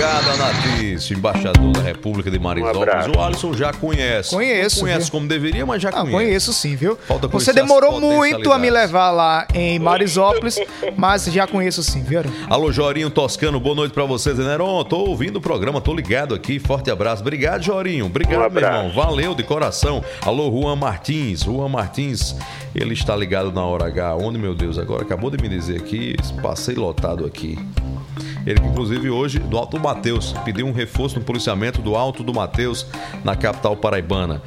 Obrigado, 0.00 0.30
Anatício, 0.30 1.16
embaixador 1.16 1.72
da 1.72 1.80
República 1.80 2.30
de 2.30 2.38
Marisópolis. 2.38 3.08
o 3.16 3.20
Alisson 3.20 3.52
já 3.52 3.72
conhece. 3.72 4.30
Conheço, 4.32 4.76
Não 4.76 4.82
conhece 4.84 5.02
viu? 5.06 5.10
como 5.10 5.26
deveria, 5.26 5.66
mas 5.66 5.82
já 5.82 5.88
Ah, 5.88 5.92
conhece. 6.02 6.12
conheço 6.12 6.52
sim, 6.52 6.76
viu? 6.76 6.96
Falta 6.96 7.26
Você 7.26 7.52
demorou 7.52 8.00
muito 8.00 8.52
a 8.52 8.58
me 8.60 8.70
levar 8.70 9.10
lá 9.10 9.44
em 9.52 9.76
Marisópolis, 9.80 10.56
mas 10.96 11.24
já 11.24 11.48
conheço 11.48 11.82
sim, 11.82 12.04
viu? 12.04 12.20
Alô, 12.48 12.70
Jorinho 12.70 13.10
Toscano, 13.10 13.58
boa 13.58 13.74
noite 13.74 13.92
pra 13.92 14.04
você, 14.04 14.32
Zeneron. 14.32 14.84
Tô 14.84 14.98
ouvindo 14.98 15.38
o 15.38 15.40
programa, 15.40 15.80
tô 15.80 15.92
ligado 15.92 16.32
aqui. 16.32 16.60
Forte 16.60 16.92
abraço. 16.92 17.22
Obrigado, 17.22 17.64
Jorinho. 17.64 18.06
Obrigado, 18.06 18.52
meu 18.52 18.62
irmão. 18.62 18.92
Valeu 18.92 19.34
de 19.34 19.42
coração. 19.42 20.04
Alô, 20.22 20.48
Juan 20.48 20.76
Martins. 20.76 21.42
Juan 21.42 21.68
Martins, 21.68 22.36
ele 22.72 22.94
está 22.94 23.16
ligado 23.16 23.50
na 23.50 23.64
hora 23.64 23.86
H. 23.86 24.14
Onde, 24.14 24.38
meu 24.38 24.54
Deus? 24.54 24.78
Agora 24.78 25.02
acabou 25.02 25.28
de 25.28 25.42
me 25.42 25.48
dizer 25.48 25.76
aqui, 25.78 26.14
passei 26.40 26.76
lotado 26.76 27.26
aqui. 27.26 27.58
Ele 28.46 28.60
que, 28.60 28.66
inclusive, 28.66 29.10
hoje, 29.10 29.38
do 29.40 29.58
Alto 29.58 29.78
Mateus, 29.88 30.34
pediu 30.44 30.66
um 30.66 30.72
reforço 30.72 31.18
no 31.18 31.24
policiamento 31.24 31.80
do 31.80 31.96
Alto 31.96 32.22
do 32.22 32.34
Mateus, 32.34 32.86
na 33.24 33.34
capital 33.34 33.74
paraibana. 33.74 34.42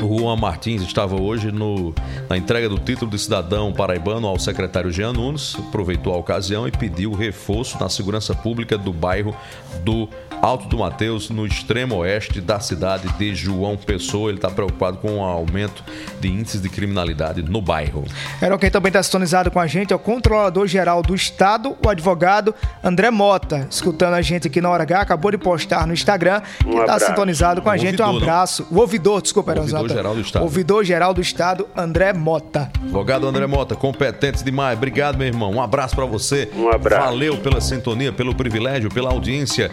O 0.00 0.18
Juan 0.20 0.36
Martins 0.36 0.82
estava 0.82 1.20
hoje 1.20 1.50
no- 1.50 1.92
na 2.28 2.36
entrega 2.36 2.68
do 2.68 2.78
título 2.78 3.10
de 3.10 3.18
cidadão 3.18 3.72
paraibano 3.72 4.28
ao 4.28 4.38
secretário 4.38 4.92
Jean 4.92 5.12
Nunes, 5.12 5.56
aproveitou 5.58 6.14
a 6.14 6.16
ocasião 6.18 6.68
e 6.68 6.70
pediu 6.70 7.12
reforço 7.12 7.76
na 7.80 7.88
segurança 7.88 8.32
pública 8.32 8.78
do 8.78 8.92
bairro 8.92 9.34
do 9.82 10.08
Alto 10.42 10.68
do 10.68 10.78
Mateus, 10.78 11.30
no 11.30 11.46
extremo 11.46 11.96
oeste 11.96 12.40
da 12.40 12.60
cidade 12.60 13.08
de 13.18 13.34
João 13.34 13.76
Pessoa. 13.76 14.30
Ele 14.30 14.38
está 14.38 14.50
preocupado 14.50 14.98
com 14.98 15.18
o 15.18 15.22
aumento 15.22 15.82
de 16.20 16.28
índices 16.28 16.60
de 16.60 16.68
criminalidade 16.68 17.42
no 17.42 17.62
bairro. 17.62 18.04
Aaron, 18.42 18.58
quem 18.58 18.70
também 18.70 18.90
está 18.90 19.02
sintonizado 19.02 19.50
com 19.50 19.58
a 19.58 19.66
gente 19.66 19.92
é 19.92 19.96
o 19.96 19.98
Controlador-Geral 19.98 21.02
do 21.02 21.14
Estado, 21.14 21.76
o 21.84 21.88
advogado 21.88 22.54
André 22.82 23.10
Mota, 23.10 23.66
escutando 23.70 24.14
a 24.14 24.22
gente 24.22 24.48
aqui 24.48 24.60
na 24.60 24.68
Hora 24.68 24.82
H, 24.82 25.00
acabou 25.00 25.30
de 25.30 25.38
postar 25.38 25.86
no 25.86 25.92
Instagram 25.94 26.42
e 26.66 26.76
está 26.78 26.98
sintonizado 26.98 27.62
com 27.62 27.70
a 27.70 27.74
O 27.74 27.78
gente. 27.78 28.00
Um 28.02 28.06
ouvidor, 28.06 28.20
não? 28.20 28.28
abraço. 28.34 28.66
O 28.70 28.78
ouvidor, 28.80 29.22
desculpa, 29.22 29.52
Aaron, 29.52 29.62
Ouvidor 29.62 29.80
exato. 29.84 29.94
geral 29.94 30.14
do 30.14 30.20
Estado. 30.20 30.42
Ouvidor-Geral 30.42 31.14
do 31.14 31.20
Estado, 31.20 31.66
André 31.74 32.12
Mota. 32.12 32.70
Advogado 32.82 33.26
André 33.26 33.46
Mota, 33.46 33.74
competente 33.74 34.44
demais. 34.44 34.76
Obrigado, 34.76 35.16
meu 35.16 35.26
irmão. 35.26 35.50
Um 35.52 35.62
abraço 35.62 35.94
pra 35.96 36.04
você. 36.04 36.50
Um 36.54 36.68
abraço. 36.68 37.04
Valeu 37.06 37.38
pela 37.38 37.60
sintonia, 37.60 38.12
pelo 38.12 38.34
privilégio, 38.34 38.90
pela 38.90 39.10
audiência. 39.10 39.70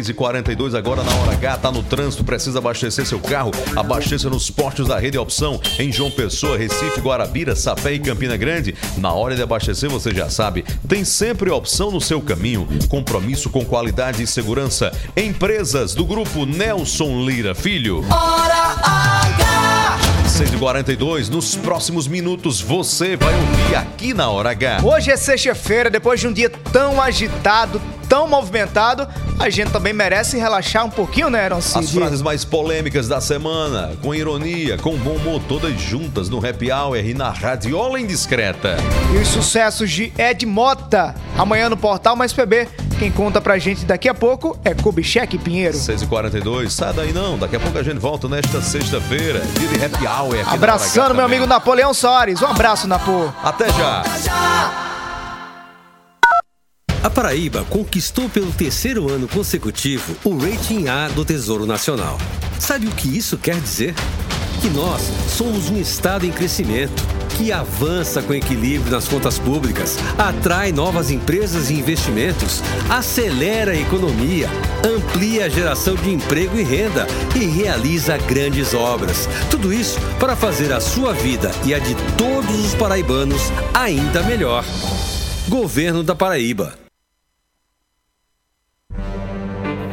6h42 0.00 0.76
agora 0.76 1.02
na 1.02 1.14
hora 1.16 1.32
H, 1.32 1.58
tá 1.58 1.70
no 1.70 1.82
trânsito, 1.82 2.24
precisa 2.24 2.58
abastecer 2.58 3.04
seu 3.06 3.18
carro. 3.18 3.50
Abasteça 3.76 4.30
nos 4.30 4.50
postos 4.50 4.88
da 4.88 4.98
Rede 4.98 5.18
Opção 5.18 5.60
em 5.78 5.92
João 5.92 6.10
Pessoa, 6.10 6.56
Recife, 6.56 7.00
Guarabira, 7.00 7.54
Sapé 7.54 7.94
e 7.94 7.98
Campina 7.98 8.36
Grande. 8.36 8.74
Na 8.96 9.12
hora 9.12 9.36
de 9.36 9.42
abastecer, 9.42 9.90
você 9.90 10.14
já 10.14 10.30
sabe, 10.30 10.64
tem 10.88 11.04
sempre 11.04 11.50
opção 11.50 11.90
no 11.90 12.00
seu 12.00 12.20
caminho. 12.20 12.66
Compromisso 12.88 13.50
com 13.50 13.64
qualidade 13.64 14.22
e 14.22 14.26
segurança. 14.26 14.92
Empresas 15.16 15.94
do 15.94 16.04
grupo 16.04 16.46
Nelson 16.46 17.24
Lira 17.24 17.54
Filho. 17.54 18.04
Hora 18.10 18.76
H. 18.82 19.98
6h42, 20.40 21.28
nos 21.28 21.54
próximos 21.56 22.06
minutos 22.06 22.60
você 22.60 23.16
vai 23.16 23.34
ouvir 23.34 23.76
aqui 23.76 24.14
na 24.14 24.30
Hora 24.30 24.50
H. 24.50 24.80
Hoje 24.82 25.10
é 25.10 25.16
sexta-feira, 25.16 25.90
depois 25.90 26.20
de 26.20 26.28
um 26.28 26.32
dia 26.32 26.48
tão 26.48 27.02
agitado, 27.02 27.82
tão 28.08 28.26
movimentado, 28.26 29.06
a 29.40 29.48
gente 29.48 29.70
também 29.70 29.92
merece 29.94 30.36
relaxar 30.36 30.84
um 30.84 30.90
pouquinho, 30.90 31.30
né, 31.30 31.44
Aaron 31.44 31.56
As 31.56 31.90
frases 31.90 32.20
mais 32.20 32.44
polêmicas 32.44 33.08
da 33.08 33.22
semana, 33.22 33.92
com 34.02 34.14
ironia, 34.14 34.76
com 34.76 34.94
bom 34.98 35.16
humor, 35.16 35.40
todas 35.48 35.80
juntas 35.80 36.28
no 36.28 36.46
Happy 36.46 36.70
Hour 36.70 36.98
e 36.98 37.14
na 37.14 37.30
Radiola 37.30 37.98
Indiscreta. 37.98 38.76
E 39.14 39.16
os 39.16 39.28
sucessos 39.28 39.90
de 39.90 40.12
Ed 40.18 40.44
Mota. 40.44 41.14
Amanhã 41.38 41.70
no 41.70 41.76
Portal 41.76 42.14
Mais 42.14 42.34
PB. 42.34 42.68
Quem 42.98 43.10
conta 43.10 43.40
pra 43.40 43.56
gente 43.58 43.86
daqui 43.86 44.10
a 44.10 44.14
pouco 44.14 44.58
é 44.62 44.74
Kubitschek 44.74 45.38
Pinheiro. 45.38 45.78
6h42, 45.78 46.68
sai 46.68 46.92
daí 46.92 47.12
não, 47.14 47.38
daqui 47.38 47.56
a 47.56 47.60
pouco 47.60 47.78
a 47.78 47.82
gente 47.82 47.98
volta 47.98 48.28
nesta 48.28 48.60
sexta-feira, 48.60 49.40
dia 49.58 49.68
de 49.68 49.82
Happy 49.82 50.06
Hour 50.06 50.34
Hora 50.46 50.54
Abraçando 50.54 51.14
meu 51.14 51.22
também. 51.22 51.38
amigo 51.38 51.46
Napoleão 51.46 51.94
Soares. 51.94 52.42
Um 52.42 52.46
abraço, 52.46 52.86
Napo. 52.86 53.32
Até 53.42 53.68
já. 53.72 54.89
A 57.02 57.08
Paraíba 57.08 57.64
conquistou 57.70 58.28
pelo 58.28 58.52
terceiro 58.52 59.10
ano 59.10 59.26
consecutivo 59.26 60.14
o 60.22 60.36
rating 60.36 60.86
A 60.88 61.08
do 61.08 61.24
Tesouro 61.24 61.64
Nacional. 61.64 62.18
Sabe 62.58 62.86
o 62.88 62.90
que 62.90 63.08
isso 63.08 63.38
quer 63.38 63.58
dizer? 63.58 63.94
Que 64.60 64.68
nós 64.68 65.00
somos 65.26 65.70
um 65.70 65.80
estado 65.80 66.26
em 66.26 66.30
crescimento, 66.30 67.02
que 67.38 67.50
avança 67.50 68.20
com 68.20 68.34
equilíbrio 68.34 68.92
nas 68.92 69.08
contas 69.08 69.38
públicas, 69.38 69.96
atrai 70.18 70.72
novas 70.72 71.10
empresas 71.10 71.70
e 71.70 71.74
investimentos, 71.74 72.60
acelera 72.90 73.72
a 73.72 73.80
economia, 73.80 74.50
amplia 74.86 75.46
a 75.46 75.48
geração 75.48 75.94
de 75.94 76.10
emprego 76.10 76.58
e 76.58 76.62
renda 76.62 77.06
e 77.34 77.46
realiza 77.46 78.18
grandes 78.18 78.74
obras. 78.74 79.26
Tudo 79.50 79.72
isso 79.72 79.98
para 80.18 80.36
fazer 80.36 80.70
a 80.70 80.82
sua 80.82 81.14
vida 81.14 81.50
e 81.64 81.72
a 81.72 81.78
de 81.78 81.94
todos 82.18 82.62
os 82.62 82.74
paraibanos 82.74 83.40
ainda 83.72 84.22
melhor. 84.22 84.66
Governo 85.48 86.02
da 86.02 86.14
Paraíba. 86.14 86.89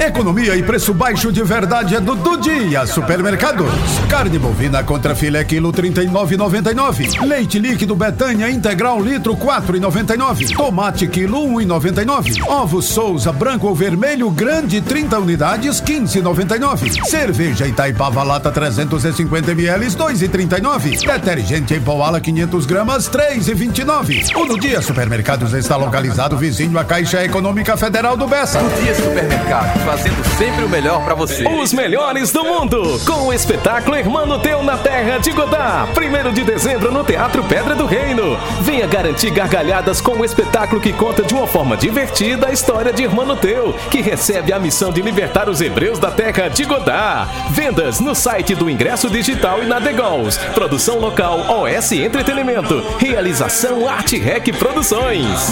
Economia 0.00 0.56
e 0.56 0.62
preço 0.62 0.94
baixo 0.94 1.30
de 1.30 1.42
verdade 1.42 1.94
é 1.94 2.00
do 2.00 2.14
Do 2.14 2.38
Dia 2.38 2.86
Supermercados. 2.86 3.70
Carne 4.08 4.38
bovina 4.38 4.82
contra 4.82 5.14
filé 5.14 5.44
quilo 5.44 5.70
39,99. 5.74 7.20
Leite 7.26 7.58
líquido 7.58 7.94
Betânia 7.94 8.48
integral 8.48 8.98
litro 8.98 9.36
4,99. 9.36 10.56
Tomate 10.56 11.06
quilo 11.06 11.46
1,99. 11.48 12.42
Ovo 12.48 12.80
Souza 12.80 13.30
branco 13.30 13.68
ou 13.68 13.74
vermelho 13.74 14.30
grande 14.30 14.80
30 14.80 15.18
unidades 15.18 15.82
15,99. 15.82 17.04
Cerveja 17.04 17.66
Itaipava 17.66 18.22
lata 18.22 18.50
350 18.50 19.52
ml 19.52 19.86
2,39. 19.86 21.06
Detergente 21.06 21.74
em 21.74 21.80
pó 21.80 22.02
ala 22.02 22.22
500 22.22 22.64
gramas 22.64 23.10
3,29. 23.10 24.34
O 24.34 24.46
Do 24.46 24.58
Dia 24.58 24.80
Supermercados 24.80 25.52
está 25.52 25.76
localizado 25.76 26.38
vizinho 26.38 26.78
à 26.78 26.84
Caixa 26.84 27.22
Econômica 27.22 27.76
Federal 27.76 28.16
do 28.16 28.26
Bessa. 28.26 28.60
Do 28.60 28.82
Dia 28.82 28.94
Supermercado, 28.94 29.89
fazendo 29.90 30.24
sempre 30.38 30.64
o 30.64 30.68
melhor 30.68 31.02
pra 31.02 31.14
você. 31.14 31.44
Os 31.48 31.72
melhores 31.72 32.30
do 32.30 32.44
mundo, 32.44 33.00
com 33.04 33.26
o 33.26 33.32
espetáculo 33.32 33.96
Irmão 33.96 34.38
Teu 34.38 34.62
na 34.62 34.76
Terra 34.76 35.18
de 35.18 35.32
Godá. 35.32 35.88
Primeiro 35.92 36.32
de 36.32 36.44
dezembro 36.44 36.92
no 36.92 37.02
Teatro 37.02 37.42
Pedra 37.42 37.74
do 37.74 37.86
Reino. 37.86 38.38
Venha 38.60 38.86
garantir 38.86 39.30
gargalhadas 39.30 40.00
com 40.00 40.12
o 40.12 40.24
espetáculo 40.24 40.80
que 40.80 40.92
conta 40.92 41.24
de 41.24 41.34
uma 41.34 41.44
forma 41.44 41.76
divertida 41.76 42.46
a 42.46 42.52
história 42.52 42.92
de 42.92 43.02
Irmão 43.02 43.34
Teu, 43.34 43.74
que 43.90 44.00
recebe 44.00 44.52
a 44.52 44.60
missão 44.60 44.92
de 44.92 45.02
libertar 45.02 45.48
os 45.48 45.60
hebreus 45.60 45.98
da 45.98 46.12
Terra 46.12 46.46
de 46.46 46.64
Godá. 46.64 47.26
Vendas 47.50 47.98
no 47.98 48.14
site 48.14 48.54
do 48.54 48.70
Ingresso 48.70 49.10
Digital 49.10 49.60
e 49.60 49.66
na 49.66 49.80
Degols. 49.80 50.38
Produção 50.54 51.00
local 51.00 51.40
OS 51.48 51.90
Entretenimento. 51.90 52.80
Realização 52.96 53.88
Arte 53.88 54.16
Rec 54.16 54.52
Produções. 54.56 55.50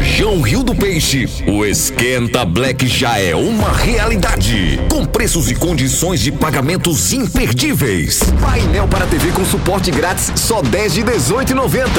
Lojão 0.00 0.40
Rio 0.40 0.62
do 0.62 0.74
Peixe, 0.74 1.28
o 1.46 1.62
Esquenta 1.62 2.42
Black 2.42 2.88
já 2.88 3.18
é 3.18 3.36
uma 3.36 3.70
realidade. 3.70 4.80
Com 4.90 5.04
preços 5.04 5.50
e 5.50 5.54
condições 5.54 6.20
de 6.22 6.32
pagamentos 6.32 7.12
imperdíveis. 7.12 8.20
Painel 8.40 8.88
para 8.88 9.06
TV 9.06 9.30
com 9.30 9.44
suporte 9.44 9.90
grátis, 9.90 10.32
só 10.36 10.62
10 10.62 10.94
de 10.94 11.04
18,90. 11.04 11.90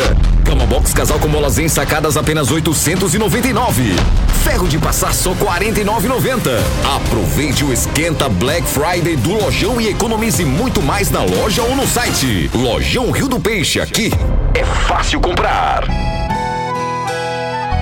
Cama 0.43 0.65
box 0.65 0.95
casal 0.95 1.19
com 1.19 1.27
molas 1.27 1.59
ensacadas 1.59 2.17
apenas 2.17 2.49
899. 2.49 3.93
Ferro 4.43 4.67
de 4.67 4.79
passar 4.79 5.13
só 5.13 5.35
49,90. 5.35 6.59
Aproveite 6.95 7.63
o 7.63 7.71
Esquenta 7.71 8.27
Black 8.27 8.67
Friday 8.67 9.15
do 9.15 9.33
Lojão 9.33 9.79
e 9.79 9.89
economize 9.89 10.43
muito 10.43 10.81
mais 10.81 11.11
na 11.11 11.21
loja 11.21 11.61
ou 11.61 11.75
no 11.75 11.85
site. 11.85 12.49
Lojão 12.51 13.11
Rio 13.11 13.27
do 13.27 13.39
Peixe, 13.39 13.79
aqui 13.79 14.11
é 14.55 14.65
fácil 14.65 15.21
comprar. 15.21 16.20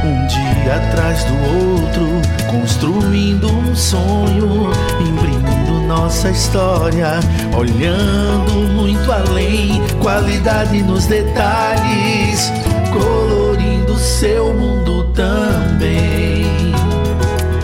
Um 0.04 0.28
dia 0.28 0.76
atrás 0.76 1.24
do 1.26 1.34
outro, 1.34 2.08
construindo 2.50 3.52
um 3.52 3.76
sonho, 3.76 4.72
imprimindo 5.02 5.86
nossa 5.88 6.30
história, 6.30 7.20
olhando 7.58 8.54
muito 8.74 9.12
além, 9.12 9.82
qualidade 10.02 10.82
nos 10.84 11.06
detalhes, 11.06 12.52
colorindo 12.94 13.98
seu 13.98 14.54
mundo 14.54 15.12
também. 15.14 16.46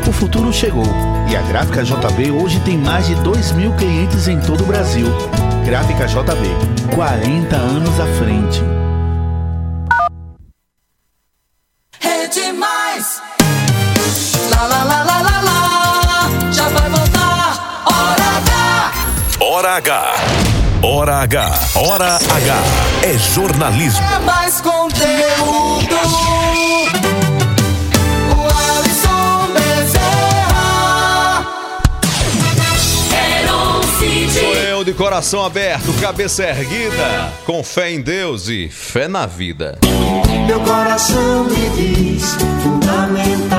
O 0.05 0.11
futuro 0.11 0.51
chegou 0.51 0.85
e 1.29 1.35
a 1.35 1.41
Gráfica 1.43 1.83
JB 1.83 2.31
hoje 2.31 2.59
tem 2.61 2.77
mais 2.77 3.07
de 3.07 3.15
2 3.15 3.53
mil 3.53 3.71
clientes 3.73 4.27
em 4.27 4.39
todo 4.41 4.63
o 4.63 4.67
Brasil. 4.67 5.07
Gráfica 5.65 6.05
JB, 6.05 6.93
40 6.93 7.55
anos 7.55 7.99
à 7.99 8.05
frente. 8.17 8.61
Hora 19.55 19.77
H. 19.77 20.15
Hora 20.83 21.15
H. 21.21 21.59
Hora 21.75 22.15
H. 22.17 22.55
É 23.03 23.17
jornalismo. 23.17 24.05
É 24.05 24.19
mais 24.19 24.59
conteúdo. 24.59 25.95
O 28.35 28.41
Alisson 28.77 29.53
Bezerra. 29.53 30.75
Sou 34.33 34.53
eu 34.55 34.83
de 34.83 34.91
coração 34.91 35.45
aberto, 35.45 35.93
cabeça 36.01 36.43
erguida, 36.43 37.31
com 37.45 37.63
fé 37.63 37.91
em 37.91 38.01
Deus 38.01 38.49
e 38.49 38.67
fé 38.67 39.07
na 39.07 39.25
vida. 39.25 39.79
Meu 40.47 40.59
coração 40.59 41.45
me 41.45 41.69
diz: 41.69 42.35
fundamental 42.61 43.54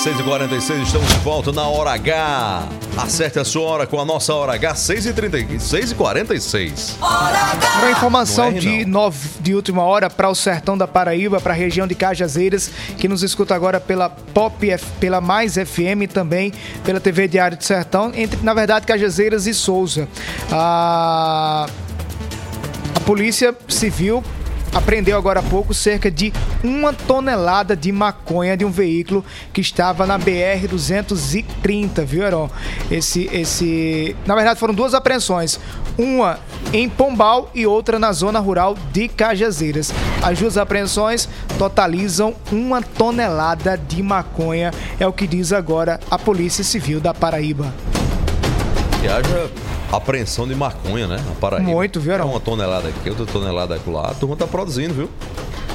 6h46, 0.00 0.82
estamos 0.82 1.08
de 1.08 1.18
volta 1.18 1.52
na 1.52 1.68
Hora 1.68 1.90
H. 1.90 2.66
Acerte 2.96 3.38
a 3.38 3.44
sua 3.44 3.64
hora 3.64 3.86
com 3.86 4.00
a 4.00 4.04
nossa 4.04 4.32
Hora 4.32 4.54
H, 4.54 4.72
6h30 4.72 5.58
6h46. 5.58 6.96
Para 6.98 7.90
informação 7.90 8.46
erre, 8.46 8.60
de, 8.60 8.84
nove, 8.86 9.28
de 9.40 9.54
última 9.54 9.82
hora 9.82 10.08
para 10.08 10.30
o 10.30 10.34
sertão 10.34 10.78
da 10.78 10.88
Paraíba, 10.88 11.38
para 11.38 11.52
a 11.52 11.56
região 11.56 11.86
de 11.86 11.94
Cajazeiras, 11.94 12.70
que 12.96 13.06
nos 13.06 13.22
escuta 13.22 13.54
agora 13.54 13.78
pela 13.78 14.08
Pop, 14.08 14.66
pela 14.98 15.20
Mais 15.20 15.56
FM 15.56 16.04
e 16.04 16.06
também 16.06 16.50
pela 16.82 16.98
TV 16.98 17.28
Diário 17.28 17.58
do 17.58 17.64
Sertão, 17.64 18.10
entre, 18.14 18.42
na 18.42 18.54
verdade, 18.54 18.86
Cajazeiras 18.86 19.46
e 19.46 19.52
Souza. 19.52 20.08
A, 20.50 21.66
a 22.94 23.00
Polícia 23.00 23.54
Civil 23.68 24.24
apreendeu 24.72 25.16
agora 25.16 25.40
há 25.40 25.42
pouco 25.42 25.74
cerca 25.74 26.10
de 26.10 26.32
uma 26.62 26.92
tonelada 26.92 27.76
de 27.76 27.90
maconha 27.92 28.56
de 28.56 28.64
um 28.64 28.70
veículo 28.70 29.24
que 29.52 29.60
estava 29.60 30.06
na 30.06 30.18
BR 30.18 30.68
230, 30.68 32.04
viu, 32.04 32.22
Heron? 32.22 32.50
Esse, 32.90 33.28
esse, 33.32 34.16
na 34.26 34.34
verdade 34.34 34.58
foram 34.58 34.74
duas 34.74 34.94
apreensões, 34.94 35.58
uma 35.98 36.38
em 36.72 36.88
Pombal 36.88 37.50
e 37.54 37.66
outra 37.66 37.98
na 37.98 38.12
zona 38.12 38.38
rural 38.38 38.76
de 38.92 39.08
Cajazeiras. 39.08 39.92
As 40.22 40.38
duas 40.38 40.56
apreensões 40.56 41.28
totalizam 41.58 42.34
uma 42.52 42.82
tonelada 42.82 43.76
de 43.76 44.02
maconha, 44.02 44.72
é 44.98 45.06
o 45.06 45.12
que 45.12 45.26
diz 45.26 45.52
agora 45.52 45.98
a 46.10 46.18
Polícia 46.18 46.64
Civil 46.64 47.00
da 47.00 47.12
Paraíba. 47.12 47.72
Que 49.00 49.08
haja 49.08 49.50
apreensão 49.90 50.46
de 50.46 50.54
maconha, 50.54 51.06
né? 51.06 51.16
Na 51.26 51.34
Paraíba. 51.34 51.70
Muito, 51.70 52.00
viu, 52.00 52.12
É 52.14 52.22
uma 52.22 52.40
tonelada 52.40 52.88
aqui, 52.88 53.08
outra 53.08 53.26
tonelada 53.26 53.76
acolá. 53.76 54.10
A 54.10 54.14
turma 54.14 54.36
tá 54.36 54.46
produzindo, 54.46 54.94
viu? 54.94 55.10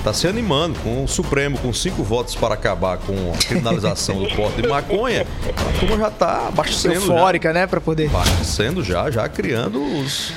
Tá 0.03 0.13
se 0.13 0.28
animando 0.28 0.78
com 0.82 1.03
o 1.03 1.07
Supremo, 1.07 1.57
com 1.57 1.73
cinco 1.73 2.03
votos 2.03 2.36
para 2.36 2.53
acabar 2.53 2.99
com 2.99 3.34
a 3.34 3.38
criminalização 3.38 4.19
do 4.21 4.30
porte 4.36 4.61
de 4.61 4.67
maconha. 4.67 5.26
A 5.43 5.80
turma 5.80 5.97
já 5.97 6.11
tá 6.11 6.47
abastecendo. 6.49 6.93
Eufórica, 6.93 7.51
né, 7.51 7.65
para 7.65 7.82
poder. 7.82 8.09
Já, 8.09 8.17
abastecendo 8.19 8.84
já, 8.84 9.09
já 9.09 9.28
criando 9.28 9.82
os, 9.82 10.32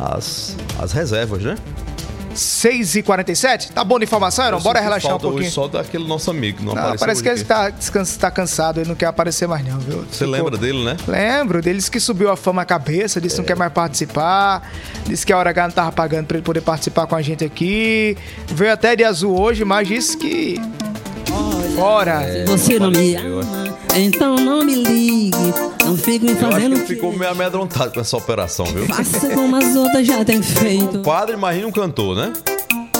as, 0.00 0.56
as 0.80 0.90
reservas, 0.92 1.42
né? 1.42 1.54
6h47? 2.36 3.70
Tá 3.72 3.82
bom 3.82 3.98
de 3.98 4.04
informação, 4.04 4.44
Heron? 4.44 4.58
Eu 4.58 4.62
Bora 4.62 4.80
relaxar 4.80 5.16
um 5.16 5.18
pouquinho. 5.18 5.50
Só 5.50 5.66
daquele 5.68 6.06
nosso 6.06 6.30
amigo, 6.30 6.58
não, 6.62 6.74
Não, 6.74 6.82
apareceu 6.82 6.98
parece 6.98 7.22
que 7.22 7.28
ele 7.28 7.44
tá, 7.44 7.70
descansa, 7.70 8.18
tá 8.18 8.30
cansado, 8.30 8.80
ele 8.80 8.88
não 8.88 8.94
quer 8.94 9.06
aparecer 9.06 9.48
mais 9.48 9.64
não, 9.64 9.78
viu? 9.78 10.04
Você 10.10 10.26
lembra 10.26 10.56
dele, 10.56 10.84
né? 10.84 10.96
Lembro, 11.06 11.62
deles 11.62 11.88
que 11.88 11.98
subiu 11.98 12.30
a 12.30 12.36
fama 12.36 12.62
à 12.62 12.64
cabeça, 12.64 13.20
disse 13.20 13.36
que 13.36 13.40
não 13.40 13.46
quer 13.46 13.56
mais 13.56 13.72
participar, 13.72 14.70
disse 15.04 15.24
que 15.24 15.32
a 15.32 15.38
Hora 15.38 15.50
H 15.50 15.62
não 15.68 15.74
tava 15.74 15.92
pagando 15.92 16.26
pra 16.26 16.36
ele 16.36 16.44
poder 16.44 16.60
participar 16.60 17.06
com 17.06 17.16
a 17.16 17.22
gente 17.22 17.44
aqui. 17.44 18.16
Veio 18.48 18.72
até 18.72 18.94
de 18.94 19.04
azul 19.04 19.38
hoje, 19.38 19.64
mas 19.64 19.88
disse 19.88 20.16
que. 20.16 20.60
Fora! 21.74 22.22
Você 22.46 22.78
não 22.78 22.90
me 22.90 23.14
ama, 23.16 23.65
então 23.96 24.36
não 24.36 24.62
me 24.62 24.74
ligue. 24.74 25.36
Não 25.84 25.96
fique 25.96 26.24
me 26.24 26.32
Eu 26.32 26.36
acho 26.36 26.46
que 26.46 26.52
fazendo 26.52 26.76
ficou 26.86 27.16
meio 27.16 27.30
amedrontado 27.30 27.92
com 27.92 28.00
essa 28.00 28.16
operação, 28.16 28.66
viu? 28.66 28.86
Faça 28.86 29.28
como 29.30 29.56
as 29.56 29.74
outras 29.74 30.06
já 30.06 30.24
têm 30.24 30.42
feito. 30.42 30.98
Padre, 31.00 31.34
imagina 31.34 31.66
um 31.66 31.72
cantor, 31.72 32.16
né? 32.16 32.32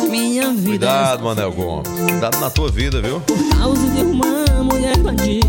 Minha 0.08 0.52
vida 0.52 0.86
Cuidado, 0.86 1.24
Manel 1.24 1.52
Gomes. 1.52 1.88
Cuidado 1.88 2.38
na 2.38 2.48
tua 2.48 2.70
vida, 2.70 3.00
viu? 3.02 3.22
é 3.28 3.56
causa 3.56 3.86
de 3.88 4.02
uma 4.02 4.62
mulher 4.62 4.96
bandida. 4.98 5.46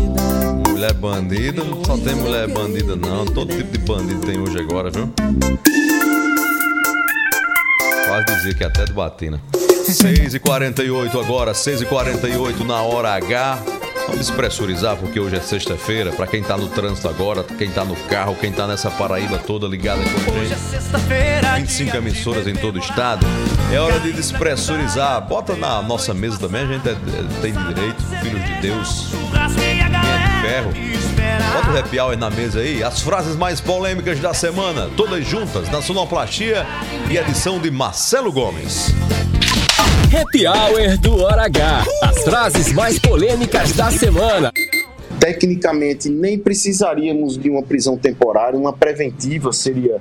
Mulher 0.68 0.92
bandida, 0.94 1.64
não 1.64 1.84
só 1.84 1.96
tem 1.96 2.14
mulher 2.14 2.48
bandida, 2.48 2.96
não. 2.96 3.24
Todo 3.24 3.54
tipo 3.54 3.70
de 3.70 3.78
bandido 3.78 4.20
tem 4.20 4.38
hoje 4.38 4.58
agora, 4.58 4.90
viu? 4.90 5.08
Quase 8.06 8.24
dizia 8.36 8.54
que 8.54 8.64
até 8.64 8.84
de 8.84 8.92
batina. 8.92 9.40
6h48 9.54 11.20
agora, 11.22 11.52
6h48 11.52 12.66
na 12.66 12.82
hora 12.82 13.14
H. 13.14 13.77
Vamos 14.08 14.26
despressurizar, 14.26 14.96
porque 14.96 15.20
hoje 15.20 15.36
é 15.36 15.40
sexta-feira. 15.40 16.10
Pra 16.12 16.26
quem 16.26 16.42
tá 16.42 16.56
no 16.56 16.66
trânsito 16.68 17.06
agora, 17.08 17.44
quem 17.44 17.70
tá 17.70 17.84
no 17.84 17.94
carro, 17.94 18.34
quem 18.34 18.50
tá 18.50 18.66
nessa 18.66 18.90
Paraíba 18.90 19.36
toda 19.38 19.66
ligada 19.66 20.00
com 20.02 20.30
a 20.30 20.44
gente. 20.44 20.54
25 21.60 21.96
emissoras 21.98 22.46
em 22.46 22.54
todo 22.54 22.76
o 22.76 22.78
estado. 22.78 23.26
É 23.70 23.78
hora 23.78 24.00
de 24.00 24.10
despressurizar. 24.12 25.20
Bota 25.28 25.54
na 25.56 25.82
nossa 25.82 26.14
mesa 26.14 26.38
também, 26.38 26.62
a 26.62 26.66
gente 26.66 26.88
é- 26.88 26.92
é- 26.92 27.42
tem 27.42 27.52
direito, 27.52 28.02
filhos 28.22 28.44
de 28.46 28.54
Deus. 28.62 29.06
Quem 29.60 29.80
é 29.80 29.84
de 29.84 30.48
ferro. 30.48 30.72
Bota 31.52 31.70
o 31.70 31.78
happy 31.78 32.00
hour 32.00 32.16
na 32.16 32.30
mesa 32.30 32.60
aí. 32.60 32.82
As 32.82 33.00
frases 33.02 33.36
mais 33.36 33.60
polêmicas 33.60 34.18
da 34.20 34.32
semana, 34.32 34.88
todas 34.96 35.26
juntas, 35.26 35.68
na 35.70 35.82
sonoplastia 35.82 36.66
e 37.10 37.18
edição 37.18 37.58
de 37.58 37.70
Marcelo 37.70 38.32
Gomes. 38.32 38.94
Happy 39.78 40.46
Hour 40.46 40.98
do 40.98 41.22
Hora 41.22 41.44
H. 41.44 41.84
As 42.02 42.22
frases 42.24 42.72
mais 42.72 42.98
polêmicas 42.98 43.72
da 43.72 43.90
semana. 43.90 44.52
Tecnicamente, 45.20 46.08
nem 46.08 46.38
precisaríamos 46.38 47.36
de 47.36 47.50
uma 47.50 47.62
prisão 47.62 47.96
temporária, 47.96 48.58
uma 48.58 48.72
preventiva 48.72 49.52
seria 49.52 50.00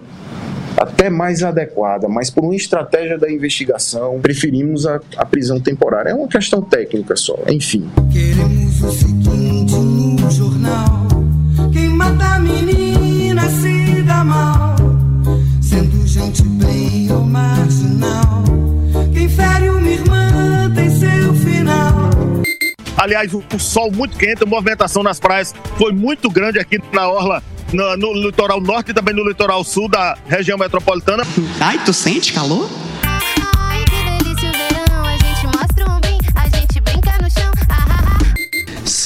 até 0.78 1.10
mais 1.10 1.42
adequada, 1.44 2.08
mas 2.08 2.30
por 2.30 2.44
uma 2.44 2.56
estratégia 2.56 3.18
da 3.18 3.32
investigação, 3.32 4.20
preferimos 4.22 4.86
a, 4.86 5.00
a 5.18 5.26
prisão 5.26 5.60
temporária. 5.60 6.12
É 6.12 6.14
uma 6.14 6.28
questão 6.28 6.62
técnica 6.62 7.16
só, 7.16 7.36
enfim. 7.50 7.90
Queremos 8.12 8.84
o 8.84 8.92
seguinte 8.92 9.76
no 9.76 10.32
jornal: 10.32 11.08
quem 11.74 11.90
mata 11.90 12.36
a 12.36 12.40
menina 12.40 13.50
se 13.50 14.04
dá 14.04 14.24
mal, 14.24 14.76
sendo 15.62 16.06
gente 16.06 16.44
bem 16.44 17.12
ou 17.12 17.24
marginal. 17.24 18.47
Quem 19.18 19.28
fere 19.28 19.68
uma 19.68 19.90
irmã 19.90 20.72
tem 20.76 20.92
seu 20.92 21.34
final. 21.34 22.12
Aliás, 22.96 23.34
o, 23.34 23.44
o 23.52 23.60
sol 23.60 23.92
muito 23.92 24.16
quente, 24.16 24.44
a 24.44 24.46
movimentação 24.46 25.02
nas 25.02 25.20
praias 25.20 25.56
foi 25.76 25.92
muito 25.92 26.30
grande 26.30 26.60
aqui 26.60 26.80
na 26.94 27.10
Orla, 27.10 27.42
no, 27.74 27.98
no 27.98 28.14
litoral 28.14 28.62
norte 28.62 28.92
e 28.92 28.94
também 28.94 29.16
no 29.16 29.28
litoral 29.28 29.64
sul 29.64 29.90
da 29.90 30.16
região 30.28 30.56
metropolitana. 30.56 31.24
Ai, 31.60 31.80
tu 31.84 31.94
sente 31.94 32.32
calor? 32.32 32.70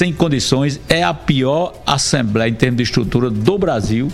sem 0.01 0.12
condições, 0.12 0.80
é 0.89 1.03
a 1.03 1.14
pior 1.14 1.76
assembleia 1.86 2.49
em 2.49 2.55
termos 2.55 2.78
de 2.78 2.84
estrutura 2.84 3.30
do 3.30 3.55
Brasil. 3.59 4.12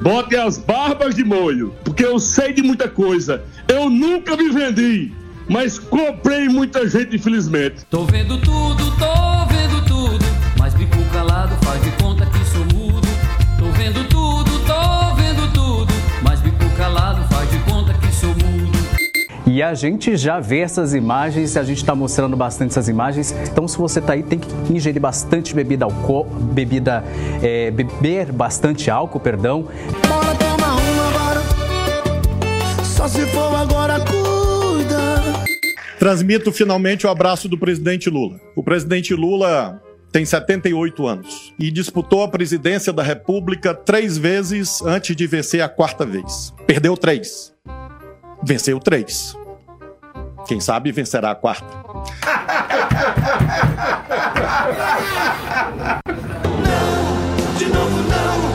Bote 0.00 0.34
as 0.34 0.58
barbas 0.58 1.14
de 1.14 1.22
molho, 1.22 1.72
porque 1.84 2.04
eu 2.04 2.18
sei 2.18 2.52
de 2.52 2.64
muita 2.64 2.88
coisa. 2.88 3.44
Eu 3.68 3.88
nunca 3.88 4.36
me 4.36 4.50
vendi, 4.50 5.12
mas 5.48 5.78
comprei 5.78 6.48
muita 6.48 6.88
gente, 6.88 7.16
infelizmente. 7.16 7.84
Tô 7.90 8.04
vendo 8.04 8.38
tudo, 8.38 8.90
tô 8.96 9.46
vendo 9.46 9.84
tudo. 9.86 10.24
Mas 10.58 10.74
bico 10.74 10.96
calado 11.12 11.56
faz 11.64 11.82
de 11.82 11.90
conta 12.02 12.26
que 12.26 12.44
sou 12.46 12.64
mudo. 12.74 13.06
Tô 13.58 13.66
vendo 13.72 14.08
tudo, 14.08 14.50
tô 14.66 15.14
vendo 15.14 15.52
tudo. 15.52 15.92
Mas 16.22 16.40
bico 16.40 16.68
calado 16.76 17.22
faz 17.32 17.50
de 17.50 17.58
conta 17.60 17.94
que 17.94 18.12
sou 18.12 18.30
mudo. 18.30 18.76
E 19.46 19.62
a 19.62 19.72
gente 19.74 20.16
já 20.16 20.40
vê 20.40 20.58
essas 20.58 20.92
imagens, 20.92 21.56
a 21.56 21.62
gente 21.62 21.78
está 21.78 21.94
mostrando 21.94 22.36
bastante 22.36 22.70
essas 22.70 22.88
imagens. 22.88 23.32
Então, 23.50 23.68
se 23.68 23.78
você 23.78 24.00
está 24.00 24.14
aí, 24.14 24.22
tem 24.22 24.38
que 24.38 24.48
ingerir 24.72 25.00
bastante 25.00 25.54
bebida 25.54 25.84
álcool, 25.84 26.24
bebida, 26.24 27.04
é, 27.42 27.70
beber 27.70 28.32
bastante 28.32 28.90
álcool, 28.90 29.20
perdão. 29.20 29.68
Bora 30.08 30.34
tomar 30.34 30.74
uma 30.74 31.08
agora. 31.08 31.42
Só 32.82 33.06
se 33.06 33.24
for 33.26 33.54
agora. 33.54 34.15
Transmito 36.06 36.52
finalmente 36.52 37.04
o 37.04 37.10
abraço 37.10 37.48
do 37.48 37.58
presidente 37.58 38.08
Lula. 38.08 38.40
O 38.54 38.62
presidente 38.62 39.12
Lula 39.12 39.82
tem 40.12 40.24
78 40.24 41.04
anos 41.04 41.52
e 41.58 41.68
disputou 41.68 42.22
a 42.22 42.28
presidência 42.28 42.92
da 42.92 43.02
República 43.02 43.74
três 43.74 44.16
vezes 44.16 44.80
antes 44.82 45.16
de 45.16 45.26
vencer 45.26 45.62
a 45.62 45.68
quarta 45.68 46.06
vez. 46.06 46.54
Perdeu 46.64 46.96
três. 46.96 47.52
Venceu 48.40 48.78
três. 48.78 49.36
Quem 50.46 50.60
sabe 50.60 50.92
vencerá 50.92 51.32
a 51.32 51.34
quarta. 51.34 51.66
De 57.58 57.66
novo, 57.66 58.08
não. 58.08 58.45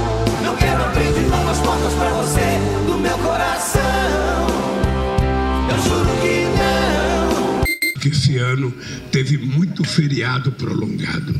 Que 8.02 8.10
esse 8.10 8.38
ano 8.38 8.74
teve 9.12 9.38
muito 9.38 9.84
feriado 9.84 10.52
prolongado. 10.52 11.40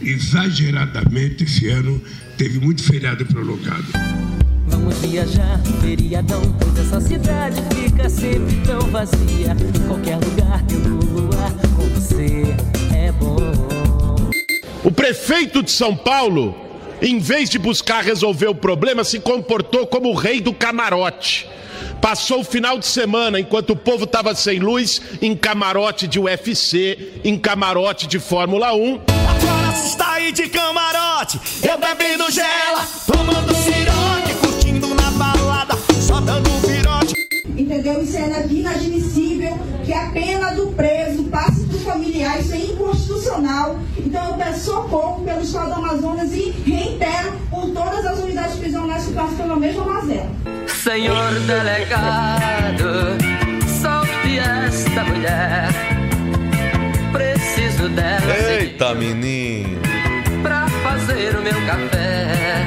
Exageradamente, 0.00 1.42
esse 1.42 1.68
ano 1.68 2.00
teve 2.38 2.60
muito 2.60 2.84
feriado 2.84 3.26
prolongado. 3.26 3.84
Vamos 4.68 4.96
viajar, 4.98 5.60
feriadão, 5.80 6.40
pois 6.60 6.78
essa 6.78 7.00
cidade 7.00 7.60
fica 7.74 8.08
sempre 8.08 8.54
tão 8.64 8.80
vazia. 8.90 9.56
Em 9.74 9.88
qualquer 9.88 10.16
lugar 10.16 10.62
tendo 10.66 11.04
luar 11.04 11.52
com 11.74 11.88
você 11.88 12.44
é 12.94 13.10
bom. 13.10 13.36
O 14.84 14.92
prefeito 14.92 15.64
de 15.64 15.72
São 15.72 15.96
Paulo, 15.96 16.54
em 17.02 17.18
vez 17.18 17.50
de 17.50 17.58
buscar 17.58 18.04
resolver 18.04 18.46
o 18.46 18.54
problema, 18.54 19.02
se 19.02 19.18
comportou 19.18 19.84
como 19.88 20.10
o 20.10 20.14
rei 20.14 20.40
do 20.40 20.52
camarote. 20.52 21.48
Passou 22.06 22.38
o 22.38 22.44
final 22.44 22.78
de 22.78 22.86
semana, 22.86 23.40
enquanto 23.40 23.70
o 23.70 23.76
povo 23.76 24.04
estava 24.04 24.32
sem 24.32 24.60
luz, 24.60 25.02
em 25.20 25.34
camarote 25.34 26.06
de 26.06 26.20
UFC, 26.20 27.20
em 27.24 27.36
camarote 27.36 28.06
de 28.06 28.20
Fórmula 28.20 28.72
1. 28.72 28.94
Agora 28.94 29.76
está 29.76 30.12
aí 30.12 30.30
de 30.30 30.48
camarote, 30.48 31.40
eu 31.64 31.76
bebendo 31.76 32.30
gela, 32.30 32.86
tomando 33.04 33.52
cirote, 33.56 34.34
curtindo 34.40 34.86
na 34.94 35.10
balada, 35.10 35.74
só 36.00 36.20
dando 36.20 36.48
um 36.48 36.60
virote. 36.60 37.14
Entendeu? 37.44 38.00
Isso 38.00 38.16
é 38.16 38.46
inadmissível 38.50 39.58
que 39.84 39.92
a 39.92 40.08
pena 40.10 40.52
do 40.52 40.68
preso 40.68 41.24
passe 41.24 41.64
para 41.64 41.76
os 41.76 41.82
familiares, 41.82 42.44
isso 42.44 42.54
é 42.54 42.58
inconstitucional. 42.58 43.80
Então 43.98 44.30
eu 44.30 44.34
peço 44.34 44.66
socorro 44.66 45.24
pelo 45.24 45.42
Estado 45.42 45.70
do 45.70 45.74
Amazonas 45.74 46.32
e 46.32 46.50
reitero 46.64 47.32
por 47.50 47.68
todas 47.72 48.06
as 48.06 48.20
unidades 48.20 48.56
prisionais 48.58 49.06
que 49.06 49.12
passam 49.12 49.36
pela 49.38 49.56
mesma 49.56 49.84
mazela. 49.84 50.30
Senhor 50.86 51.32
delegado, 51.40 53.16
solte 53.80 54.38
esta 54.38 55.02
mulher. 55.02 55.68
Preciso 57.12 57.88
dela 57.88 58.20
Eita, 58.60 58.94
menino. 58.94 59.80
pra 60.44 60.68
fazer 60.68 61.34
o 61.36 61.42
meu 61.42 61.54
café. 61.66 62.64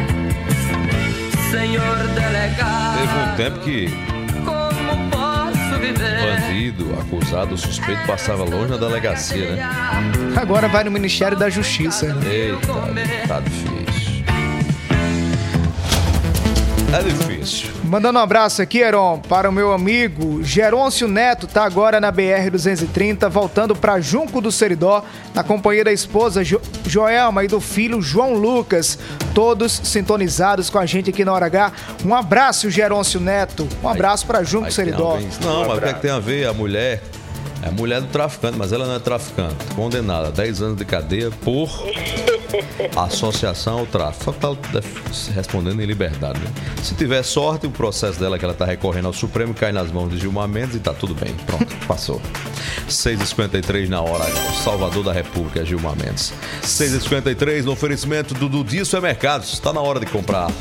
Senhor 1.50 1.98
delegado, 2.10 2.98
Teve 3.00 3.14
um 3.14 3.36
tempo 3.38 3.60
que 3.62 3.88
como 4.44 5.10
posso 5.10 5.80
viver? 5.80 6.42
bandido, 6.42 6.98
acusado, 7.00 7.58
suspeito 7.58 8.06
passava 8.06 8.44
longe 8.44 8.72
na 8.72 8.78
delegacia, 8.78 9.52
né? 9.56 9.64
Agora 10.36 10.68
vai 10.68 10.84
no 10.84 10.92
Ministério 10.92 11.38
da 11.38 11.50
Justiça. 11.50 12.14
né? 12.16 12.30
Eita, 12.30 12.68
tá 13.30 13.40
difícil. 13.40 14.24
É 16.92 17.04
difícil. 17.04 17.79
Mandando 17.90 18.20
um 18.20 18.22
abraço 18.22 18.62
aqui, 18.62 18.82
Heron, 18.82 19.18
para 19.18 19.50
o 19.50 19.52
meu 19.52 19.74
amigo 19.74 20.44
Gerôncio 20.44 21.08
Neto, 21.08 21.48
tá 21.48 21.64
agora 21.64 22.00
na 22.00 22.14
BR-230, 22.14 23.28
voltando 23.28 23.76
para 23.76 24.00
Junco 24.00 24.40
do 24.40 24.52
Seridó, 24.52 25.04
na 25.34 25.44
companhia 25.44 25.84
da 25.84 25.92
esposa 25.92 26.44
jo 26.44 26.62
Joelma 26.86 27.44
e 27.44 27.48
do 27.48 27.60
filho 27.60 28.00
João 28.00 28.36
Lucas, 28.36 29.00
todos 29.34 29.82
sintonizados 29.84 30.70
com 30.70 30.78
a 30.78 30.86
gente 30.86 31.10
aqui 31.10 31.26
na 31.26 31.34
Hora 31.34 31.48
H. 31.48 31.74
Um 32.06 32.14
abraço, 32.14 32.70
Gerôncio 32.70 33.20
Neto. 33.20 33.68
Um 33.82 33.90
abraço 33.90 34.28
para 34.28 34.44
Junco 34.44 34.68
do 34.68 34.72
Seridó. 34.72 35.18
Não, 35.42 35.68
mas 35.68 35.78
o 35.80 35.82
que, 35.82 35.88
é 35.88 35.94
que 35.94 36.02
tem 36.02 36.12
a 36.12 36.20
ver 36.20 36.46
a 36.46 36.54
mulher? 36.54 37.02
É 37.64 37.68
a 37.68 37.72
mulher 37.72 38.02
do 38.02 38.08
traficante, 38.08 38.58
mas 38.58 38.72
ela 38.72 38.86
não 38.86 38.96
é 38.96 39.00
traficante. 39.00 39.56
Condenada 39.76 40.28
a 40.28 40.32
10 40.32 40.62
anos 40.62 40.78
de 40.78 40.86
cadeia 40.86 41.30
por 41.44 41.70
Associação 42.96 43.80
ao 43.80 43.86
tráfico. 43.86 44.26
Só 44.26 44.32
tá 44.32 44.50
respondendo 45.34 45.82
em 45.82 45.86
liberdade, 45.86 46.40
né? 46.40 46.52
Se 46.84 46.96
tiver 46.96 47.24
sorte, 47.24 47.68
o 47.68 47.72
processo 47.72 48.20
dela 48.20 48.38
que 48.38 48.46
ela 48.46 48.54
tá 48.54 48.66
recorrendo 48.66 49.08
ao 49.08 49.14
Supremo 49.14 49.54
cai 49.54 49.72
nas 49.72 49.92
mãos 49.92 50.10
de 50.10 50.18
Gilmar 50.18 50.48
Mendes 50.48 50.76
e 50.76 50.80
tá 50.80 50.94
tudo 50.94 51.14
bem. 51.14 51.34
Pronto, 51.46 51.68
passou. 51.88 52.22
6h53 52.88 53.88
na 53.88 54.02
hora, 54.02 54.26
Salvador 54.64 55.04
da 55.04 55.14
República, 55.14 55.64
Gilmar 55.66 55.96
Mendes. 55.96 56.34
6h53 56.64 57.64
no 57.64 57.72
oferecimento 57.72 58.34
do 58.34 58.50
Dudi 58.50 58.84
Supermercados. 58.84 59.54
Está 59.54 59.72
na 59.72 59.82
hora 59.82 60.00
de 60.00 60.06
comprar 60.06 60.52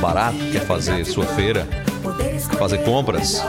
barato, 0.00 0.38
quer 0.50 0.64
fazer 0.64 1.04
sua 1.04 1.26
feira, 1.26 1.66
fazer 2.58 2.78
compras. 2.78 3.42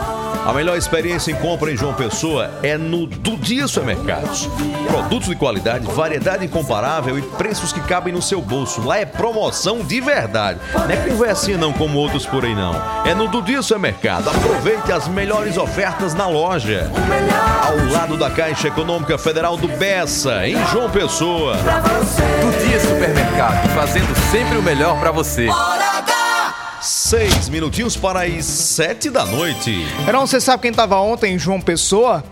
A 0.46 0.52
melhor 0.52 0.78
experiência 0.78 1.32
em 1.32 1.36
compra 1.36 1.72
em 1.72 1.78
João 1.78 1.94
Pessoa 1.94 2.52
é 2.62 2.78
no 2.78 3.08
Dudia 3.08 3.66
Supermercados. 3.66 4.50
Produtos 4.88 5.30
de 5.30 5.36
qualidade, 5.36 5.88
variedade 5.88 6.46
incomparável 6.46 7.18
e 7.18 7.22
preços 7.22 7.72
que 7.72 7.80
cabem 7.80 8.14
no 8.14 8.22
seu 8.22 8.42
bolso. 8.42 8.82
Lá 8.82 8.98
é 8.98 9.06
promoção 9.06 9.80
de 9.80 10.02
verdade. 10.02 10.60
Não 10.74 10.90
é 10.90 10.98
conversinha 10.98 11.58
não 11.58 11.72
como 11.72 11.98
outros 11.98 12.26
por 12.26 12.44
aí 12.44 12.54
não. 12.54 12.76
É 13.06 13.16
no 13.16 13.30
Dudia 13.30 13.62
Supermercado. 13.62 14.30
Aproveite 14.30 14.92
as 14.92 15.08
melhores 15.08 15.58
ofertas 15.58 16.14
na 16.14 16.28
loja. 16.28 16.92
Ao 17.64 17.94
lado 17.94 18.18
da 18.18 18.30
Caixa 18.30 18.68
Econômica 18.68 19.18
Federal 19.18 19.56
do 19.56 19.70
Bessa, 19.70 20.46
em 20.46 20.58
João 20.68 20.90
Pessoa. 20.90 21.56
Do 21.56 22.68
Dia 22.68 22.80
Supermercado, 22.82 23.70
fazendo 23.70 24.14
sempre 24.30 24.58
o 24.58 24.62
melhor 24.62 25.00
pra 25.00 25.12
você. 25.12 25.48
Seis 27.14 27.48
minutinhos 27.48 27.96
para 27.96 28.24
as 28.24 28.44
sete 28.44 29.12
da 29.12 29.24
noite. 29.24 29.86
Verão, 30.04 30.26
você 30.26 30.42
sabe 30.42 30.64
quem 30.64 30.72
estava 30.72 31.00
ontem 31.00 31.36
em 31.36 31.38
João 31.38 31.62
Pessoa? 31.62 32.24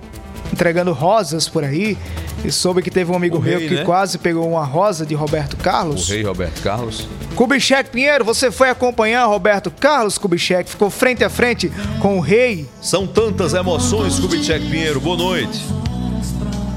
Entregando 0.51 0.91
rosas 0.91 1.47
por 1.47 1.63
aí. 1.63 1.95
E 2.43 2.51
soube 2.51 2.81
que 2.81 2.89
teve 2.89 3.11
um 3.11 3.15
amigo 3.15 3.37
O 3.37 3.39
meu 3.39 3.59
rei, 3.59 3.67
que 3.67 3.75
né? 3.75 3.83
quase 3.83 4.17
pegou 4.17 4.49
uma 4.49 4.65
rosa 4.65 5.05
de 5.05 5.13
Roberto 5.13 5.53
O 5.53 5.57
Carlos. 5.57 6.09
rei 6.09 6.23
Roberto 6.23 6.63
Carlos. 6.63 7.07
Kubitschek 7.35 7.91
Pinheiro, 7.91 8.25
você 8.25 8.49
foi 8.49 8.71
acompanhar 8.71 9.25
Roberto 9.25 9.69
Carlos 9.69 10.17
Kubitschek, 10.17 10.67
ficou 10.67 10.89
frente 10.89 11.23
a 11.23 11.29
frente 11.29 11.71
com 12.01 12.17
o 12.17 12.19
rei. 12.19 12.67
São 12.81 13.05
tantas 13.05 13.53
emoções, 13.53 14.19
Kubitschek 14.19 14.65
Pinheiro. 14.67 14.99
Boa 14.99 15.15
noite. 15.15 15.63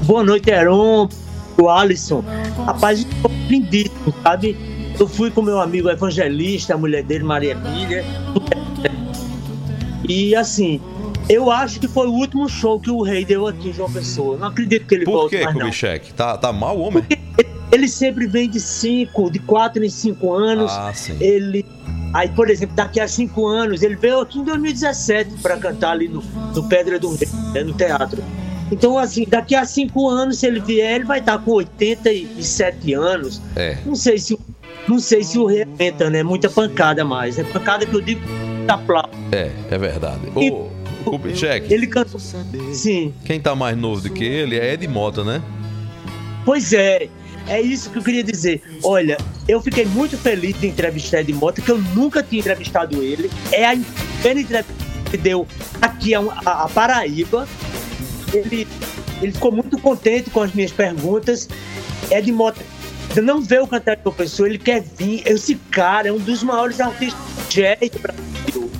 Boa 0.03 0.23
noite, 0.23 0.51
Heron, 0.51 1.09
o 1.57 1.69
Alisson. 1.71 2.23
Rapaz, 2.67 3.01
eu 3.01 3.07
tô 3.23 3.31
lindíssimo, 3.49 4.13
sabe? 4.21 4.74
Eu 4.99 5.07
fui 5.07 5.29
com 5.29 5.41
meu 5.41 5.59
amigo 5.59 5.89
evangelista, 5.89 6.73
a 6.73 6.77
mulher 6.77 7.03
dele, 7.03 7.23
Maria 7.23 7.51
Emília. 7.51 8.05
E 10.07 10.35
assim, 10.35 10.79
eu 11.27 11.51
acho 11.51 11.79
que 11.79 11.87
foi 11.87 12.07
o 12.07 12.11
último 12.11 12.47
show 12.47 12.79
que 12.79 12.91
o 12.91 13.01
rei 13.01 13.25
deu 13.25 13.47
aqui 13.47 13.69
em 13.69 13.73
João 13.73 13.91
Pessoa. 13.91 14.37
Não 14.37 14.47
acredito 14.47 14.85
que 14.85 14.95
ele 14.95 15.05
Por 15.05 15.13
volte 15.13 15.37
que, 15.37 15.43
mais, 15.43 15.55
não. 15.55 15.61
Kubitschek? 15.61 16.13
Tá, 16.13 16.37
tá 16.37 16.53
mal 16.53 16.77
o 16.77 16.81
homem? 16.81 17.03
Ele 17.71 17.87
sempre 17.89 18.27
vem 18.27 18.49
de 18.49 18.59
cinco, 18.59 19.29
de 19.29 19.39
quatro 19.39 19.83
em 19.83 19.89
cinco 19.89 20.31
anos. 20.33 20.71
Ah, 20.71 20.93
sim. 20.93 21.17
Ele. 21.19 21.65
Aí, 22.13 22.29
por 22.29 22.49
exemplo, 22.49 22.75
daqui 22.75 22.99
a 22.99 23.07
cinco 23.07 23.47
anos, 23.47 23.83
ele 23.83 23.95
veio 23.95 24.21
aqui 24.21 24.39
em 24.39 24.43
2017 24.43 25.41
para 25.41 25.57
cantar 25.57 25.91
ali 25.91 26.07
no, 26.07 26.23
no 26.55 26.69
Pedra 26.69 26.97
do 26.97 27.13
Rei, 27.13 27.27
né, 27.53 27.63
no 27.63 27.73
teatro. 27.73 28.23
Então, 28.71 28.97
assim, 28.97 29.25
daqui 29.27 29.53
a 29.55 29.65
cinco 29.65 30.07
anos, 30.07 30.39
se 30.39 30.47
ele 30.47 30.59
vier, 30.59 30.95
ele 30.95 31.05
vai 31.05 31.19
estar 31.19 31.37
com 31.39 31.51
87 31.51 32.93
anos. 32.93 33.41
É. 33.55 33.77
Não 33.85 33.95
sei 33.95 34.17
se, 34.17 34.37
não 34.87 34.99
sei 34.99 35.23
se 35.23 35.37
o 35.37 35.45
rei 35.45 35.63
aguenta, 35.63 36.09
né? 36.09 36.23
Muita 36.23 36.49
pancada 36.49 37.03
mais. 37.05 37.37
É 37.39 37.43
pancada 37.43 37.85
que 37.85 37.93
eu 37.93 38.01
digo 38.01 38.21
da 38.65 38.77
plata. 38.77 39.09
É, 39.31 39.51
é 39.71 39.77
verdade. 39.77 40.21
E- 40.37 40.51
Ô, 40.51 40.69
Kubitschek, 41.11 41.71
Ele 41.71 41.85
cantou. 41.87 42.19
Sim. 42.73 43.13
quem 43.23 43.39
tá 43.39 43.55
mais 43.55 43.77
novo 43.77 44.01
do 44.01 44.09
que 44.09 44.23
ele 44.23 44.57
é 44.57 44.73
Ed 44.73 44.87
Mota, 44.87 45.23
né? 45.23 45.41
Pois 46.43 46.73
é, 46.73 47.09
é 47.47 47.61
isso 47.61 47.89
que 47.91 47.99
eu 47.99 48.03
queria 48.03 48.23
dizer. 48.23 48.61
Olha, 48.83 49.17
eu 49.47 49.61
fiquei 49.61 49.85
muito 49.85 50.17
feliz 50.17 50.59
de 50.59 50.67
entrevistar 50.67 51.21
Ed 51.21 51.31
Mota, 51.33 51.61
que 51.61 51.69
eu 51.69 51.77
nunca 51.95 52.23
tinha 52.23 52.39
entrevistado 52.39 53.01
ele. 53.03 53.29
É 53.51 53.65
a 53.67 53.77
primeira 54.21 54.39
entrevista 54.41 54.65
que 55.11 55.17
deu 55.17 55.47
aqui 55.81 56.15
a, 56.15 56.19
a- 56.45 56.63
a 56.63 56.69
Paraíba. 56.69 57.47
Ele, 58.33 58.67
ele 59.21 59.31
ficou 59.31 59.51
muito 59.51 59.77
contente 59.79 60.29
com 60.31 60.41
as 60.41 60.51
minhas 60.53 60.71
perguntas. 60.71 61.47
Ed 62.11 62.31
Mota 62.31 62.61
não 63.21 63.41
vê 63.41 63.59
o 63.59 63.67
cantar 63.67 63.95
de 63.95 64.11
pessoa, 64.11 64.49
ele 64.49 64.57
quer 64.57 64.81
vir. 64.81 65.23
Esse 65.25 65.55
cara 65.71 66.09
é 66.09 66.11
um 66.11 66.17
dos 66.17 66.43
maiores 66.43 66.79
artistas 66.79 67.19
de 67.49 67.61
jazz 67.61 67.89
do 67.89 67.99
Brasil. 67.99 68.71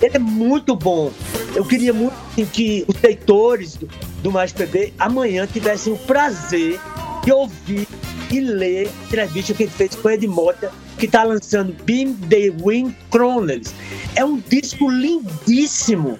Ele 0.00 0.16
é 0.16 0.18
muito 0.18 0.76
bom. 0.76 1.12
Eu 1.54 1.64
queria 1.64 1.92
muito 1.92 2.14
assim, 2.32 2.44
que 2.44 2.84
os 2.86 3.00
leitores 3.00 3.76
do, 3.76 3.88
do 4.22 4.30
Mais 4.30 4.52
PB 4.52 4.92
amanhã 4.98 5.46
tivessem 5.46 5.92
o 5.92 5.96
prazer 5.96 6.78
de 7.24 7.32
ouvir 7.32 7.86
e 8.30 8.40
ler 8.40 8.88
a 8.88 9.04
entrevista 9.06 9.54
que 9.54 9.64
ele 9.64 9.72
fez 9.72 9.94
com 9.94 10.10
Ed 10.10 10.26
Mota, 10.26 10.70
que 10.98 11.06
está 11.06 11.24
lançando 11.24 11.74
Beam 11.84 12.14
the 12.28 12.50
Wind 12.62 12.94
Chronicles. 13.10 13.74
É 14.14 14.24
um 14.24 14.38
disco 14.38 14.90
lindíssimo, 14.90 16.18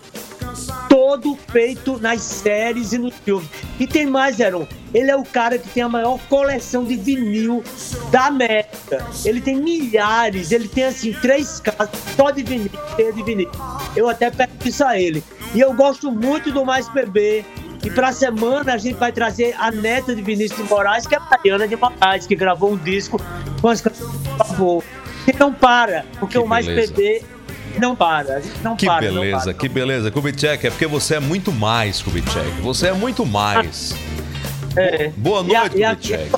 todo 1.09 1.39
feito 1.51 1.99
nas 1.99 2.21
séries 2.21 2.93
e 2.93 2.99
nos 2.99 3.15
filmes. 3.15 3.49
E 3.81 3.87
tem 3.87 4.07
mais, 4.07 4.39
Heron. 4.39 4.67
Ele 4.93 5.11
é 5.11 5.17
o 5.17 5.25
cara 5.25 5.59
que 5.59 5.67
tem 5.69 5.83
a 5.83 5.89
maior 5.89 6.19
coleção 6.29 6.85
de 6.85 6.97
vinil 6.97 7.65
da 8.11 8.27
América. 8.27 9.07
Ele 9.25 9.41
tem 9.41 9.57
milhares, 9.57 10.53
ele 10.53 10.69
tem 10.69 10.85
assim, 10.85 11.15
três 11.15 11.61
casas 11.61 11.89
só 12.15 12.31
de 12.31 12.43
vinil, 12.43 12.71
cheia 12.95 13.13
de 13.13 13.23
vinil. 13.23 13.51
Eu 13.97 14.07
até 14.09 14.31
peço 14.31 14.51
isso 14.67 14.85
a 14.85 15.01
ele. 15.01 15.25
E 15.55 15.61
eu 15.61 15.73
gosto 15.73 16.11
muito 16.11 16.53
do 16.53 16.65
Mais 16.65 16.87
PB. 16.91 17.45
E 17.85 17.91
pra 17.91 18.13
semana 18.13 18.75
a 18.75 18.79
gente 18.79 18.97
vai 18.97 19.13
trazer 19.13 19.55
a 19.59 19.71
neta 19.71 20.15
de 20.15 20.21
Vinícius 20.21 20.61
de 20.63 20.69
Moraes, 20.69 21.07
que 21.07 21.15
é 21.15 21.19
a 21.19 21.21
Mariana 21.21 21.67
de 21.67 21.77
Moraes, 21.77 22.27
que 22.27 22.35
gravou 22.35 22.73
um 22.73 22.77
disco 22.77 23.19
com 23.63 23.69
as 23.69 23.81
canções 23.81 24.11
do 24.11 24.35
favor. 24.45 24.85
E 25.27 25.35
não 25.39 25.55
para, 25.55 26.05
porque 26.19 26.33
Que 26.33 26.39
o 26.39 26.47
Mais 26.47 26.67
beleza. 26.67 26.93
PB 26.93 27.38
não 27.79 27.95
para. 27.97 28.37
A 28.37 28.41
gente 28.41 28.59
não 28.63 28.77
Que 28.77 28.87
para. 28.87 29.11
não 29.11 29.21
beleza, 29.21 29.45
para. 29.45 29.55
que 29.55 29.69
beleza. 29.69 30.11
Kubitschek, 30.11 30.67
é 30.67 30.71
porque 30.71 30.87
você 30.87 31.15
é 31.17 31.21
muito 31.21 31.53
mais, 31.53 32.01
Kubitschek. 32.03 32.61
Você 32.63 32.89
é 32.89 32.93
muito 32.93 33.25
mais. 33.27 33.95
É. 34.77 35.11
Boa 35.17 35.43
noite, 35.43 35.77
e 35.79 35.85
a- 35.85 35.91
Kubitschek. 35.91 36.31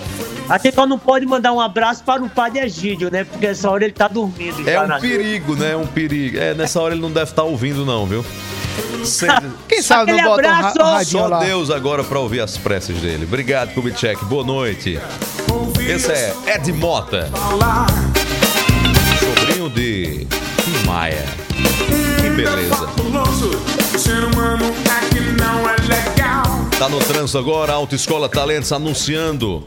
A 0.48 0.58
gente 0.58 0.74
só 0.74 0.84
não 0.86 0.98
pode 0.98 1.24
mandar 1.26 1.52
um 1.52 1.60
abraço 1.60 2.02
para 2.02 2.22
o 2.22 2.28
padre 2.28 2.60
Egídio, 2.60 3.08
né? 3.10 3.22
Porque 3.22 3.46
essa 3.46 3.70
hora 3.70 3.84
ele 3.84 3.92
tá 3.92 4.08
dormindo. 4.08 4.68
É 4.68 4.72
já 4.72 4.82
um 4.84 4.86
na- 4.88 4.98
perigo, 4.98 5.54
né? 5.54 5.72
É 5.72 5.76
um 5.76 5.86
perigo. 5.86 6.38
É, 6.38 6.54
nessa 6.54 6.80
hora 6.80 6.92
ele 6.94 7.00
não 7.02 7.10
deve 7.12 7.30
estar 7.30 7.44
ouvindo, 7.44 7.84
não, 7.86 8.04
viu? 8.06 8.24
Quem 9.68 9.80
sabe 9.82 10.10
não 10.12 10.18
Aquele 10.18 10.28
bota 10.28 10.48
um, 10.48 10.50
ra 10.50 10.58
abraço! 10.68 10.80
um 10.80 10.92
radinho 10.92 11.22
Só 11.22 11.26
lá. 11.28 11.38
Deus 11.44 11.70
agora 11.70 12.02
pra 12.02 12.18
ouvir 12.18 12.40
as 12.40 12.56
preces 12.58 13.00
dele. 13.00 13.24
Obrigado, 13.24 13.72
Kubitschek. 13.74 14.24
Boa 14.24 14.42
noite. 14.44 14.98
Esse 15.88 16.10
é 16.10 16.34
Ed 16.56 16.72
Mota. 16.72 17.28
Sobrinho 19.18 19.68
de 19.70 20.26
Maia. 20.90 21.24
Que 22.20 22.30
beleza. 22.30 22.88
Tá 26.80 26.88
no 26.88 26.98
trânsito 26.98 27.38
agora, 27.38 27.74
Autoescola 27.74 28.28
Talentos 28.28 28.72
anunciando. 28.72 29.62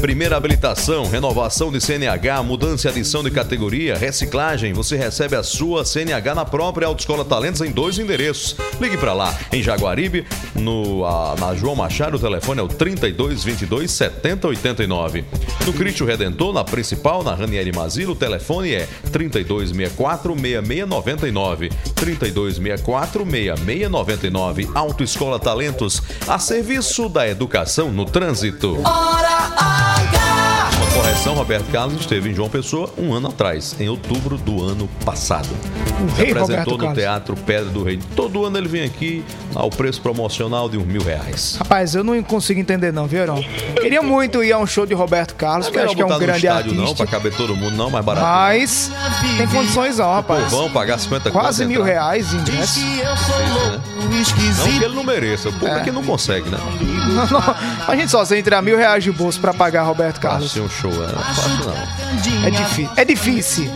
Primeira 0.00 0.36
habilitação, 0.36 1.06
renovação 1.10 1.72
de 1.72 1.80
CNH, 1.80 2.42
mudança 2.44 2.86
e 2.86 2.90
adição 2.90 3.22
de 3.22 3.30
categoria, 3.32 3.96
reciclagem. 3.96 4.72
Você 4.72 4.96
recebe 4.96 5.34
a 5.34 5.42
sua 5.42 5.84
CNH 5.84 6.34
na 6.36 6.44
própria 6.44 6.86
Autoescola 6.86 7.24
Talentos 7.24 7.60
em 7.60 7.70
dois 7.72 7.98
endereços. 7.98 8.54
Ligue 8.80 8.96
pra 8.96 9.12
lá, 9.12 9.36
em 9.52 9.60
Jaguaribe, 9.60 10.24
no, 10.54 11.04
a- 11.04 11.34
na 11.38 11.54
João 11.54 11.74
Machado, 11.74 12.16
o 12.16 12.20
telefone 12.20 12.60
é 12.60 12.62
o 12.62 12.68
32 12.68 13.42
22 13.42 13.90
70 13.90 14.46
89. 14.48 15.24
No 15.66 15.72
Cristo 15.72 16.04
Redentor, 16.04 16.52
na 16.54 16.62
principal, 16.64 17.24
na 17.24 17.34
Ranieri 17.34 17.72
Mazilo, 17.72 18.12
o 18.12 18.16
telefone 18.16 18.72
é 18.74 18.88
32 19.12 19.70
64 19.70 20.32
6699. 20.34 21.70
32 21.96 22.56
64 22.56 23.24
6699. 23.26 24.68
Autoescola 24.74 25.40
Talentos, 25.40 26.00
a 26.26 26.38
serviço 26.38 27.08
da 27.08 27.28
educação 27.28 27.90
no 27.90 28.04
trânsito. 28.04 28.74
Uma 28.76 29.87
correção, 31.08 31.34
Roberto 31.34 31.70
Carlos 31.70 32.00
esteve 32.02 32.28
em 32.28 32.34
João 32.34 32.50
Pessoa 32.50 32.92
um 32.98 33.14
ano 33.14 33.28
atrás, 33.28 33.74
em 33.80 33.88
outubro 33.88 34.36
do 34.36 34.62
ano 34.62 34.86
passado. 35.06 35.48
O 36.00 36.08
Se 36.10 36.16
rei 36.22 36.30
apresentou 36.30 36.42
Roberto 36.46 36.70
no 36.70 36.78
Carlos. 36.78 36.98
Teatro 36.98 37.36
Pedra 37.36 37.70
do 37.70 37.82
Rei. 37.84 37.98
Todo 38.14 38.44
ano 38.44 38.56
ele 38.56 38.68
vem 38.68 38.84
aqui 38.84 39.24
ao 39.54 39.68
preço 39.70 40.00
promocional 40.00 40.68
de 40.68 40.78
uns 40.78 40.86
mil 40.86 41.02
reais. 41.02 41.56
Rapaz, 41.58 41.94
eu 41.94 42.04
não 42.04 42.20
consigo 42.22 42.60
entender 42.60 42.92
não, 42.92 43.06
viu, 43.06 43.20
Heron? 43.22 43.42
Queria 43.80 44.00
muito 44.02 44.42
ir 44.44 44.52
a 44.52 44.58
um 44.58 44.66
show 44.66 44.86
de 44.86 44.94
Roberto 44.94 45.34
Carlos, 45.34 45.66
Não 45.66 45.72
que 45.72 45.78
eu 45.78 45.84
acho 45.84 45.96
que 45.96 46.02
é 46.02 46.04
um 46.06 46.18
grande 46.18 46.46
estádio 46.46 46.72
não, 46.74 46.82
artista. 46.84 47.04
pra 47.04 47.12
caber 47.18 47.34
todo 47.34 47.56
mundo 47.56 47.76
não, 47.76 47.90
mais 47.90 48.04
barato. 48.04 48.26
Mas 48.26 48.90
tem 49.36 49.46
condições 49.48 49.98
não, 49.98 50.12
rapaz. 50.14 50.50
Vão 50.50 50.70
pagar 50.70 50.98
50 50.98 51.30
Quase 51.30 51.64
mil 51.64 51.80
entrar. 51.80 51.92
reais 51.92 52.28
de 52.30 52.36
ingresso. 52.36 52.80
Não 54.58 54.78
que 54.78 54.84
ele 54.84 54.94
não 54.94 55.04
mereça, 55.04 55.48
o 55.48 55.52
povo 55.52 55.72
É. 55.72 55.80
é 55.80 55.84
que 55.84 55.90
não 55.90 56.02
consegue, 56.04 56.48
né? 56.48 56.58
Não, 57.08 57.26
não. 57.26 57.54
A 57.86 57.96
gente 57.96 58.10
só 58.10 58.24
sem 58.24 58.42
tirar 58.42 58.62
mil 58.62 58.76
reais 58.76 59.02
de 59.04 59.10
bolso 59.10 59.40
pra 59.40 59.52
pagar 59.52 59.82
Roberto 59.82 60.20
Carlos. 60.20 60.48
Fácil 60.48 60.64
um 60.64 60.68
show, 60.70 60.92
é. 60.92 60.96
Não 61.12 61.20
é 61.20 61.24
fácil 61.24 61.50
não. 61.66 62.46
É 62.46 62.50
difícil. 62.50 62.90
É 62.96 63.04
difícil. 63.04 63.70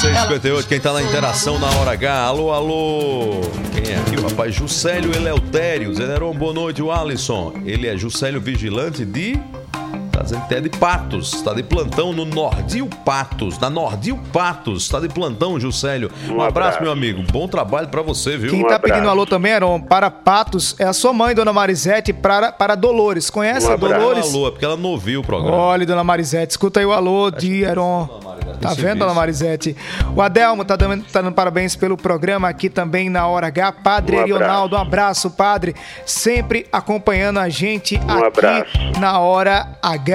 658, 0.00 0.68
quem 0.68 0.78
tá 0.78 0.92
na 0.92 1.02
interação 1.02 1.58
na 1.58 1.70
hora 1.78 1.92
H. 1.92 2.26
Alô, 2.26 2.52
alô. 2.52 3.40
Quem 3.72 3.94
é 3.94 3.96
aqui, 3.96 4.14
rapaz? 4.16 4.54
Juscelio 4.54 5.10
Eleutério. 5.14 5.94
Zeneron, 5.94 6.34
boa 6.34 6.52
noite, 6.52 6.82
o 6.82 6.92
Alisson. 6.92 7.54
Ele 7.64 7.86
é 7.86 7.96
Juscelio 7.96 8.38
Vigilante 8.38 9.06
de 9.06 9.40
Tá 10.16 10.22
dizendo 10.22 10.46
que 10.48 10.54
é 10.54 10.60
de 10.62 10.70
Patos, 10.70 11.34
está 11.34 11.52
de 11.52 11.62
plantão 11.62 12.10
no 12.10 12.24
Nordil 12.24 12.88
Patos, 13.04 13.58
na 13.58 13.68
Nordil 13.68 14.18
Patos, 14.32 14.84
está 14.84 14.98
de 14.98 15.10
plantão, 15.10 15.60
Juscelio. 15.60 16.10
Um, 16.30 16.40
abraço, 16.40 16.80
meu 16.80 16.90
amigo. 16.90 17.22
Bom 17.30 17.46
trabalho 17.46 17.88
pra 17.88 18.00
você, 18.00 18.38
viu? 18.38 18.50
Quem 18.50 18.66
tá 18.66 18.78
pedindo 18.78 19.10
alô 19.10 19.26
também, 19.26 19.52
Heron, 19.52 19.78
para 19.78 20.10
Patos, 20.10 20.74
é 20.78 20.84
a 20.84 20.94
sua 20.94 21.12
mãe, 21.12 21.34
dona 21.34 21.52
Marisete, 21.52 22.14
para, 22.14 22.50
para 22.50 22.74
Dolores. 22.74 23.28
Conhece 23.28 23.66
Um 23.66 23.72
a 23.72 23.74
abraço. 23.74 23.94
Dolores? 23.94 24.34
Alô, 24.34 24.48
é 24.48 24.50
porque 24.52 24.64
ela 24.64 24.76
não 24.78 24.88
ouviu 24.88 25.20
o 25.20 25.22
programa. 25.22 25.54
Olha, 25.54 25.84
dona 25.84 26.02
Marisete, 26.02 26.52
escuta 26.52 26.80
aí 26.80 26.86
o 26.86 26.92
alô 26.92 27.30
de 27.30 27.62
Heron. 27.62 28.08
Tá 28.58 28.72
vendo, 28.72 29.00
dona 29.00 29.12
Marisete? 29.12 29.76
O 30.14 30.22
Adelmo 30.22 30.64
tá 30.64 30.76
dando, 30.76 31.04
tá 31.04 31.20
dando 31.20 31.34
parabéns 31.34 31.76
pelo 31.76 31.94
programa 31.94 32.48
aqui 32.48 32.70
também 32.70 33.10
na 33.10 33.26
Hora 33.26 33.48
H. 33.48 33.70
Padre 33.72 34.16
Um 34.16 34.20
abraço. 34.20 34.38
Rionaldo, 34.38 34.76
um 34.76 34.80
abraço, 34.80 35.30
padre. 35.30 35.74
Sempre 36.06 36.66
acompanhando 36.72 37.38
a 37.38 37.50
gente 37.50 37.98
Um 37.98 38.10
aqui 38.12 38.24
abraço. 38.26 38.78
na 38.98 39.18
Hora 39.18 39.76
H. 39.82 40.05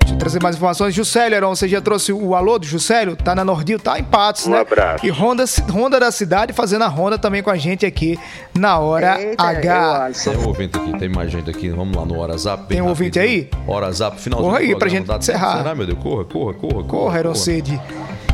Deixa 0.00 0.14
eu 0.14 0.18
trazer 0.18 0.42
mais 0.42 0.56
informações. 0.56 0.94
Juscelio, 0.94 1.36
Heron, 1.36 1.54
você 1.54 1.68
já 1.68 1.80
trouxe 1.80 2.12
o 2.12 2.34
alô 2.34 2.58
do 2.58 2.64
Juscelio? 2.66 3.14
Tá 3.14 3.34
na 3.34 3.44
Nordil, 3.44 3.78
tá 3.78 3.98
em 3.98 4.04
Patos, 4.04 4.46
Um 4.46 4.50
né? 4.52 4.60
abraço. 4.60 5.04
E 5.04 5.10
Honda, 5.10 5.44
Honda 5.70 6.00
da 6.00 6.10
cidade 6.10 6.52
fazendo 6.52 6.82
a 6.82 6.88
Ronda 6.88 7.18
também 7.18 7.42
com 7.42 7.50
a 7.50 7.56
gente 7.56 7.84
aqui 7.84 8.18
na 8.54 8.78
Hora 8.78 9.18
H. 9.36 10.10
Tem 10.24 10.36
um 10.36 10.46
ouvinte 10.46 10.78
aqui, 10.78 10.98
tem 10.98 11.08
mais 11.08 11.30
gente 11.30 11.50
aqui. 11.50 11.68
Vamos 11.68 11.94
lá 11.96 12.06
no 12.06 12.16
WhatsApp. 12.16 12.64
Tem 12.66 12.80
um 12.80 12.88
ouvinte 12.88 13.18
aí? 13.18 13.50
WhatsApp, 13.66 14.18
finalzinho. 14.20 14.50
Corra 14.50 14.62
aí 14.62 14.76
pra 14.76 14.88
gente 14.88 15.10
encerrar. 15.10 15.58
Será, 15.58 15.74
meu 15.74 15.86
Deus? 15.86 15.98
Corra, 15.98 16.24
corra, 16.24 16.54
corra. 16.54 16.84
Corra, 16.84 17.18
Heron 17.18 17.34
Cid. 17.34 17.80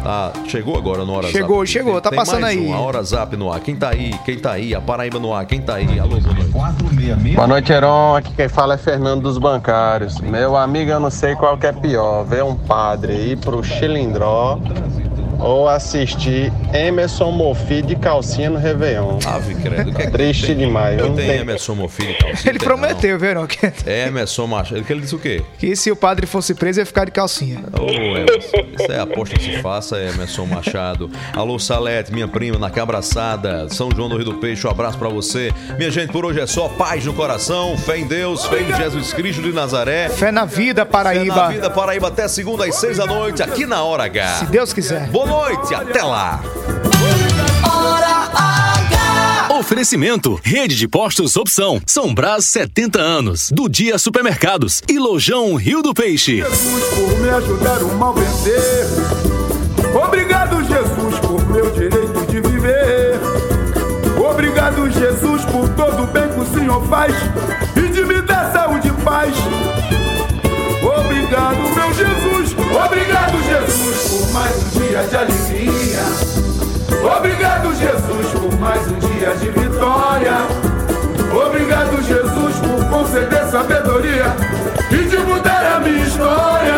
Tá, 0.03 0.33
chegou 0.49 0.77
agora 0.77 1.05
no 1.05 1.13
WhatsApp. 1.13 1.33
Chegou, 1.33 1.65
chegou, 1.65 2.01
tá 2.01 2.11
Tem 2.11 2.19
passando 2.19 2.41
mais 2.41 2.59
aí. 2.59 2.67
Um, 2.67 2.75
a 2.75 2.81
Hora 2.81 3.03
Zap 3.05 3.37
no 3.37 3.53
ar. 3.53 3.61
Quem 3.61 3.77
tá 3.77 3.91
aí? 3.91 4.13
Quem 4.25 4.37
tá 4.37 4.53
aí? 4.53 4.75
A 4.75 4.81
Paraíba 4.81 5.21
no 5.21 5.33
ar. 5.33 5.47
Quem 5.47 5.61
tá 5.61 5.75
aí? 5.75 6.01
Alô, 6.01 6.19
boa 6.19 6.35
noite. 6.35 7.35
Boa 7.37 7.47
noite, 7.47 7.73
Heron. 7.73 8.17
Aqui 8.17 8.33
quem 8.35 8.49
fala 8.49 8.75
é 8.75 8.79
Fernando 8.79 9.23
dos 9.23 9.39
Bancários. 9.39 10.21
Meu 10.21 10.57
amigo, 10.57 10.91
eu 10.91 10.99
não 10.99 11.11
sei 11.11 11.37
qual 11.37 11.57
que 11.57 11.67
é 11.67 11.73
pior, 11.73 12.25
ver 12.25 12.43
um 12.43 12.57
padre 12.57 13.13
ir 13.13 13.39
pro 13.39 13.63
Chilindró 13.63 14.59
ou 15.43 15.69
assistir 15.69 16.53
Emerson 16.73 17.31
Mofi 17.33 17.83
de 17.83 17.97
calcinha 17.97 18.49
no 18.51 18.59
Réveillon. 18.59 19.19
Ave, 19.27 19.55
credo. 19.57 19.93
que 19.93 20.03
é 20.03 20.07
que 20.07 20.11
Triste 20.13 20.47
tem? 20.47 20.57
demais. 20.57 20.99
Eu 20.99 21.09
não 21.09 21.17
tenho 21.17 21.29
tem- 21.29 21.41
Emerson 21.41 21.75
Mofilho 21.75 22.17
calcinha. 22.19 22.51
Ele 22.53 22.59
prometeu, 22.59 23.19
viu? 23.19 23.47
Que, 23.47 23.73
É 23.87 24.07
Emerson 24.07 24.47
Macho. 24.47 24.75
Ele, 24.75 24.85
que 24.85 24.93
ele 24.93 25.01
disse 25.01 25.15
o 25.15 25.19
quê? 25.19 25.43
que 25.59 25.75
se 25.77 25.91
o 25.91 25.97
padre 25.97 26.27
fosse 26.27 26.55
preso, 26.55 26.81
ia 26.81 26.87
ficar 26.87 27.05
de 27.07 27.11
calcinha. 27.11 27.61
Ô, 27.79 27.91
Emerson. 27.91 28.57
Isso 28.79 28.93
é 28.93 28.99
a 28.99 29.03
aposta 29.03 29.37
que 29.37 29.43
se 29.45 29.61
faça, 29.63 29.97
Emerson 30.01 30.47
Machado. 30.47 31.11
Alô, 31.35 31.59
Salete, 31.59 32.13
minha 32.13 32.29
prima, 32.29 32.59
na 32.59 32.71
Cabraçada, 32.71 33.69
São 33.71 33.89
João 33.95 34.09
do 34.09 34.17
Rio 34.17 34.25
do 34.27 34.35
Peixe, 34.35 34.67
um 34.67 34.71
abraço 34.71 34.99
pra 34.99 35.09
você. 35.09 35.51
Minha 35.77 35.91
gente, 35.91 36.13
por 36.13 36.25
hoje 36.25 36.41
é 36.41 36.47
só 36.47 36.69
paz 36.69 37.05
no 37.05 37.13
coração, 37.15 37.77
fé 37.77 37.99
em 37.99 38.07
Deus, 38.07 38.45
fé 38.47 38.61
em 38.63 38.75
Jesus 38.77 39.13
Cristo 39.13 39.43
de 39.43 39.53
Nazaré. 39.53 40.09
Fé 40.09 40.31
na 40.31 40.45
vida, 40.45 40.85
Fé 40.85 40.91
Paraíba. 40.91 41.35
na 41.35 41.49
vida, 41.49 41.71
Paraíba, 41.71 42.09
até 42.09 42.29
segunda 42.29 42.65
às 42.67 42.75
seis 42.77 42.97
da 42.99 43.07
noite, 43.07 43.43
aqui 43.43 43.67
na 43.67 43.83
Hora 43.83 44.05
H. 44.05 44.27
Se 44.41 44.47
Deus 44.47 44.73
quiser. 44.73 45.07
Boa 45.09 45.27
noite, 45.33 45.75
até 45.75 46.03
lá. 46.03 46.43
Oferecimento: 49.59 50.39
Rede 50.43 50.77
de 50.77 50.87
Postos 50.87 51.37
Opção. 51.37 51.81
São 51.87 52.15
Brás 52.15 52.45
70 52.47 53.01
anos. 53.01 53.51
Do 53.51 53.69
Dia 53.69 53.99
Supermercados. 53.99 54.83
E 54.89 54.99
Lojão 54.99 55.55
Rio 55.55 55.83
do 55.83 55.95
Peixe. 55.95 56.43
por 56.43 57.19
me 57.21 57.31
ajudar 57.31 57.83
o 57.83 57.95
mal 57.97 58.13
vencer. 58.13 58.87
Obrigado, 60.05 60.63
Jesus, 60.65 61.19
por 61.21 61.47
meu 61.51 61.71
direito 61.71 62.27
de 62.31 62.41
viver. 62.41 63.21
Obrigado, 64.19 64.91
Jesus, 64.91 65.45
por 65.47 65.69
todo 65.71 66.03
o 66.03 66.07
bem 66.07 66.29
que 66.29 66.41
o 66.41 66.47
Senhor 66.47 66.87
faz 66.89 67.15
dia 74.93 75.03
de 75.05 75.17
alegria. 75.17 76.01
Obrigado, 77.17 77.75
Jesus, 77.75 78.27
por 78.39 78.61
mais 78.61 78.87
um 78.89 78.99
dia 78.99 79.35
de 79.37 79.49
vitória. 79.49 80.35
Obrigado, 81.35 82.03
Jesus, 82.03 82.57
por 82.57 82.85
conceder 82.91 83.47
sabedoria 83.47 84.27
e 84.91 85.09
de 85.09 85.17
mudar 85.17 85.77
a 85.77 85.81
minha 85.81 86.05
história. 86.05 86.75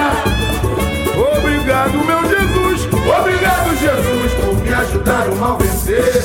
Obrigado, 1.36 1.92
meu 2.04 2.22
Jesus. 2.28 2.86
Obrigado, 2.92 3.76
Jesus, 3.80 4.32
por 4.34 4.62
me 4.62 4.72
ajudar 4.72 5.28
o 5.30 5.36
mal 5.36 5.58
vencer. 5.58 6.22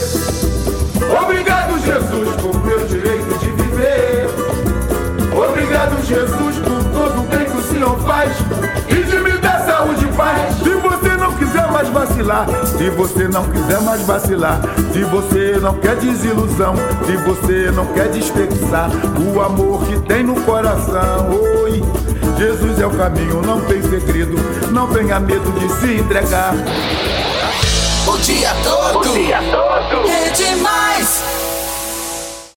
Obrigado, 1.24 1.80
Jesus, 1.80 2.36
por 2.40 2.66
meu 2.66 2.86
direito 2.86 3.40
de 3.40 3.50
viver. 3.64 4.28
Obrigado, 5.36 6.06
Jesus, 6.06 6.56
por 6.60 6.84
todo 6.94 7.22
o 7.22 7.28
bem 7.36 7.46
que 7.46 7.58
o 7.58 7.64
Senhor 7.64 8.00
faz 8.02 8.32
mais 11.80 11.90
vacilar, 11.90 12.46
se 12.78 12.90
você 12.90 13.28
não 13.30 13.46
quiser 13.46 13.82
mais 13.82 14.02
vacilar, 14.02 14.60
se 14.92 15.02
você 15.06 15.58
não 15.62 15.74
quer 15.76 15.96
desilusão, 15.96 16.74
se 17.06 17.16
você 17.16 17.72
não 17.72 17.86
quer 17.94 18.10
desperdiçar 18.10 18.90
o 19.18 19.42
amor 19.42 19.86
que 19.86 19.98
tem 20.02 20.24
no 20.24 20.36
coração, 20.42 21.30
oi. 21.64 21.82
Jesus 22.38 22.82
é 22.82 22.86
o 22.86 22.90
caminho, 22.90 23.42
não 23.42 23.62
tem 23.62 23.82
segredo, 23.82 24.36
não 24.72 24.88
tenha 24.88 25.22
medo 25.22 25.52
de 25.58 25.70
se 25.76 26.02
entregar. 26.02 26.54
O 28.06 28.18
dia 28.18 28.54
todo. 28.62 29.00
O 29.00 29.14
dia 29.14 29.40
todo. 29.50 30.10
É 30.10 30.30
demais. 30.32 31.39